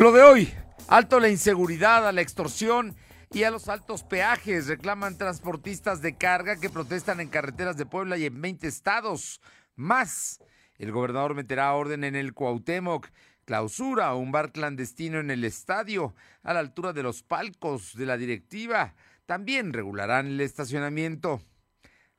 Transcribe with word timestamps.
Lo 0.00 0.12
de 0.12 0.22
hoy, 0.22 0.50
alto 0.88 1.20
la 1.20 1.28
inseguridad, 1.28 2.08
a 2.08 2.12
la 2.12 2.22
extorsión 2.22 2.96
y 3.34 3.42
a 3.42 3.50
los 3.50 3.68
altos 3.68 4.02
peajes, 4.02 4.66
reclaman 4.66 5.18
transportistas 5.18 6.00
de 6.00 6.16
carga 6.16 6.56
que 6.56 6.70
protestan 6.70 7.20
en 7.20 7.28
carreteras 7.28 7.76
de 7.76 7.84
Puebla 7.84 8.16
y 8.16 8.24
en 8.24 8.40
20 8.40 8.66
estados. 8.66 9.42
Más, 9.76 10.40
el 10.78 10.90
gobernador 10.90 11.34
meterá 11.34 11.74
orden 11.74 12.02
en 12.04 12.16
el 12.16 12.32
Cuauhtémoc, 12.32 13.08
clausura 13.44 14.14
un 14.14 14.32
bar 14.32 14.52
clandestino 14.52 15.20
en 15.20 15.30
el 15.30 15.44
estadio, 15.44 16.14
a 16.42 16.54
la 16.54 16.60
altura 16.60 16.94
de 16.94 17.02
los 17.02 17.22
palcos 17.22 17.94
de 17.94 18.06
la 18.06 18.16
directiva. 18.16 18.94
También 19.26 19.74
regularán 19.74 20.28
el 20.28 20.40
estacionamiento. 20.40 21.42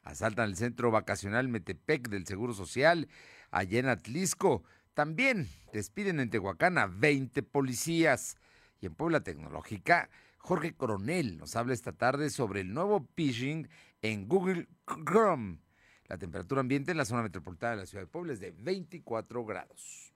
Asaltan 0.04 0.50
el 0.50 0.56
centro 0.56 0.92
vacacional 0.92 1.48
Metepec 1.48 2.10
del 2.10 2.28
Seguro 2.28 2.54
Social, 2.54 3.08
allá 3.50 3.80
en 3.80 3.88
Atlisco. 3.88 4.64
También 4.94 5.48
despiden 5.72 6.20
en 6.20 6.30
Tehuacán 6.30 6.78
a 6.78 6.88
20 6.88 7.44
policías. 7.44 8.38
Y 8.82 8.88
en 8.88 8.96
Puebla 8.96 9.22
Tecnológica, 9.22 10.10
Jorge 10.38 10.74
Coronel 10.74 11.38
nos 11.38 11.56
habla 11.56 11.74
esta 11.74 11.94
tarde 11.94 12.30
sobre 12.30 12.62
el 12.62 12.74
nuevo 12.74 13.08
phishing 13.16 13.70
en 14.02 14.28
Google 14.28 14.68
Chrome. 15.06 15.60
La 16.08 16.18
temperatura 16.18 16.62
ambiente 16.62 16.92
en 16.92 16.98
la 16.98 17.06
zona 17.06 17.22
metropolitana 17.22 17.72
de 17.72 17.82
la 17.82 17.86
ciudad 17.86 18.04
de 18.04 18.08
Puebla 18.08 18.34
es 18.34 18.40
de 18.40 18.52
24 18.52 19.46
grados. 19.46 20.14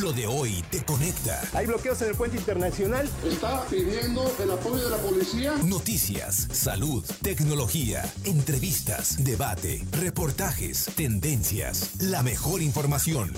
Lo 0.00 0.12
de 0.12 0.26
hoy 0.26 0.62
te 0.70 0.84
conecta. 0.84 1.40
Hay 1.54 1.66
bloqueos 1.66 2.00
en 2.02 2.10
el 2.10 2.14
puente 2.14 2.36
internacional. 2.36 3.10
Está 3.24 3.64
pidiendo 3.66 4.30
el 4.40 4.50
apoyo 4.52 4.84
de 4.84 4.90
la 4.90 4.96
policía. 4.98 5.54
Noticias, 5.64 6.46
salud, 6.52 7.04
tecnología, 7.20 8.04
entrevistas, 8.24 9.24
debate, 9.24 9.84
reportajes, 9.90 10.86
tendencias, 10.94 12.00
la 12.00 12.22
mejor 12.22 12.62
información. 12.62 13.32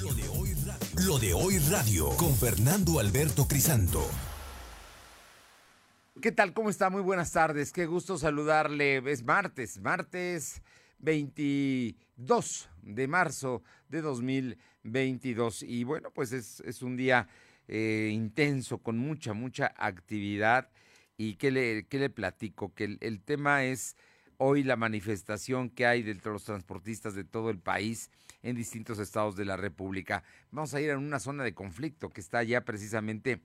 Lo 0.00 0.14
de 0.14 0.28
hoy 0.28 0.54
radio, 0.54 1.06
Lo 1.06 1.18
de 1.18 1.34
hoy 1.34 1.58
radio 1.58 2.10
con 2.10 2.32
Fernando 2.36 3.00
Alberto 3.00 3.48
Crisanto. 3.48 4.08
¿Qué 6.22 6.30
tal? 6.30 6.52
¿Cómo 6.52 6.70
está? 6.70 6.90
Muy 6.90 7.02
buenas 7.02 7.32
tardes. 7.32 7.72
Qué 7.72 7.86
gusto 7.86 8.18
saludarle. 8.18 8.98
Es 9.10 9.24
martes, 9.24 9.80
martes 9.80 10.62
22 11.00 12.68
de 12.82 13.08
marzo 13.08 13.62
de 13.88 14.02
2022. 14.84 15.62
Y 15.64 15.84
bueno, 15.84 16.10
pues 16.10 16.32
es, 16.32 16.60
es 16.60 16.82
un 16.82 16.96
día 16.96 17.28
eh, 17.68 18.10
intenso, 18.12 18.78
con 18.78 18.98
mucha, 18.98 19.32
mucha 19.32 19.74
actividad. 19.76 20.70
¿Y 21.16 21.34
qué 21.34 21.50
le, 21.50 21.86
qué 21.86 21.98
le 21.98 22.10
platico? 22.10 22.74
Que 22.74 22.84
el, 22.84 22.98
el, 23.00 23.20
tema 23.20 23.64
es 23.64 23.96
hoy 24.36 24.62
la 24.62 24.76
manifestación 24.76 25.70
que 25.70 25.86
hay 25.86 26.02
de 26.02 26.14
los 26.24 26.44
transportistas 26.44 27.14
de 27.14 27.24
todo 27.24 27.50
el 27.50 27.58
país 27.58 28.10
en 28.42 28.56
distintos 28.56 28.98
estados 28.98 29.36
de 29.36 29.44
la 29.44 29.56
República. 29.56 30.22
Vamos 30.50 30.74
a 30.74 30.80
ir 30.80 30.90
a 30.90 30.98
una 30.98 31.18
zona 31.18 31.44
de 31.44 31.54
conflicto 31.54 32.10
que 32.10 32.20
está 32.20 32.42
ya 32.42 32.64
precisamente 32.64 33.40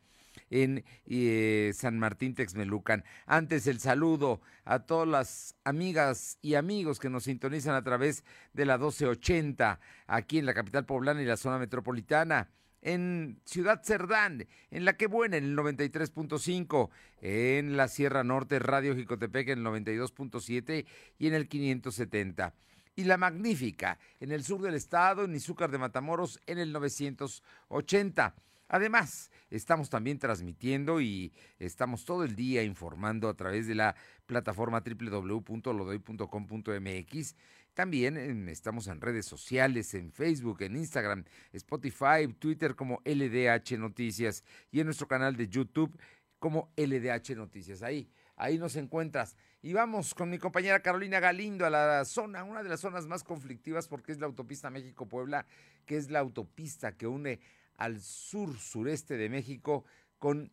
en 0.50 0.84
eh, 1.06 1.72
San 1.76 2.00
Martín 2.00 2.34
Texmelucan. 2.34 3.04
Antes 3.26 3.68
el 3.68 3.80
saludo 3.80 4.42
a 4.66 4.80
todas 4.80 5.08
las 5.08 5.56
amigas 5.64 6.38
y 6.42 6.56
amigos 6.56 7.00
que 7.00 7.10
nos 7.10 7.24
sintonizan 7.24 7.76
a 7.76 7.84
través 7.84 8.24
de 8.54 8.66
la 8.66 8.78
1280 8.78 9.80
aquí 10.08 10.40
en 10.40 10.46
la 10.46 10.54
capital 10.54 10.86
poblana 10.86 11.22
y 11.22 11.26
la 11.26 11.38
zona 11.38 11.58
metropolitana. 11.58 12.50
En 12.82 13.42
Ciudad 13.44 13.82
Cerdán, 13.84 14.48
en 14.72 14.86
La 14.86 14.94
Que 14.94 15.08
Buena, 15.08 15.36
en 15.36 15.44
el 15.44 15.58
93.5, 15.58 16.90
en 17.22 17.76
la 17.76 17.90
Sierra 17.90 18.24
Norte, 18.24 18.58
Radio 18.58 18.96
Jicotepec, 18.96 19.50
en 19.50 19.60
el 19.60 19.66
92.7 19.66 20.86
y 21.18 21.28
en 21.28 21.34
el 21.34 21.50
570 21.50 22.54
y 23.00 23.06
La 23.06 23.16
Magnífica, 23.16 23.98
en 24.20 24.34
el 24.34 24.44
sur 24.44 24.62
del 24.62 24.76
estado, 24.76 25.24
en 25.24 25.34
Izúcar 25.34 25.72
de 25.72 25.78
Matamoros, 25.78 26.42
en 26.46 26.58
el 26.58 26.74
980. 26.74 28.36
Además, 28.70 29.30
estamos 29.50 29.90
también 29.90 30.20
transmitiendo 30.20 31.02
y 31.02 31.34
estamos 31.58 32.06
todo 32.06 32.24
el 32.24 32.36
día 32.36 32.62
informando 32.64 33.28
a 33.28 33.34
través 33.34 33.66
de 33.66 33.74
la 33.74 33.96
plataforma 34.28 34.82
www.lodoy.com.mx. 34.82 37.36
También 37.74 38.48
estamos 38.48 38.86
en 38.88 39.02
redes 39.02 39.26
sociales, 39.26 39.96
en 39.96 40.12
Facebook, 40.12 40.62
en 40.62 40.76
Instagram, 40.76 41.24
Spotify, 41.52 42.28
Twitter 42.38 42.76
como 42.76 43.02
LDH 43.06 43.80
Noticias 43.80 44.44
y 44.72 44.82
en 44.82 44.86
nuestro 44.86 45.08
canal 45.08 45.36
de 45.36 45.48
YouTube 45.48 46.00
como 46.38 46.72
LDH 46.78 47.36
Noticias. 47.36 47.82
Ahí, 47.82 48.08
ahí 48.36 48.60
nos 48.60 48.76
encuentras. 48.76 49.36
Y 49.64 49.74
vamos 49.74 50.14
con 50.14 50.30
mi 50.30 50.38
compañera 50.38 50.80
Carolina 50.82 51.20
Galindo 51.20 51.66
a 51.66 51.72
la 51.72 52.06
zona, 52.06 52.44
una 52.44 52.62
de 52.62 52.70
las 52.70 52.82
zonas 52.82 53.08
más 53.08 53.24
conflictivas 53.24 53.88
porque 53.88 54.12
es 54.12 54.20
la 54.20 54.28
autopista 54.28 54.70
México-Puebla, 54.70 55.48
que 55.88 55.98
es 55.98 56.12
la 56.12 56.20
autopista 56.20 56.96
que 56.96 57.08
une 57.08 57.40
al 57.80 58.02
sur 58.02 58.58
sureste 58.58 59.18
de 59.18 59.30
México 59.30 59.86
con 60.20 60.52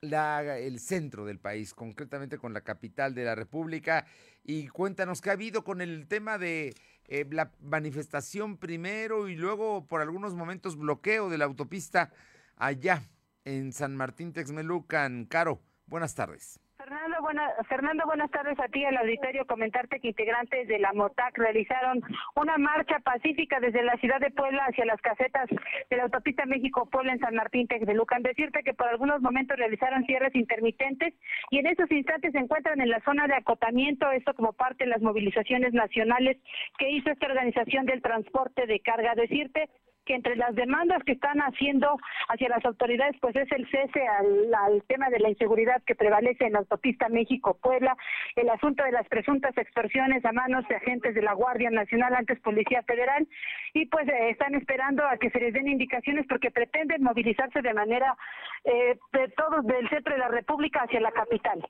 la, 0.00 0.58
el 0.58 0.78
centro 0.78 1.24
del 1.24 1.40
país, 1.40 1.74
concretamente 1.74 2.38
con 2.38 2.52
la 2.52 2.60
capital 2.60 3.14
de 3.14 3.24
la 3.24 3.34
República. 3.34 4.06
Y 4.44 4.68
cuéntanos 4.68 5.20
qué 5.20 5.30
ha 5.30 5.32
habido 5.32 5.64
con 5.64 5.80
el 5.80 6.06
tema 6.06 6.38
de 6.38 6.74
eh, 7.06 7.26
la 7.30 7.50
manifestación 7.60 8.58
primero 8.58 9.28
y 9.28 9.36
luego 9.36 9.86
por 9.86 10.02
algunos 10.02 10.34
momentos 10.34 10.76
bloqueo 10.76 11.30
de 11.30 11.38
la 11.38 11.46
autopista 11.46 12.12
allá 12.56 13.02
en 13.44 13.72
San 13.72 13.96
Martín 13.96 14.32
Texmelucan. 14.32 15.24
Caro, 15.24 15.60
buenas 15.86 16.14
tardes. 16.14 16.60
Fernando, 16.88 17.20
buena, 17.20 17.52
Fernando, 17.68 18.04
buenas 18.06 18.30
tardes 18.30 18.58
a 18.58 18.66
ti, 18.68 18.82
al 18.82 18.96
auditorio. 18.96 19.44
Comentarte 19.46 20.00
que 20.00 20.08
integrantes 20.08 20.66
de 20.68 20.78
la 20.78 20.94
MOTAC 20.94 21.36
realizaron 21.36 22.00
una 22.34 22.56
marcha 22.56 22.98
pacífica 23.00 23.60
desde 23.60 23.82
la 23.82 23.98
ciudad 23.98 24.18
de 24.20 24.30
Puebla 24.30 24.64
hacia 24.64 24.86
las 24.86 24.98
casetas 25.02 25.50
de 25.90 25.96
la 25.98 26.04
autopista 26.04 26.46
México-Puebla 26.46 27.12
en 27.12 27.18
San 27.18 27.34
Martín 27.34 27.68
Texmelucan. 27.68 28.22
Decirte 28.22 28.62
que 28.62 28.72
por 28.72 28.88
algunos 28.88 29.20
momentos 29.20 29.58
realizaron 29.58 30.02
cierres 30.04 30.34
intermitentes 30.34 31.12
y 31.50 31.58
en 31.58 31.66
esos 31.66 31.90
instantes 31.90 32.32
se 32.32 32.38
encuentran 32.38 32.80
en 32.80 32.88
la 32.88 33.00
zona 33.00 33.26
de 33.26 33.34
acotamiento, 33.34 34.10
esto 34.10 34.32
como 34.32 34.54
parte 34.54 34.84
de 34.84 34.90
las 34.90 35.02
movilizaciones 35.02 35.74
nacionales 35.74 36.38
que 36.78 36.88
hizo 36.88 37.10
esta 37.10 37.26
organización 37.26 37.84
del 37.84 38.00
transporte 38.00 38.66
de 38.66 38.80
carga. 38.80 39.14
Decirte 39.14 39.68
que 40.08 40.14
entre 40.14 40.36
las 40.36 40.54
demandas 40.54 41.02
que 41.04 41.12
están 41.12 41.38
haciendo 41.40 41.98
hacia 42.28 42.48
las 42.48 42.64
autoridades, 42.64 43.14
pues 43.20 43.36
es 43.36 43.52
el 43.52 43.70
cese 43.70 44.06
al, 44.08 44.82
tema 44.88 45.10
de 45.10 45.20
la 45.20 45.28
inseguridad 45.28 45.82
que 45.84 45.94
prevalece 45.94 46.46
en 46.46 46.54
la 46.54 46.60
autopista 46.60 47.10
México-Puebla, 47.10 47.94
el 48.36 48.48
asunto 48.48 48.82
de 48.84 48.92
las 48.92 49.06
presuntas 49.08 49.56
extorsiones 49.58 50.24
a 50.24 50.32
manos 50.32 50.66
de 50.66 50.76
agentes 50.76 51.14
de 51.14 51.20
la 51.20 51.34
Guardia 51.34 51.68
Nacional, 51.68 52.14
antes 52.14 52.40
Policía 52.40 52.82
Federal, 52.84 53.28
y 53.74 53.84
pues 53.84 54.08
eh, 54.08 54.30
están 54.30 54.54
esperando 54.54 55.06
a 55.06 55.18
que 55.18 55.28
se 55.28 55.40
les 55.40 55.52
den 55.52 55.68
indicaciones 55.68 56.24
porque 56.26 56.50
pretenden 56.50 57.02
movilizarse 57.02 57.60
de 57.60 57.74
manera 57.74 58.16
eh, 58.64 58.98
de 59.12 59.28
todos 59.36 59.66
del 59.66 59.86
centro 59.90 60.14
de 60.14 60.20
la 60.20 60.28
República 60.28 60.84
hacia 60.84 61.00
la 61.00 61.12
capital. 61.12 61.68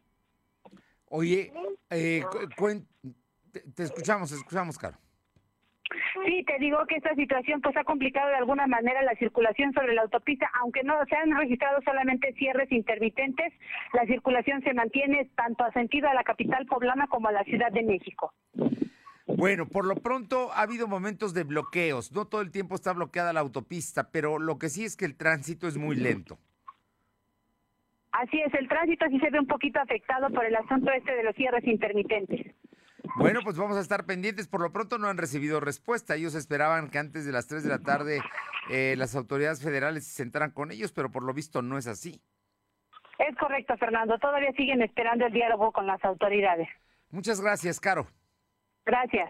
Oye, 1.08 1.52
eh, 1.90 2.22
te 3.74 3.82
escuchamos, 3.82 4.30
escuchamos, 4.30 4.78
Caro. 4.78 4.96
Sí, 6.26 6.44
te 6.44 6.58
digo 6.58 6.84
que 6.86 6.96
esta 6.96 7.14
situación 7.14 7.60
pues 7.62 7.76
ha 7.76 7.84
complicado 7.84 8.28
de 8.28 8.36
alguna 8.36 8.66
manera 8.66 9.02
la 9.02 9.14
circulación 9.14 9.72
sobre 9.72 9.94
la 9.94 10.02
autopista, 10.02 10.50
aunque 10.60 10.82
no 10.82 10.94
se 11.06 11.16
han 11.16 11.34
registrado 11.34 11.80
solamente 11.82 12.32
cierres 12.34 12.70
intermitentes, 12.70 13.52
la 13.94 14.04
circulación 14.04 14.62
se 14.62 14.74
mantiene 14.74 15.30
tanto 15.34 15.64
a 15.64 15.72
sentido 15.72 16.08
a 16.08 16.14
la 16.14 16.24
capital 16.24 16.66
poblana 16.66 17.06
como 17.06 17.28
a 17.28 17.32
la 17.32 17.44
Ciudad 17.44 17.72
de 17.72 17.82
México. 17.82 18.32
Bueno, 19.26 19.66
por 19.66 19.86
lo 19.86 19.96
pronto 19.96 20.50
ha 20.52 20.62
habido 20.62 20.88
momentos 20.88 21.32
de 21.32 21.44
bloqueos, 21.44 22.12
no 22.12 22.26
todo 22.26 22.40
el 22.40 22.50
tiempo 22.50 22.74
está 22.74 22.92
bloqueada 22.92 23.32
la 23.32 23.40
autopista, 23.40 24.10
pero 24.10 24.38
lo 24.38 24.58
que 24.58 24.68
sí 24.68 24.84
es 24.84 24.96
que 24.96 25.04
el 25.04 25.16
tránsito 25.16 25.68
es 25.68 25.76
muy 25.76 25.96
lento. 25.96 26.38
Así 28.12 28.40
es, 28.40 28.52
el 28.54 28.68
tránsito 28.68 29.06
sí 29.10 29.20
se 29.20 29.30
ve 29.30 29.38
un 29.38 29.46
poquito 29.46 29.80
afectado 29.80 30.28
por 30.30 30.44
el 30.44 30.56
asunto 30.56 30.90
este 30.90 31.14
de 31.14 31.22
los 31.22 31.36
cierres 31.36 31.64
intermitentes. 31.66 32.54
Bueno, 33.16 33.40
pues 33.42 33.56
vamos 33.56 33.76
a 33.76 33.80
estar 33.80 34.04
pendientes. 34.04 34.48
Por 34.48 34.60
lo 34.60 34.72
pronto 34.72 34.98
no 34.98 35.08
han 35.08 35.18
recibido 35.18 35.60
respuesta. 35.60 36.16
Ellos 36.16 36.34
esperaban 36.34 36.90
que 36.90 36.98
antes 36.98 37.24
de 37.24 37.32
las 37.32 37.46
3 37.46 37.62
de 37.62 37.68
la 37.68 37.78
tarde 37.78 38.20
eh, 38.70 38.94
las 38.96 39.14
autoridades 39.14 39.62
federales 39.62 40.06
se 40.06 40.16
sentaran 40.16 40.50
con 40.50 40.70
ellos, 40.70 40.92
pero 40.92 41.10
por 41.10 41.22
lo 41.22 41.32
visto 41.32 41.62
no 41.62 41.78
es 41.78 41.86
así. 41.86 42.20
Es 43.18 43.36
correcto, 43.36 43.76
Fernando. 43.76 44.18
Todavía 44.18 44.52
siguen 44.52 44.82
esperando 44.82 45.26
el 45.26 45.32
diálogo 45.32 45.72
con 45.72 45.86
las 45.86 46.04
autoridades. 46.04 46.68
Muchas 47.10 47.40
gracias, 47.40 47.80
Caro. 47.80 48.06
Gracias. 48.84 49.28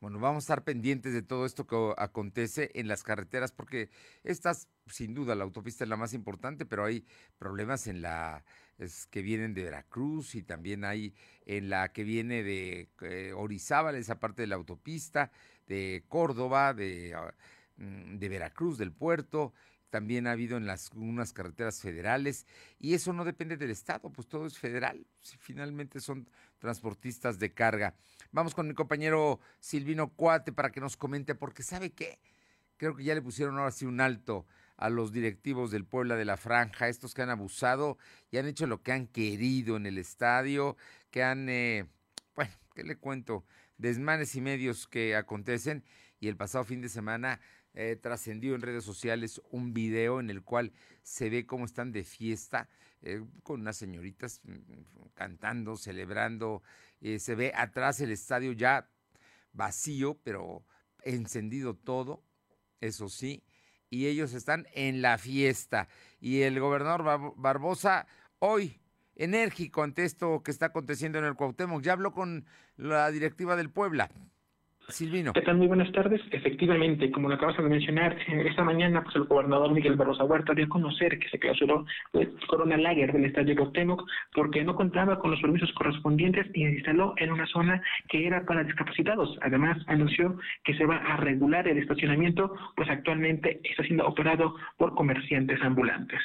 Bueno, 0.00 0.18
vamos 0.18 0.44
a 0.44 0.44
estar 0.44 0.64
pendientes 0.64 1.14
de 1.14 1.22
todo 1.22 1.46
esto 1.46 1.66
que 1.66 1.94
acontece 1.96 2.70
en 2.74 2.88
las 2.88 3.02
carreteras, 3.02 3.52
porque 3.52 3.88
estas, 4.22 4.68
sin 4.86 5.14
duda, 5.14 5.34
la 5.34 5.44
autopista 5.44 5.84
es 5.84 5.88
la 5.88 5.96
más 5.96 6.12
importante, 6.12 6.66
pero 6.66 6.84
hay 6.84 7.06
problemas 7.38 7.86
en 7.86 8.02
la 8.02 8.44
es, 8.78 9.06
que 9.06 9.22
vienen 9.22 9.54
de 9.54 9.64
Veracruz 9.64 10.34
y 10.34 10.42
también 10.42 10.84
hay 10.84 11.14
en 11.46 11.68
la 11.68 11.92
que 11.92 12.04
viene 12.04 12.42
de 12.42 12.88
eh, 13.02 13.32
Orizábal, 13.34 13.94
esa 13.94 14.18
parte 14.18 14.42
de 14.42 14.48
la 14.48 14.56
autopista, 14.56 15.30
de 15.66 16.04
Córdoba, 16.08 16.74
de, 16.74 17.14
ah, 17.14 17.34
mm, 17.76 18.16
de 18.16 18.28
Veracruz, 18.28 18.78
del 18.78 18.92
puerto, 18.92 19.52
también 19.94 20.26
ha 20.26 20.32
habido 20.32 20.56
en 20.56 20.66
las 20.66 20.90
unas 20.96 21.32
carreteras 21.32 21.80
federales 21.80 22.46
y 22.80 22.94
eso 22.94 23.12
no 23.12 23.24
depende 23.24 23.56
del 23.56 23.70
estado, 23.70 24.10
pues 24.10 24.26
todo 24.26 24.44
es 24.44 24.58
federal, 24.58 25.06
si 25.20 25.36
finalmente 25.38 26.00
son 26.00 26.28
transportistas 26.58 27.38
de 27.38 27.54
carga. 27.54 27.94
Vamos 28.32 28.56
con 28.56 28.66
mi 28.66 28.74
compañero 28.74 29.38
Silvino 29.60 30.08
Cuate 30.08 30.52
para 30.52 30.72
que 30.72 30.80
nos 30.80 30.96
comente 30.96 31.36
porque 31.36 31.62
sabe 31.62 31.92
qué, 31.92 32.18
creo 32.76 32.96
que 32.96 33.04
ya 33.04 33.14
le 33.14 33.22
pusieron 33.22 33.56
ahora 33.56 33.70
sí 33.70 33.86
un 33.86 34.00
alto 34.00 34.46
a 34.76 34.90
los 34.90 35.12
directivos 35.12 35.70
del 35.70 35.84
Puebla 35.84 36.16
de 36.16 36.24
la 36.24 36.36
Franja, 36.36 36.88
estos 36.88 37.14
que 37.14 37.22
han 37.22 37.30
abusado 37.30 37.98
y 38.30 38.38
han 38.38 38.46
hecho 38.46 38.66
lo 38.66 38.82
que 38.82 38.92
han 38.92 39.06
querido 39.06 39.76
en 39.76 39.86
el 39.86 39.98
estadio, 39.98 40.76
que 41.10 41.22
han, 41.22 41.48
eh, 41.48 41.86
bueno, 42.34 42.52
¿qué 42.74 42.82
le 42.82 42.96
cuento? 42.96 43.44
Desmanes 43.78 44.34
y 44.34 44.40
medios 44.40 44.86
que 44.86 45.16
acontecen 45.16 45.84
y 46.20 46.28
el 46.28 46.36
pasado 46.36 46.64
fin 46.64 46.80
de 46.80 46.88
semana 46.88 47.40
eh, 47.74 47.96
trascendió 48.00 48.54
en 48.54 48.62
redes 48.62 48.84
sociales 48.84 49.40
un 49.50 49.74
video 49.74 50.20
en 50.20 50.30
el 50.30 50.42
cual 50.42 50.72
se 51.02 51.28
ve 51.30 51.46
cómo 51.46 51.64
están 51.64 51.92
de 51.92 52.04
fiesta 52.04 52.68
eh, 53.02 53.22
con 53.42 53.60
unas 53.60 53.76
señoritas 53.76 54.40
mm, 54.44 55.08
cantando, 55.14 55.76
celebrando, 55.76 56.62
se 57.18 57.34
ve 57.34 57.52
atrás 57.54 58.00
el 58.00 58.10
estadio 58.10 58.52
ya 58.52 58.88
vacío, 59.52 60.18
pero 60.24 60.64
encendido 61.02 61.76
todo, 61.76 62.24
eso 62.80 63.10
sí, 63.10 63.44
y 63.94 64.08
ellos 64.08 64.34
están 64.34 64.66
en 64.74 65.02
la 65.02 65.18
fiesta. 65.18 65.88
Y 66.20 66.42
el 66.42 66.58
gobernador 66.58 67.34
Barbosa 67.36 68.06
hoy 68.40 68.80
enérgico 69.14 69.84
ante 69.84 70.04
esto 70.04 70.42
que 70.42 70.50
está 70.50 70.66
aconteciendo 70.66 71.18
en 71.18 71.24
el 71.24 71.36
Cuauhtémoc. 71.36 71.80
Ya 71.80 71.92
habló 71.92 72.12
con 72.12 72.44
la 72.76 73.10
directiva 73.12 73.54
del 73.54 73.70
Puebla. 73.70 74.10
Silvino. 74.88 75.32
¿Qué 75.32 75.40
tal? 75.40 75.56
Muy 75.56 75.66
buenas 75.66 75.90
tardes. 75.92 76.20
Efectivamente, 76.30 77.10
como 77.10 77.28
lo 77.28 77.36
acabas 77.36 77.56
de 77.56 77.62
mencionar, 77.62 78.16
esta 78.28 78.64
mañana 78.64 79.02
pues, 79.02 79.16
el 79.16 79.24
gobernador 79.24 79.72
Miguel 79.72 79.96
Barrosa 79.96 80.24
Huerta 80.24 80.52
dio 80.54 80.66
a 80.66 80.68
conocer 80.68 81.18
que 81.18 81.28
se 81.28 81.38
clausuró 81.38 81.86
el 82.12 82.34
Corona 82.46 82.76
Lager 82.76 83.12
del 83.12 83.24
estadio 83.24 83.56
Cuauhtémoc 83.56 84.02
porque 84.34 84.62
no 84.62 84.74
contaba 84.74 85.18
con 85.18 85.30
los 85.30 85.40
permisos 85.40 85.72
correspondientes 85.72 86.46
y 86.54 86.64
se 86.64 86.72
instaló 86.72 87.14
en 87.16 87.32
una 87.32 87.46
zona 87.46 87.82
que 88.08 88.26
era 88.26 88.44
para 88.44 88.64
discapacitados. 88.64 89.38
Además, 89.42 89.78
anunció 89.86 90.38
que 90.64 90.74
se 90.74 90.84
va 90.84 90.96
a 90.96 91.16
regular 91.16 91.66
el 91.66 91.78
estacionamiento, 91.78 92.54
pues 92.76 92.88
actualmente 92.90 93.60
está 93.64 93.84
siendo 93.84 94.06
operado 94.06 94.56
por 94.76 94.94
comerciantes 94.94 95.60
ambulantes. 95.62 96.20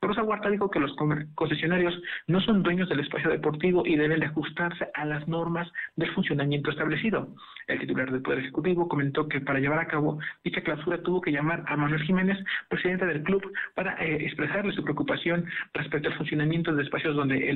Barrosa 0.00 0.22
Huerta 0.22 0.50
dijo 0.50 0.70
que 0.70 0.80
los 0.80 0.94
concesionarios 1.34 2.00
no 2.26 2.40
son 2.40 2.62
dueños 2.62 2.88
del 2.88 3.00
espacio 3.00 3.30
deportivo 3.30 3.86
y 3.86 3.96
deben 3.96 4.20
de 4.20 4.26
ajustarse 4.26 4.88
a 4.94 5.04
las 5.04 5.26
normas 5.28 5.70
del 5.96 6.12
funcionamiento 6.12 6.70
establecido. 6.70 7.34
El 7.66 7.78
titular 7.78 7.99
del 8.06 8.22
Poder 8.22 8.40
Ejecutivo 8.40 8.88
comentó 8.88 9.28
que 9.28 9.40
para 9.40 9.58
llevar 9.58 9.78
a 9.78 9.86
cabo 9.86 10.18
dicha 10.44 10.62
clausura 10.62 11.02
tuvo 11.02 11.20
que 11.20 11.32
llamar 11.32 11.64
a 11.66 11.76
Manuel 11.76 12.02
Jiménez, 12.02 12.38
presidente 12.68 13.06
del 13.06 13.22
club, 13.22 13.42
para 13.74 13.94
eh, 14.04 14.24
expresarle 14.24 14.72
su 14.72 14.82
preocupación 14.82 15.44
respecto 15.74 16.08
al 16.08 16.16
funcionamiento 16.16 16.74
de 16.74 16.82
espacios 16.82 17.16
donde 17.16 17.50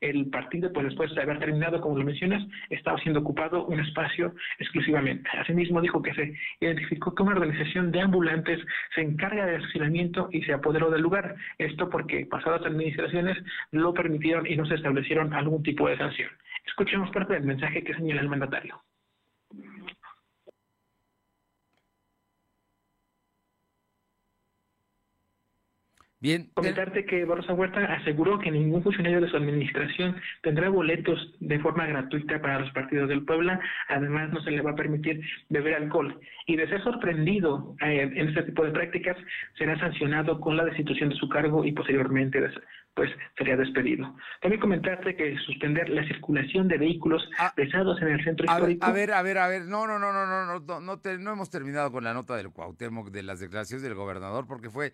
el, 0.00 0.30
partido, 0.30 0.72
pues 0.72 0.86
después 0.86 1.14
de 1.14 1.22
haber 1.22 1.38
terminado, 1.38 1.80
como 1.80 1.98
lo 1.98 2.04
mencionas, 2.04 2.42
estaba 2.70 2.98
siendo 2.98 3.20
ocupado 3.20 3.66
un 3.66 3.80
espacio 3.80 4.34
exclusivamente. 4.58 5.28
Asimismo, 5.38 5.80
dijo 5.80 6.02
que 6.02 6.14
se 6.14 6.34
identificó 6.60 7.14
que 7.14 7.22
una 7.22 7.32
organización 7.32 7.90
de 7.90 8.00
ambulantes 8.00 8.60
se 8.94 9.02
encarga 9.02 9.46
del 9.46 9.56
estacionamiento 9.56 10.28
y 10.32 10.42
se 10.42 10.52
apoderó 10.52 10.90
del 10.90 11.02
lugar. 11.02 11.34
Esto 11.58 11.88
porque 11.90 12.26
pasadas 12.26 12.64
administraciones 12.64 13.36
lo 13.70 13.92
permitieron 13.92 14.46
y 14.46 14.56
no 14.56 14.66
se 14.66 14.74
establecieron 14.74 15.34
algún 15.34 15.62
tipo 15.62 15.88
de 15.88 15.96
sanción. 15.96 16.30
Escuchemos 16.66 17.10
parte 17.10 17.34
del 17.34 17.44
mensaje 17.44 17.82
que 17.82 17.94
señala 17.94 18.20
el 18.20 18.28
mandatario. 18.28 18.80
Comentarte 26.54 27.04
que 27.04 27.24
Barrosa 27.24 27.52
Huerta 27.52 27.80
aseguró 27.94 28.38
que 28.38 28.50
ningún 28.50 28.82
funcionario 28.82 29.20
de 29.20 29.28
su 29.28 29.36
administración 29.36 30.16
tendrá 30.42 30.68
boletos 30.68 31.34
de 31.40 31.58
forma 31.58 31.86
gratuita 31.86 32.40
para 32.40 32.60
los 32.60 32.70
partidos 32.70 33.08
del 33.08 33.24
Puebla. 33.24 33.58
Además, 33.88 34.32
no 34.32 34.40
se 34.42 34.52
le 34.52 34.62
va 34.62 34.70
a 34.70 34.76
permitir 34.76 35.20
beber 35.48 35.74
alcohol. 35.74 36.20
Y 36.46 36.56
de 36.56 36.68
ser 36.68 36.82
sorprendido 36.84 37.74
eh, 37.80 38.02
en 38.14 38.28
este 38.28 38.44
tipo 38.44 38.64
de 38.64 38.70
prácticas, 38.70 39.16
será 39.58 39.76
sancionado 39.80 40.40
con 40.40 40.56
la 40.56 40.64
destitución 40.64 41.08
de 41.08 41.16
su 41.16 41.28
cargo 41.28 41.64
y 41.64 41.72
posteriormente 41.72 42.40
pues 42.94 43.10
sería 43.36 43.56
despedido. 43.56 44.14
También 44.40 44.60
comentarte 44.60 45.16
que 45.16 45.36
suspender 45.46 45.88
la 45.88 46.06
circulación 46.06 46.68
de 46.68 46.78
vehículos 46.78 47.22
ah. 47.38 47.52
pesados 47.56 48.00
en 48.02 48.08
el 48.08 48.22
centro 48.22 48.48
a 48.48 48.54
histórico. 48.54 48.92
Ver, 48.92 49.12
a 49.12 49.22
ver, 49.22 49.38
a 49.38 49.48
ver, 49.48 49.62
no, 49.62 49.86
no, 49.86 49.98
no, 49.98 50.12
no, 50.12 50.26
no, 50.26 50.60
no, 50.60 50.80
no, 50.80 50.98
te, 51.00 51.18
no 51.18 51.32
hemos 51.32 51.50
terminado 51.50 51.90
con 51.90 52.04
la 52.04 52.12
nota 52.12 52.36
del 52.36 52.50
Cuauhtémoc 52.50 53.10
de 53.10 53.22
las 53.22 53.40
declaraciones 53.40 53.82
del 53.82 53.94
gobernador 53.94 54.46
porque 54.46 54.68
fue 54.68 54.92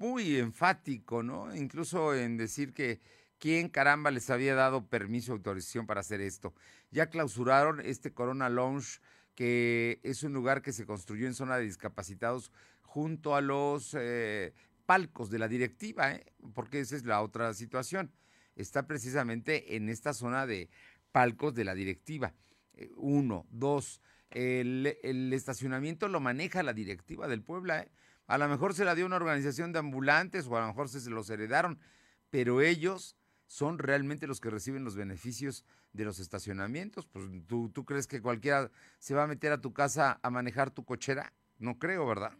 muy 0.00 0.38
enfático, 0.38 1.22
¿no? 1.22 1.54
Incluso 1.54 2.14
en 2.14 2.38
decir 2.38 2.72
que 2.72 3.00
quién 3.38 3.68
caramba 3.68 4.10
les 4.10 4.30
había 4.30 4.54
dado 4.54 4.88
permiso, 4.88 5.32
autorización 5.32 5.86
para 5.86 6.00
hacer 6.00 6.22
esto. 6.22 6.54
Ya 6.90 7.10
clausuraron 7.10 7.80
este 7.80 8.12
Corona 8.12 8.48
Lounge, 8.48 9.00
que 9.34 10.00
es 10.02 10.22
un 10.22 10.32
lugar 10.32 10.62
que 10.62 10.72
se 10.72 10.86
construyó 10.86 11.26
en 11.26 11.34
zona 11.34 11.58
de 11.58 11.64
discapacitados 11.64 12.50
junto 12.80 13.36
a 13.36 13.42
los 13.42 13.94
eh, 13.98 14.54
palcos 14.86 15.30
de 15.30 15.38
la 15.38 15.48
directiva, 15.48 16.12
¿eh? 16.12 16.24
porque 16.54 16.80
esa 16.80 16.96
es 16.96 17.04
la 17.04 17.20
otra 17.20 17.52
situación. 17.52 18.10
Está 18.56 18.86
precisamente 18.86 19.76
en 19.76 19.90
esta 19.90 20.14
zona 20.14 20.46
de 20.46 20.70
palcos 21.12 21.54
de 21.54 21.64
la 21.64 21.74
directiva. 21.74 22.32
Eh, 22.72 22.90
uno, 22.96 23.46
dos, 23.50 24.00
el, 24.30 24.96
el, 25.02 25.30
estacionamiento 25.34 26.08
lo 26.08 26.20
maneja 26.20 26.62
la 26.62 26.72
directiva 26.72 27.28
del 27.28 27.42
Puebla, 27.42 27.82
¿eh? 27.82 27.90
A 28.30 28.38
lo 28.38 28.46
mejor 28.46 28.74
se 28.74 28.84
la 28.84 28.94
dio 28.94 29.06
una 29.06 29.16
organización 29.16 29.72
de 29.72 29.80
ambulantes 29.80 30.46
o 30.46 30.56
a 30.56 30.60
lo 30.60 30.68
mejor 30.68 30.88
se, 30.88 31.10
los 31.10 31.28
heredaron, 31.30 31.80
pero 32.30 32.60
ellos 32.60 33.16
son 33.48 33.80
realmente 33.80 34.28
los 34.28 34.40
que 34.40 34.50
reciben 34.50 34.84
los 34.84 34.94
beneficios 34.94 35.64
de 35.92 36.04
los 36.04 36.20
estacionamientos. 36.20 37.08
Pues 37.08 37.24
¿tú, 37.48 37.72
tú 37.74 37.84
crees 37.84 38.06
que 38.06 38.22
cualquiera 38.22 38.70
se 39.00 39.16
va 39.16 39.24
a 39.24 39.26
meter 39.26 39.50
a 39.50 39.60
tu 39.60 39.72
casa 39.72 40.20
a 40.22 40.30
manejar 40.30 40.70
tu 40.70 40.84
cochera? 40.84 41.32
No 41.58 41.80
creo, 41.80 42.06
¿verdad? 42.06 42.30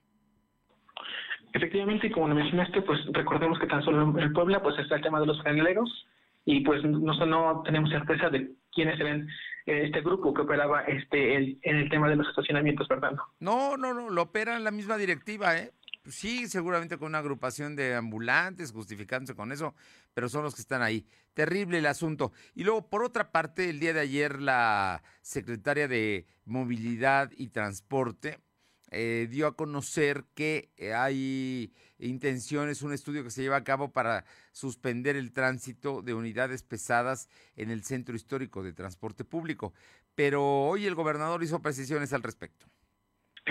Efectivamente, 1.54 2.06
y 2.06 2.12
como 2.12 2.28
lo 2.28 2.36
mencionaste, 2.36 2.82
pues 2.82 3.00
recordemos 3.12 3.58
que 3.58 3.66
tan 3.66 3.82
solo 3.82 4.16
en 4.16 4.32
Puebla 4.32 4.62
pues 4.62 4.78
está 4.78 4.94
el 4.94 5.02
tema 5.02 5.18
de 5.18 5.26
los 5.26 5.42
franeleros 5.42 6.06
y 6.44 6.60
pues 6.60 6.84
no, 6.84 7.26
no 7.26 7.62
tenemos 7.64 7.90
certeza 7.90 8.30
de 8.30 8.52
quiénes 8.72 9.00
eran 9.00 9.28
eh, 9.66 9.86
este 9.86 10.02
grupo 10.02 10.32
que 10.32 10.42
operaba 10.42 10.82
este 10.82 11.34
en 11.34 11.76
el 11.76 11.90
tema 11.90 12.08
de 12.08 12.16
los 12.16 12.28
estacionamientos, 12.28 12.86
¿verdad? 12.86 13.12
No, 13.40 13.76
no, 13.76 13.92
no, 13.92 14.08
lo 14.08 14.22
opera 14.22 14.58
la 14.60 14.70
misma 14.70 14.96
directiva, 14.96 15.56
¿eh? 15.58 15.72
Sí, 16.06 16.48
seguramente 16.48 16.96
con 16.96 17.08
una 17.08 17.18
agrupación 17.18 17.76
de 17.76 17.94
ambulantes, 17.94 18.72
justificándose 18.72 19.34
con 19.34 19.52
eso, 19.52 19.74
pero 20.14 20.30
son 20.30 20.42
los 20.42 20.54
que 20.54 20.62
están 20.62 20.82
ahí. 20.82 21.06
Terrible 21.34 21.78
el 21.78 21.86
asunto. 21.86 22.32
Y 22.54 22.64
luego, 22.64 22.88
por 22.88 23.04
otra 23.04 23.30
parte, 23.30 23.68
el 23.68 23.80
día 23.80 23.92
de 23.92 24.00
ayer 24.00 24.40
la 24.40 25.02
secretaria 25.20 25.88
de 25.88 26.26
Movilidad 26.46 27.30
y 27.36 27.48
Transporte 27.48 28.40
eh, 28.90 29.28
dio 29.30 29.46
a 29.46 29.56
conocer 29.56 30.24
que 30.34 30.72
eh, 30.78 30.94
hay 30.94 31.72
intenciones, 31.98 32.82
un 32.82 32.92
estudio 32.94 33.22
que 33.22 33.30
se 33.30 33.42
lleva 33.42 33.56
a 33.56 33.64
cabo 33.64 33.92
para 33.92 34.24
suspender 34.52 35.16
el 35.16 35.32
tránsito 35.32 36.00
de 36.00 36.14
unidades 36.14 36.62
pesadas 36.62 37.28
en 37.56 37.70
el 37.70 37.84
centro 37.84 38.16
histórico 38.16 38.62
de 38.62 38.72
transporte 38.72 39.24
público. 39.24 39.74
Pero 40.14 40.42
hoy 40.62 40.86
el 40.86 40.94
gobernador 40.94 41.42
hizo 41.42 41.60
precisiones 41.60 42.14
al 42.14 42.22
respecto. 42.22 42.69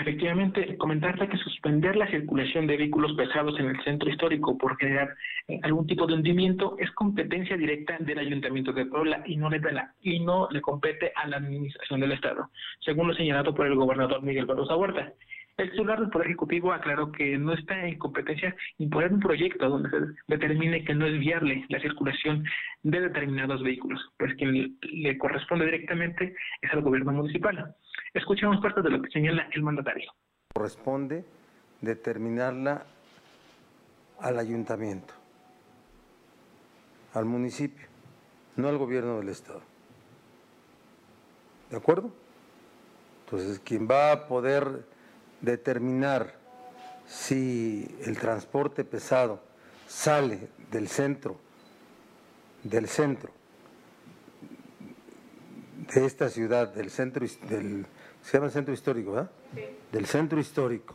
Efectivamente, 0.00 0.78
comentarte 0.78 1.28
que 1.28 1.36
suspender 1.36 1.94
la 1.94 2.10
circulación 2.10 2.66
de 2.66 2.78
vehículos 2.78 3.12
pesados 3.18 3.60
en 3.60 3.66
el 3.66 3.84
centro 3.84 4.08
histórico 4.08 4.56
por 4.56 4.78
generar 4.78 5.14
eh, 5.46 5.60
algún 5.62 5.86
tipo 5.86 6.06
de 6.06 6.14
hundimiento 6.14 6.74
es 6.78 6.90
competencia 6.92 7.54
directa 7.54 7.98
del 8.00 8.18
Ayuntamiento 8.18 8.72
de 8.72 8.86
Puebla 8.86 9.22
y 9.26 9.36
no 9.36 9.50
le, 9.50 9.60
la, 9.60 9.92
y 10.00 10.20
no 10.20 10.48
le 10.50 10.62
compete 10.62 11.12
a 11.14 11.28
la 11.28 11.36
Administración 11.36 12.00
del 12.00 12.12
Estado, 12.12 12.48
según 12.80 13.08
lo 13.08 13.14
señalado 13.14 13.54
por 13.54 13.66
el 13.66 13.74
gobernador 13.74 14.22
Miguel 14.22 14.46
Barroso 14.46 14.78
Huerta. 14.78 15.12
El 15.58 15.70
titular 15.70 16.00
del 16.00 16.08
Poder 16.08 16.28
Ejecutivo 16.28 16.72
aclaró 16.72 17.12
que 17.12 17.36
no 17.36 17.52
está 17.52 17.86
en 17.86 17.98
competencia 17.98 18.56
imponer 18.78 19.12
un 19.12 19.20
proyecto 19.20 19.68
donde 19.68 19.90
se 19.90 19.96
determine 20.28 20.82
que 20.82 20.94
no 20.94 21.04
es 21.04 21.18
viable 21.18 21.66
la 21.68 21.78
circulación 21.80 22.42
de 22.82 23.02
determinados 23.02 23.62
vehículos, 23.62 24.00
pues 24.18 24.34
quien 24.36 24.78
le 24.80 25.18
corresponde 25.18 25.66
directamente 25.66 26.34
es 26.62 26.72
al 26.72 26.80
gobierno 26.80 27.12
municipal. 27.12 27.74
Escuchemos 28.12 28.60
parte 28.60 28.82
de 28.82 28.90
lo 28.90 29.00
que 29.00 29.10
señala 29.10 29.48
el 29.52 29.62
mandatario. 29.62 30.12
Corresponde 30.52 31.24
determinarla 31.80 32.84
al 34.18 34.38
ayuntamiento, 34.38 35.14
al 37.14 37.24
municipio, 37.24 37.86
no 38.56 38.68
al 38.68 38.78
gobierno 38.78 39.18
del 39.18 39.28
Estado. 39.28 39.62
¿De 41.70 41.76
acuerdo? 41.76 42.12
Entonces, 43.24 43.60
quien 43.60 43.88
va 43.88 44.10
a 44.10 44.26
poder 44.26 44.84
determinar 45.40 46.34
si 47.06 47.88
el 48.04 48.18
transporte 48.18 48.84
pesado 48.84 49.40
sale 49.86 50.48
del 50.72 50.88
centro, 50.88 51.38
del 52.64 52.88
centro 52.88 53.30
de 55.94 56.06
esta 56.06 56.28
ciudad, 56.28 56.72
del 56.74 56.90
centro 56.90 57.26
del 57.48 57.86
se 58.22 58.38
llama 58.38 58.50
centro 58.50 58.74
histórico, 58.74 59.12
¿verdad? 59.12 59.30
Sí. 59.54 59.62
Del 59.92 60.06
centro 60.06 60.40
histórico, 60.40 60.94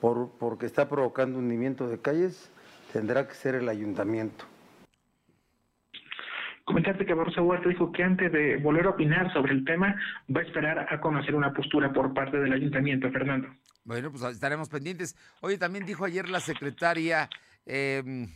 por, 0.00 0.30
porque 0.38 0.66
está 0.66 0.88
provocando 0.88 1.38
hundimiento 1.38 1.88
de 1.88 1.98
calles, 1.98 2.50
tendrá 2.92 3.26
que 3.26 3.34
ser 3.34 3.54
el 3.54 3.68
ayuntamiento. 3.68 4.44
Comentarte 6.64 7.04
que 7.04 7.14
Borja 7.14 7.42
Huerta 7.42 7.68
dijo 7.68 7.90
que 7.90 8.04
antes 8.04 8.30
de 8.30 8.56
volver 8.58 8.86
a 8.86 8.90
opinar 8.90 9.32
sobre 9.32 9.52
el 9.52 9.64
tema, 9.64 9.96
va 10.34 10.40
a 10.40 10.44
esperar 10.44 10.86
a 10.92 11.00
conocer 11.00 11.34
una 11.34 11.52
postura 11.52 11.92
por 11.92 12.14
parte 12.14 12.36
del 12.38 12.52
ayuntamiento, 12.52 13.10
Fernando. 13.10 13.48
Bueno, 13.82 14.12
pues 14.12 14.22
estaremos 14.22 14.68
pendientes. 14.68 15.16
Oye, 15.40 15.58
también 15.58 15.84
dijo 15.84 16.04
ayer 16.04 16.28
la 16.28 16.38
secretaria 16.38 17.28
em, 17.66 18.28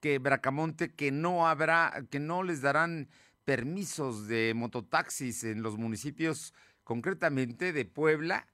que 0.00 0.18
Bracamonte 0.18 0.94
que 0.94 1.12
no 1.12 1.46
habrá, 1.46 1.92
que 2.10 2.18
no 2.18 2.42
les 2.42 2.62
darán 2.62 3.08
permisos 3.44 4.26
de 4.26 4.54
mototaxis 4.54 5.44
en 5.44 5.62
los 5.62 5.76
municipios, 5.76 6.54
concretamente 6.84 7.72
de 7.72 7.84
Puebla, 7.84 8.46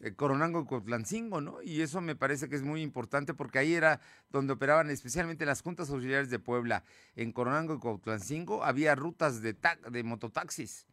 eh, 0.00 0.14
Coronango 0.14 0.60
y 0.60 0.66
Cotlancingo, 0.66 1.40
¿no? 1.40 1.62
Y 1.62 1.82
eso 1.82 2.00
me 2.00 2.16
parece 2.16 2.48
que 2.48 2.56
es 2.56 2.62
muy 2.62 2.82
importante 2.82 3.34
porque 3.34 3.58
ahí 3.58 3.74
era 3.74 4.00
donde 4.30 4.52
operaban 4.52 4.90
especialmente 4.90 5.46
las 5.46 5.62
juntas 5.62 5.90
auxiliares 5.90 6.30
de 6.30 6.38
Puebla. 6.38 6.84
En 7.16 7.32
Coronango 7.32 7.74
y 7.74 7.78
Cotlancingo 7.78 8.64
había 8.64 8.94
rutas 8.94 9.42
de, 9.42 9.56
de 9.90 10.02
mototaxis. 10.02 10.86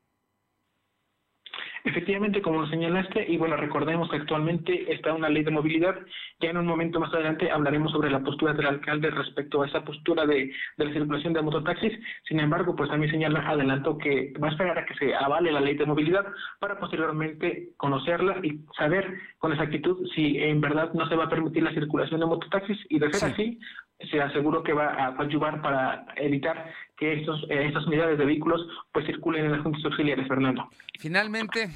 Efectivamente, 1.85 2.41
como 2.41 2.61
lo 2.61 2.67
señalaste, 2.67 3.31
y 3.31 3.37
bueno, 3.37 3.55
recordemos 3.57 4.09
que 4.09 4.17
actualmente 4.17 4.91
está 4.91 5.13
una 5.13 5.29
ley 5.29 5.43
de 5.43 5.51
movilidad. 5.51 5.95
Ya 6.39 6.49
en 6.49 6.57
un 6.57 6.65
momento 6.65 6.99
más 6.99 7.13
adelante 7.13 7.51
hablaremos 7.51 7.91
sobre 7.91 8.09
la 8.09 8.21
postura 8.21 8.53
del 8.53 8.65
alcalde 8.65 9.11
respecto 9.11 9.61
a 9.61 9.67
esa 9.67 9.85
postura 9.85 10.25
de, 10.25 10.51
la 10.77 10.91
circulación 10.91 11.33
de 11.33 11.43
mototaxis. 11.43 11.93
Sin 12.27 12.39
embargo, 12.39 12.75
pues 12.75 12.89
también 12.89 13.11
señala, 13.11 13.47
adelanto 13.47 13.99
que 13.99 14.33
va 14.41 14.47
a 14.47 14.51
esperar 14.51 14.79
a 14.79 14.85
que 14.85 14.95
se 14.95 15.13
avale 15.13 15.51
la 15.51 15.61
ley 15.61 15.75
de 15.75 15.85
movilidad 15.85 16.25
para 16.59 16.79
posteriormente 16.79 17.69
conocerla 17.77 18.39
y 18.41 18.61
saber 18.75 19.05
con 19.37 19.51
exactitud 19.51 20.07
si 20.15 20.39
en 20.39 20.61
verdad 20.61 20.91
no 20.95 21.07
se 21.07 21.15
va 21.15 21.25
a 21.25 21.29
permitir 21.29 21.61
la 21.61 21.73
circulación 21.73 22.19
de 22.19 22.25
mototaxis 22.25 22.79
y 22.89 22.97
de 22.97 23.13
ser 23.13 23.31
así, 23.31 23.59
se 23.99 24.21
aseguró 24.21 24.63
que 24.63 24.73
va 24.73 24.87
a 24.87 25.21
ayudar 25.21 25.61
para 25.61 26.05
evitar 26.15 26.71
que 26.97 27.13
estos, 27.13 27.43
eh, 27.49 27.67
estas 27.67 27.85
unidades 27.87 28.17
de 28.17 28.25
vehículos 28.25 28.65
pues 28.91 29.05
circulen 29.05 29.45
en 29.45 29.51
las 29.53 29.61
juntas 29.61 29.83
auxiliares, 29.85 30.27
Fernando. 30.27 30.69
Finalmente. 30.99 31.69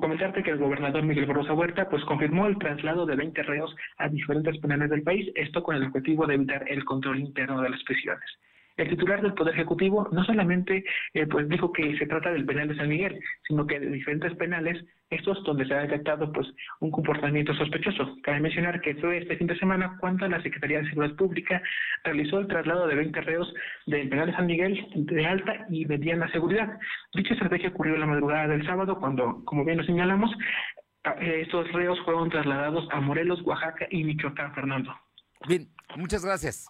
Comentarte 0.00 0.42
que 0.42 0.50
el 0.50 0.58
gobernador 0.58 1.02
Miguel 1.02 1.26
Barroso 1.26 1.54
Huerta 1.54 1.88
pues 1.88 2.04
confirmó 2.04 2.46
el 2.46 2.58
traslado 2.58 3.06
de 3.06 3.16
20 3.16 3.42
reos 3.44 3.74
a 3.96 4.08
diferentes 4.08 4.58
penales 4.58 4.90
del 4.90 5.02
país, 5.02 5.30
esto 5.34 5.62
con 5.62 5.76
el 5.76 5.84
objetivo 5.84 6.26
de 6.26 6.34
evitar 6.34 6.64
el 6.68 6.84
control 6.84 7.20
interno 7.20 7.62
de 7.62 7.70
las 7.70 7.82
prisiones. 7.84 8.24
El 8.76 8.88
titular 8.88 9.22
del 9.22 9.34
Poder 9.34 9.54
Ejecutivo 9.54 10.08
no 10.10 10.24
solamente 10.24 10.84
eh, 11.14 11.26
pues 11.26 11.48
dijo 11.48 11.72
que 11.72 11.96
se 11.96 12.06
trata 12.06 12.32
del 12.32 12.44
penal 12.44 12.68
de 12.68 12.76
San 12.76 12.88
Miguel, 12.88 13.20
sino 13.46 13.66
que 13.66 13.78
de 13.78 13.86
diferentes 13.86 14.34
penales, 14.34 14.84
estos 15.10 15.44
donde 15.44 15.64
se 15.64 15.74
ha 15.74 15.82
detectado 15.82 16.32
pues 16.32 16.48
un 16.80 16.90
comportamiento 16.90 17.54
sospechoso. 17.54 18.16
Cabe 18.22 18.40
mencionar 18.40 18.80
que 18.80 18.96
fue 18.96 19.18
este 19.18 19.36
fin 19.36 19.46
de 19.46 19.58
semana 19.58 19.96
cuando 20.00 20.26
la 20.26 20.42
Secretaría 20.42 20.80
de 20.80 20.88
Seguridad 20.88 21.14
Pública 21.14 21.62
realizó 22.02 22.40
el 22.40 22.48
traslado 22.48 22.88
de 22.88 22.96
20 22.96 23.20
reos 23.20 23.54
del 23.86 24.08
penal 24.08 24.26
de 24.26 24.36
San 24.36 24.46
Miguel 24.46 24.86
de 24.94 25.26
alta 25.26 25.66
y 25.70 25.86
mediana 25.86 26.30
seguridad. 26.32 26.76
Dicha 27.14 27.34
estrategia 27.34 27.68
ocurrió 27.68 27.96
la 27.96 28.06
madrugada 28.06 28.48
del 28.48 28.66
sábado 28.66 28.98
cuando, 28.98 29.44
como 29.44 29.64
bien 29.64 29.78
lo 29.78 29.84
señalamos, 29.84 30.32
eh, 31.20 31.42
estos 31.42 31.70
reos 31.72 31.98
fueron 32.04 32.30
trasladados 32.30 32.88
a 32.90 33.00
Morelos, 33.00 33.40
Oaxaca 33.42 33.86
y 33.90 34.02
Michoacán, 34.02 34.54
Fernando. 34.54 34.92
Bien, 35.46 35.68
muchas 35.96 36.24
gracias. 36.24 36.66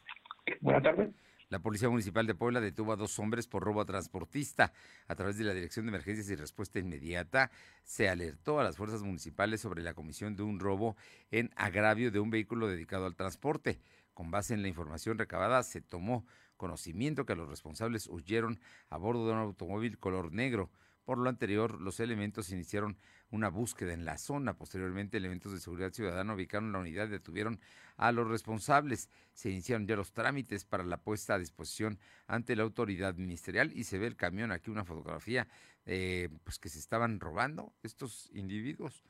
Buenas 0.61 0.83
tardes. 0.83 1.24
La 1.55 1.61
Policía 1.61 1.89
Municipal 1.89 2.27
de 2.27 2.35
Puebla 2.35 2.61
detuvo 2.61 2.93
a 2.93 2.97
dos 2.97 3.17
hombres 3.21 3.47
por 3.47 3.63
robo 3.63 3.81
a 3.81 3.85
transportista. 3.85 4.73
A 5.07 5.15
través 5.15 5.39
de 5.39 5.45
la 5.45 5.55
Dirección 5.55 5.87
de 5.87 5.91
Emergencias 5.91 6.29
y 6.29 6.35
Respuesta 6.35 6.81
Inmediata, 6.81 7.53
se 7.85 8.09
alertó 8.09 8.59
a 8.59 8.65
las 8.65 8.77
fuerzas 8.77 9.05
municipales 9.05 9.61
sobre 9.61 9.81
la 9.81 9.95
comisión 9.95 10.35
de 10.35 10.43
un 10.43 10.59
robo 10.59 10.97
en 11.31 11.53
agravio 11.55 12.11
de 12.11 12.19
un 12.19 12.31
vehículo 12.31 12.67
dedicado 12.67 13.07
al 13.07 13.15
transporte. 13.15 13.79
Con 14.15 14.33
base 14.33 14.53
en 14.53 14.63
la 14.63 14.69
información 14.69 15.17
recabada, 15.17 15.63
se 15.63 15.81
tomó 15.81 16.27
conocimiento 16.57 17.25
que 17.25 17.37
los 17.37 17.49
responsables 17.49 18.09
huyeron 18.09 18.59
a 18.91 18.97
bordo 18.97 19.25
de 19.25 19.35
un 19.35 19.39
automóvil 19.39 19.97
color 19.97 20.33
negro. 20.33 20.73
Por 21.05 21.19
lo 21.19 21.31
anterior, 21.31 21.81
los 21.81 22.01
elementos 22.01 22.51
iniciaron 22.51 22.99
una 23.35 23.49
búsqueda 23.49 23.93
en 23.93 24.05
la 24.05 24.17
zona. 24.17 24.55
Posteriormente, 24.55 25.17
elementos 25.17 25.53
de 25.53 25.61
seguridad 25.61 25.93
ciudadana 25.93 26.35
ubicaron 26.35 26.73
la 26.73 26.79
unidad 26.79 27.09
y 27.09 27.11
detuvieron 27.11 27.61
a 27.97 28.13
los 28.13 28.29
responsables. 28.29 29.11
Se 29.33 29.51
iniciaron 29.51 29.87
ya 29.87 29.97
los 29.97 30.13
trámites 30.13 30.65
para 30.65 30.85
la 30.85 30.99
puesta 30.99 31.35
a 31.35 31.39
disposición 31.39 31.99
ante 32.27 32.57
la 32.57 32.63
autoridad 32.63 33.15
ministerial 33.17 33.73
y 33.75 33.85
se 33.85 33.99
ve 33.99 34.07
el 34.07 34.17
camión 34.17 34.53
aquí, 34.53 34.71
una 34.71 34.85
fotografía, 34.85 35.49
eh, 35.85 36.29
pues 36.45 36.59
que 36.59 36.69
se 36.69 36.79
estaban 36.79 37.21
robando 37.21 37.75
estos 37.83 38.31
individuos. 38.33 39.03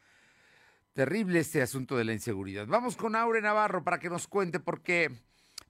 Terrible 0.94 1.40
este 1.40 1.60
asunto 1.60 1.96
de 1.96 2.04
la 2.04 2.12
inseguridad. 2.12 2.66
Vamos 2.66 2.96
con 2.96 3.16
Aure 3.16 3.42
Navarro 3.42 3.84
para 3.84 3.98
que 3.98 4.08
nos 4.08 4.26
cuente 4.26 4.60
por 4.60 4.80
qué 4.80 5.10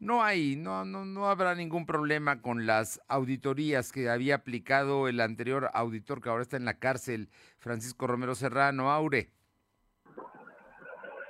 no 0.04 0.22
hay, 0.22 0.54
no, 0.56 0.84
no, 0.84 1.06
no 1.06 1.30
habrá 1.30 1.54
ningún 1.54 1.86
problema 1.86 2.42
con 2.42 2.66
las 2.66 3.00
auditorías 3.08 3.90
que 3.90 4.10
había 4.10 4.36
aplicado 4.36 5.08
el 5.08 5.18
anterior 5.20 5.70
auditor 5.72 6.20
que 6.20 6.28
ahora 6.28 6.42
está 6.42 6.58
en 6.58 6.66
la 6.66 6.78
cárcel, 6.78 7.28
Francisco 7.58 8.06
Romero 8.06 8.34
Serrano. 8.34 8.90
Aure. 8.92 9.32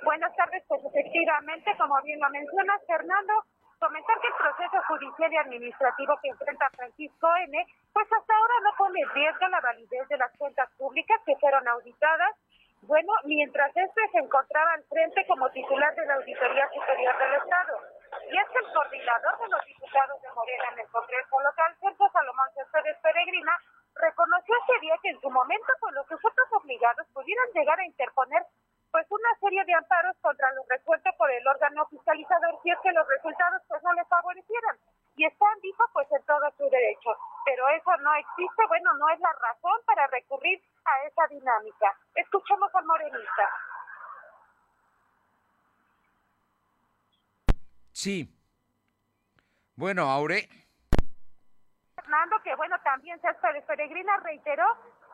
Buenas 0.03 0.35
tardes, 0.35 0.61
pues 0.67 0.81
efectivamente, 0.91 1.71
como 1.79 1.95
bien 2.03 2.19
lo 2.19 2.29
mencionas, 2.29 2.81
Fernando, 2.85 3.33
comentar 3.79 4.19
que 4.19 4.27
el 4.27 4.37
proceso 4.43 4.77
judicial 4.87 5.31
y 5.31 5.37
administrativo 5.37 6.13
que 6.21 6.29
enfrenta 6.29 6.69
Francisco 6.75 7.27
N., 7.47 7.65
pues 7.93 8.07
hasta 8.11 8.33
ahora 8.35 8.53
no 8.61 8.71
pone 8.77 8.99
en 8.99 9.09
riesgo 9.09 9.47
la 9.47 9.61
validez 9.61 10.07
de 10.09 10.17
las 10.17 10.31
cuentas 10.37 10.69
públicas 10.77 11.17
que 11.25 11.35
fueron 11.39 11.65
auditadas 11.67 12.35
bueno, 12.87 13.11
mientras 13.23 13.75
este 13.75 14.01
se 14.11 14.19
encontraba 14.19 14.73
al 14.73 14.83
frente 14.83 15.25
como 15.27 15.49
titular 15.49 15.95
de 15.95 16.05
la 16.05 16.15
Auditoría 16.15 16.69
Superior 16.69 17.17
del 17.17 17.33
Estado. 17.41 17.73
Y 18.29 18.37
es 18.37 18.49
que 18.49 18.59
el 18.59 18.73
coordinador 18.73 19.37
de 19.39 19.47
los 19.49 19.65
diputados 19.65 20.21
de 20.21 20.31
Morena 20.31 20.65
en 20.73 20.79
el 20.79 20.87
Congreso 20.89 21.41
local, 21.41 21.75
Sergio 21.79 22.09
Salomón 22.11 22.49
Céspedes 22.53 22.97
Peregrina, 23.01 23.57
reconoció 23.95 24.55
ese 24.63 24.79
día 24.79 24.95
que 25.01 25.09
en 25.09 25.21
su 25.21 25.29
momento 25.29 25.71
pues, 25.79 25.93
los 25.93 26.07
sujetos 26.07 26.47
obligados 26.51 27.07
pudieran 27.13 27.47
llegar 27.53 27.79
a 27.79 27.85
interponer 27.85 28.43
pues 28.91 29.05
una 29.11 29.29
serie 29.41 29.63
de 29.65 29.73
amparos 29.73 30.15
contra 30.21 30.51
los 30.53 30.65
resueltos 30.69 31.13
por 31.17 31.29
el 31.29 31.45
órgano 31.45 31.85
fiscalizador 31.87 32.55
si 32.63 32.71
es 32.71 32.79
que 32.81 32.93
los 32.93 33.05
resultados 33.07 33.61
pues 33.67 33.83
no 33.83 33.91
les 33.93 34.07
favorecieran. 34.07 34.77
Y 35.17 35.25
están, 35.25 35.59
dijo, 35.61 35.83
pues 35.91 36.07
en 36.11 36.23
todo 36.23 36.49
su 36.57 36.69
derecho. 36.69 37.11
Pero 37.45 37.67
eso 37.69 37.91
no 37.97 38.13
existe, 38.15 38.65
bueno, 38.67 38.93
no 38.93 39.09
es 39.09 39.19
la 39.19 39.33
razón 39.33 39.81
para 39.85 40.07
recurrir 40.07 40.61
a 40.85 41.03
esa 41.07 41.27
dinámica. 41.27 41.93
Escuchemos 42.15 42.73
al 42.73 42.85
morenista. 42.85 43.49
Sí. 47.95 48.27
Bueno, 49.77 50.11
Aure. 50.11 50.49
Fernando, 51.95 52.35
que 52.43 52.53
bueno, 52.55 52.75
también 52.83 53.17
César 53.21 53.55
Peregrina 53.65 54.17
reiteró 54.17 54.65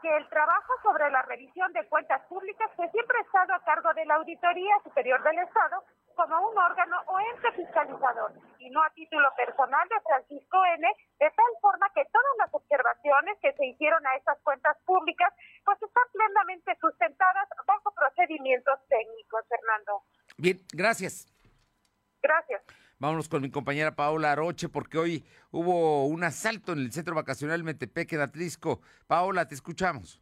que 0.02 0.10
el 0.18 0.28
trabajo 0.30 0.74
sobre 0.82 1.12
la 1.12 1.22
revisión 1.22 1.72
de 1.74 1.88
cuentas 1.88 2.26
públicas 2.26 2.72
que 2.76 2.90
siempre 2.90 3.20
ha 3.20 3.22
estado 3.22 3.54
a 3.54 3.64
cargo 3.64 3.94
de 3.94 4.04
la 4.08 4.16
Auditoría 4.16 4.74
Superior 4.84 5.22
del 5.22 5.38
Estado 5.46 5.84
como 6.16 6.50
un 6.50 6.58
órgano 6.58 6.98
o 7.06 7.20
ente 7.20 7.52
fiscalizador 7.52 8.34
y 8.58 8.72
no 8.72 8.82
a 8.82 8.90
título 8.90 9.30
personal 9.38 9.88
de 9.88 10.02
Francisco 10.02 10.66
N, 10.66 10.88
de 11.20 11.30
tal 11.30 11.54
forma 11.62 11.88
que 11.94 12.04
todas 12.06 12.34
las 12.40 12.50
observaciones 12.52 13.38
que 13.44 13.54
se 13.54 13.66
hicieron 13.68 14.06
a 14.08 14.16
estas 14.16 14.40
cuentas 14.42 14.76
públicas 14.86 15.32
pues 15.64 15.78
están 15.84 16.08
plenamente 16.12 16.76
sustentadas 16.82 17.48
bajo 17.68 17.94
procedimientos 17.94 18.80
técnicos, 18.90 19.46
Fernando. 19.48 20.02
Bien, 20.38 20.58
gracias. 20.74 21.32
Gracias. 22.22 22.62
Vámonos 23.00 23.28
con 23.30 23.42
mi 23.42 23.50
compañera 23.50 23.96
Paola 23.96 24.32
Aroche, 24.32 24.70
porque 24.70 25.00
hoy 25.00 25.24
hubo 25.52 26.06
un 26.06 26.24
asalto 26.24 26.74
en 26.74 26.80
el 26.80 26.92
centro 26.92 27.16
vacacional 27.16 27.64
Metepec 27.64 28.14
en 28.14 28.22
Atlisco. 28.22 28.82
Paola, 29.08 29.48
te 29.48 29.56
escuchamos. 29.56 30.22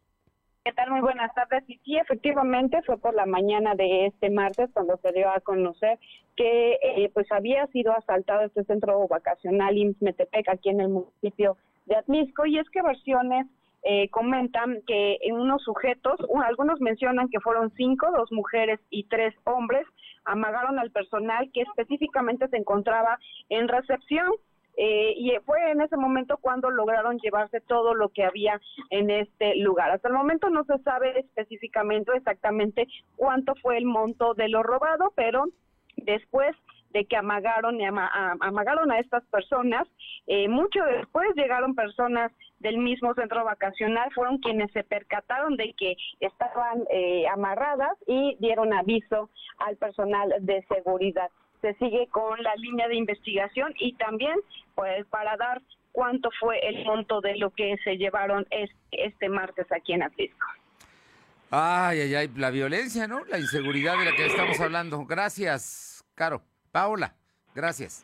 ¿Qué 0.64 0.74
tal? 0.74 0.92
Muy 0.92 1.02
buenas 1.02 1.34
tardes. 1.34 1.64
Y 1.68 1.78
sí, 1.80 1.98
efectivamente 1.98 2.82
fue 2.86 2.98
por 2.98 3.14
la 3.16 3.26
mañana 3.26 3.76
de 3.76 4.06
este 4.08 4.30
martes 4.30 4.70
cuando 4.74 4.98
se 4.98 5.12
dio 5.12 5.30
a 5.30 5.40
conocer 5.40 6.00
que 6.38 6.78
eh, 6.82 7.12
pues 7.14 7.30
había 7.32 7.68
sido 7.68 7.92
asaltado 7.92 8.44
este 8.44 8.64
centro 8.64 9.08
vacacional 9.08 9.78
IMSS 9.78 10.02
Metepec 10.02 10.48
aquí 10.48 10.70
en 10.70 10.80
el 10.80 10.90
municipio 10.90 11.58
de 11.86 11.98
Atlisco. 11.98 12.46
Y 12.46 12.60
es 12.60 12.70
que 12.70 12.82
versiones 12.82 13.48
eh, 13.84 14.10
comentan 14.10 14.82
que 14.86 15.18
en 15.22 15.36
unos 15.36 15.64
sujetos, 15.64 16.20
algunos 16.46 16.80
mencionan 16.82 17.30
que 17.30 17.40
fueron 17.40 17.72
cinco, 17.76 18.12
dos 18.12 18.32
mujeres 18.32 18.80
y 18.90 19.04
tres 19.06 19.34
hombres, 19.46 19.86
amagaron 20.32 20.80
al 20.80 20.92
personal 20.92 21.50
que 21.54 21.62
específicamente 21.62 22.48
se 22.48 22.58
encontraba 22.58 23.20
en 23.50 23.68
recepción. 23.68 24.32
Eh, 24.82 25.14
y 25.18 25.34
fue 25.46 25.72
en 25.72 25.82
ese 25.82 25.98
momento 25.98 26.38
cuando 26.38 26.70
lograron 26.70 27.18
llevarse 27.20 27.60
todo 27.60 27.94
lo 27.94 28.10
que 28.10 28.24
había 28.24 28.62
en 28.92 29.10
este 29.10 29.58
lugar. 29.58 29.92
Hasta 29.92 30.08
el 30.08 30.14
momento 30.14 30.50
no 30.50 30.64
se 30.64 30.78
sabe 30.84 31.20
específicamente 31.20 32.14
exactamente 32.16 32.88
cuánto 33.18 33.56
fue 33.56 33.78
el 33.78 33.84
monto 33.84 34.36
de 34.36 34.48
lo 34.48 34.64
robado, 34.64 35.12
pero 35.18 35.48
después 35.98 36.56
de 36.92 37.06
que 37.06 37.18
amagaron, 37.18 37.78
amagaron 38.40 38.92
a 38.92 39.00
estas 39.00 39.24
personas. 39.26 39.88
Eh, 40.28 40.48
mucho 40.48 40.84
después 40.86 41.28
llegaron 41.36 41.76
personas 41.76 42.32
del 42.60 42.78
mismo 42.78 43.14
centro 43.14 43.44
vacacional, 43.44 44.12
fueron 44.14 44.38
quienes 44.40 44.72
se 44.72 44.84
percataron 44.84 45.56
de 45.56 45.74
que 45.74 45.96
estaban 46.20 46.84
eh, 46.92 47.26
amarradas 47.28 47.98
y 48.08 48.36
dieron 48.40 48.74
aviso 48.74 49.30
al 49.60 49.78
personal 49.78 50.34
de 50.42 50.66
seguridad. 50.68 51.30
Se 51.62 51.74
sigue 51.76 52.08
con 52.08 52.42
la 52.42 52.56
línea 52.56 52.88
de 52.88 52.96
investigación 52.96 53.74
y 53.80 53.94
también, 53.94 54.36
pues, 54.76 55.06
para 55.08 55.36
dar 55.38 55.62
cuánto 55.92 56.30
fue 56.40 56.60
el 56.68 56.86
monto 56.86 57.22
de 57.22 57.38
lo 57.38 57.50
que 57.52 57.76
se 57.84 57.98
llevaron 57.98 58.46
este, 58.52 58.76
este 58.92 59.30
martes 59.30 59.68
aquí 59.72 59.94
en 59.94 60.04
Atlisco. 60.04 60.48
Ay, 61.52 62.02
ay, 62.02 62.16
ay, 62.16 62.32
la 62.36 62.52
violencia, 62.52 63.08
¿no? 63.08 63.26
La 63.26 63.40
inseguridad 63.40 63.98
de 63.98 64.06
la 64.06 64.16
que 64.16 64.28
estamos 64.28 64.60
hablando. 64.60 65.06
Gracias, 65.06 66.06
Caro. 66.14 66.44
Paola, 66.72 67.16
gracias. 67.56 68.04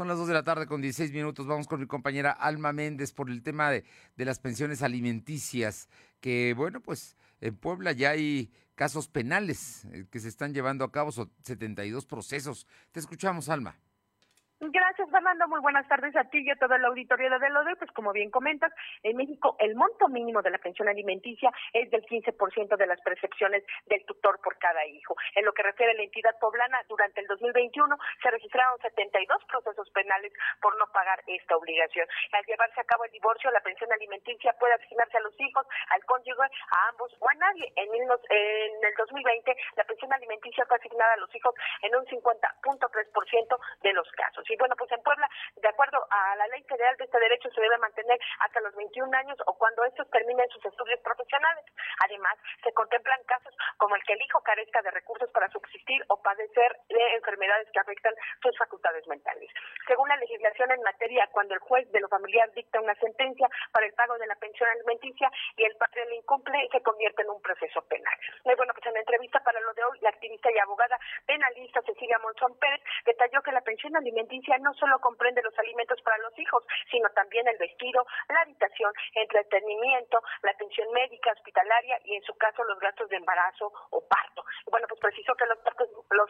Son 0.00 0.08
las 0.08 0.16
2 0.16 0.28
de 0.28 0.32
la 0.32 0.42
tarde 0.42 0.66
con 0.66 0.80
16 0.80 1.12
minutos. 1.12 1.46
Vamos 1.46 1.66
con 1.66 1.78
mi 1.78 1.86
compañera 1.86 2.30
Alma 2.30 2.72
Méndez 2.72 3.12
por 3.12 3.28
el 3.28 3.42
tema 3.42 3.70
de, 3.70 3.84
de 4.16 4.24
las 4.24 4.38
pensiones 4.38 4.80
alimenticias, 4.80 5.90
que 6.22 6.54
bueno, 6.56 6.80
pues 6.80 7.18
en 7.42 7.54
Puebla 7.54 7.92
ya 7.92 8.12
hay 8.12 8.50
casos 8.76 9.08
penales 9.08 9.84
eh, 9.92 10.06
que 10.10 10.18
se 10.18 10.28
están 10.28 10.54
llevando 10.54 10.86
a 10.86 10.90
cabo, 10.90 11.12
son 11.12 11.30
72 11.42 12.06
procesos. 12.06 12.66
Te 12.92 13.00
escuchamos, 13.00 13.50
Alma. 13.50 13.78
Gracias, 14.62 15.08
Fernando. 15.10 15.48
Muy 15.48 15.60
buenas 15.60 15.88
tardes 15.88 16.14
a 16.16 16.24
ti 16.24 16.44
y 16.44 16.50
a 16.50 16.56
todo 16.56 16.74
el 16.74 16.84
auditorio 16.84 17.30
de 17.38 17.48
lo 17.48 17.64
de 17.64 17.76
Pues 17.76 17.90
como 17.92 18.12
bien 18.12 18.30
comentas, 18.30 18.70
en 19.02 19.16
México 19.16 19.56
el 19.58 19.74
monto 19.74 20.06
mínimo 20.08 20.42
de 20.42 20.50
la 20.50 20.58
pensión 20.58 20.86
alimenticia 20.86 21.50
es 21.72 21.90
del 21.90 22.04
15% 22.04 22.76
de 22.76 22.86
las 22.86 23.00
percepciones 23.00 23.64
del 23.86 24.04
tutor 24.04 24.38
por 24.44 24.58
cada 24.58 24.84
hijo. 24.84 25.16
En 25.34 25.46
lo 25.46 25.54
que 25.54 25.62
refiere 25.62 25.92
a 25.92 25.94
la 25.94 26.02
entidad 26.02 26.38
poblana, 26.38 26.78
durante 26.90 27.22
el 27.22 27.26
2021 27.28 27.96
se 28.22 28.30
registraron 28.30 28.78
72 28.82 29.42
procesos 29.48 29.88
penales 29.92 30.30
por 30.60 30.76
no 30.78 30.84
pagar 30.92 31.22
esta 31.26 31.56
obligación. 31.56 32.06
Al 32.32 32.44
llevarse 32.44 32.82
a 32.82 32.84
cabo 32.84 33.06
el 33.06 33.12
divorcio, 33.12 33.50
la 33.52 33.60
pensión 33.60 33.90
alimenticia 33.90 34.52
puede 34.60 34.74
asignarse 34.74 35.16
a 35.16 35.20
los 35.20 35.40
hijos, 35.40 35.66
al 35.88 36.04
cónyuge, 36.04 36.44
a 36.44 36.88
ambos 36.90 37.16
o 37.18 37.30
a 37.30 37.34
nadie. 37.34 37.72
En 37.76 37.88
el 37.94 38.94
2020, 38.98 39.56
la 39.76 39.84
pensión 39.84 40.12
alimenticia 40.12 40.66
fue 40.66 40.76
asignada 40.76 41.14
a 41.14 41.16
los 41.16 41.34
hijos 41.34 41.54
en 41.80 41.96
un 41.96 42.04
50.3% 42.04 43.58
de 43.84 43.92
los 43.94 44.10
casos. 44.12 44.49
Y 44.50 44.56
bueno, 44.56 44.74
pues 44.76 44.90
en 44.90 45.02
Puebla, 45.02 45.28
de 45.56 45.68
acuerdo 45.68 46.04
a 46.10 46.34
la 46.34 46.46
ley 46.48 46.62
federal 46.64 46.96
de 46.96 47.04
este 47.04 47.20
derecho, 47.20 47.48
se 47.50 47.60
debe 47.60 47.78
mantener 47.78 48.18
hasta 48.40 48.60
los 48.60 48.74
21 48.74 49.16
años 49.16 49.38
o 49.46 49.54
cuando 49.54 49.84
estos 49.84 50.10
terminen 50.10 50.48
sus 50.50 50.64
estudios 50.64 50.98
profesionales. 51.00 51.64
Además, 52.04 52.34
se 52.64 52.72
contemplan 52.72 53.22
casos 53.24 53.54
como 53.76 53.94
el 53.94 54.02
que 54.02 54.14
el 54.14 54.22
hijo 54.22 54.42
carezca 54.42 54.82
de 54.82 54.90
recursos 54.90 55.30
para 55.30 55.48
subsistir 55.50 56.02
o 56.08 56.20
padecer 56.20 56.76
de 56.88 57.14
enfermedades 57.14 57.68
que 57.72 57.78
afectan 57.78 58.14
sus 58.42 58.56
facultades 58.58 59.06
mentales. 59.06 59.50
Según 59.86 60.08
la 60.08 60.16
legislación 60.16 60.72
en 60.72 60.82
materia, 60.82 61.28
cuando 61.30 61.54
el 61.54 61.60
juez 61.60 61.90
de 61.92 62.00
lo 62.00 62.08
familiar 62.08 62.50
dicta 62.50 62.80
una 62.80 62.94
sentencia 62.96 63.48
para 63.70 63.86
el 63.86 63.92
pago 63.94 64.18
de 64.18 64.26
la 64.26 64.34
pensión 64.34 64.68
alimenticia 64.70 65.30
y 65.56 65.64
el 65.64 65.76
padre 65.76 66.06
le 66.06 66.16
incumple, 66.16 66.68
se 66.72 66.82
convierte 66.82 67.22
en 67.22 67.30
un 67.30 67.40
proceso 67.40 67.82
penal. 67.82 68.18
Y 68.44 68.54
bueno, 68.56 68.72
pues 68.74 68.86
en 68.86 68.94
la 68.94 69.00
entrevista 69.00 69.38
para 69.40 69.60
lo 69.60 69.72
de 69.74 69.84
hoy, 69.84 69.98
la 70.00 70.10
activista 70.10 70.50
y 70.50 70.58
abogada 70.58 70.98
penalista 71.26 71.82
Cecilia 71.82 72.18
Monzón 72.18 72.58
Pérez 72.58 72.80
detalló 73.06 73.42
que 73.42 73.52
la 73.52 73.60
pensión 73.60 73.94
alimenticia 73.96 74.39
no 74.60 74.74
solo 74.74 74.98
comprende 75.00 75.42
los 75.42 75.56
alimentos 75.58 76.00
para 76.02 76.18
los 76.18 76.38
hijos, 76.38 76.64
sino 76.90 77.08
también 77.10 77.46
el 77.48 77.58
vestido, 77.58 78.04
la 78.28 78.40
habitación, 78.40 78.92
entretenimiento, 79.14 80.22
la 80.42 80.50
atención 80.50 80.90
médica, 80.92 81.32
hospitalaria 81.32 81.98
y 82.04 82.16
en 82.16 82.22
su 82.22 82.34
caso 82.36 82.64
los 82.64 82.78
gastos 82.80 83.08
de 83.08 83.16
embarazo 83.16 83.72
o 83.90 84.06
parto. 84.06 84.44
bueno, 84.70 84.86
pues 84.88 85.00
precisó 85.00 85.34
que 85.34 85.46
los, 85.46 85.58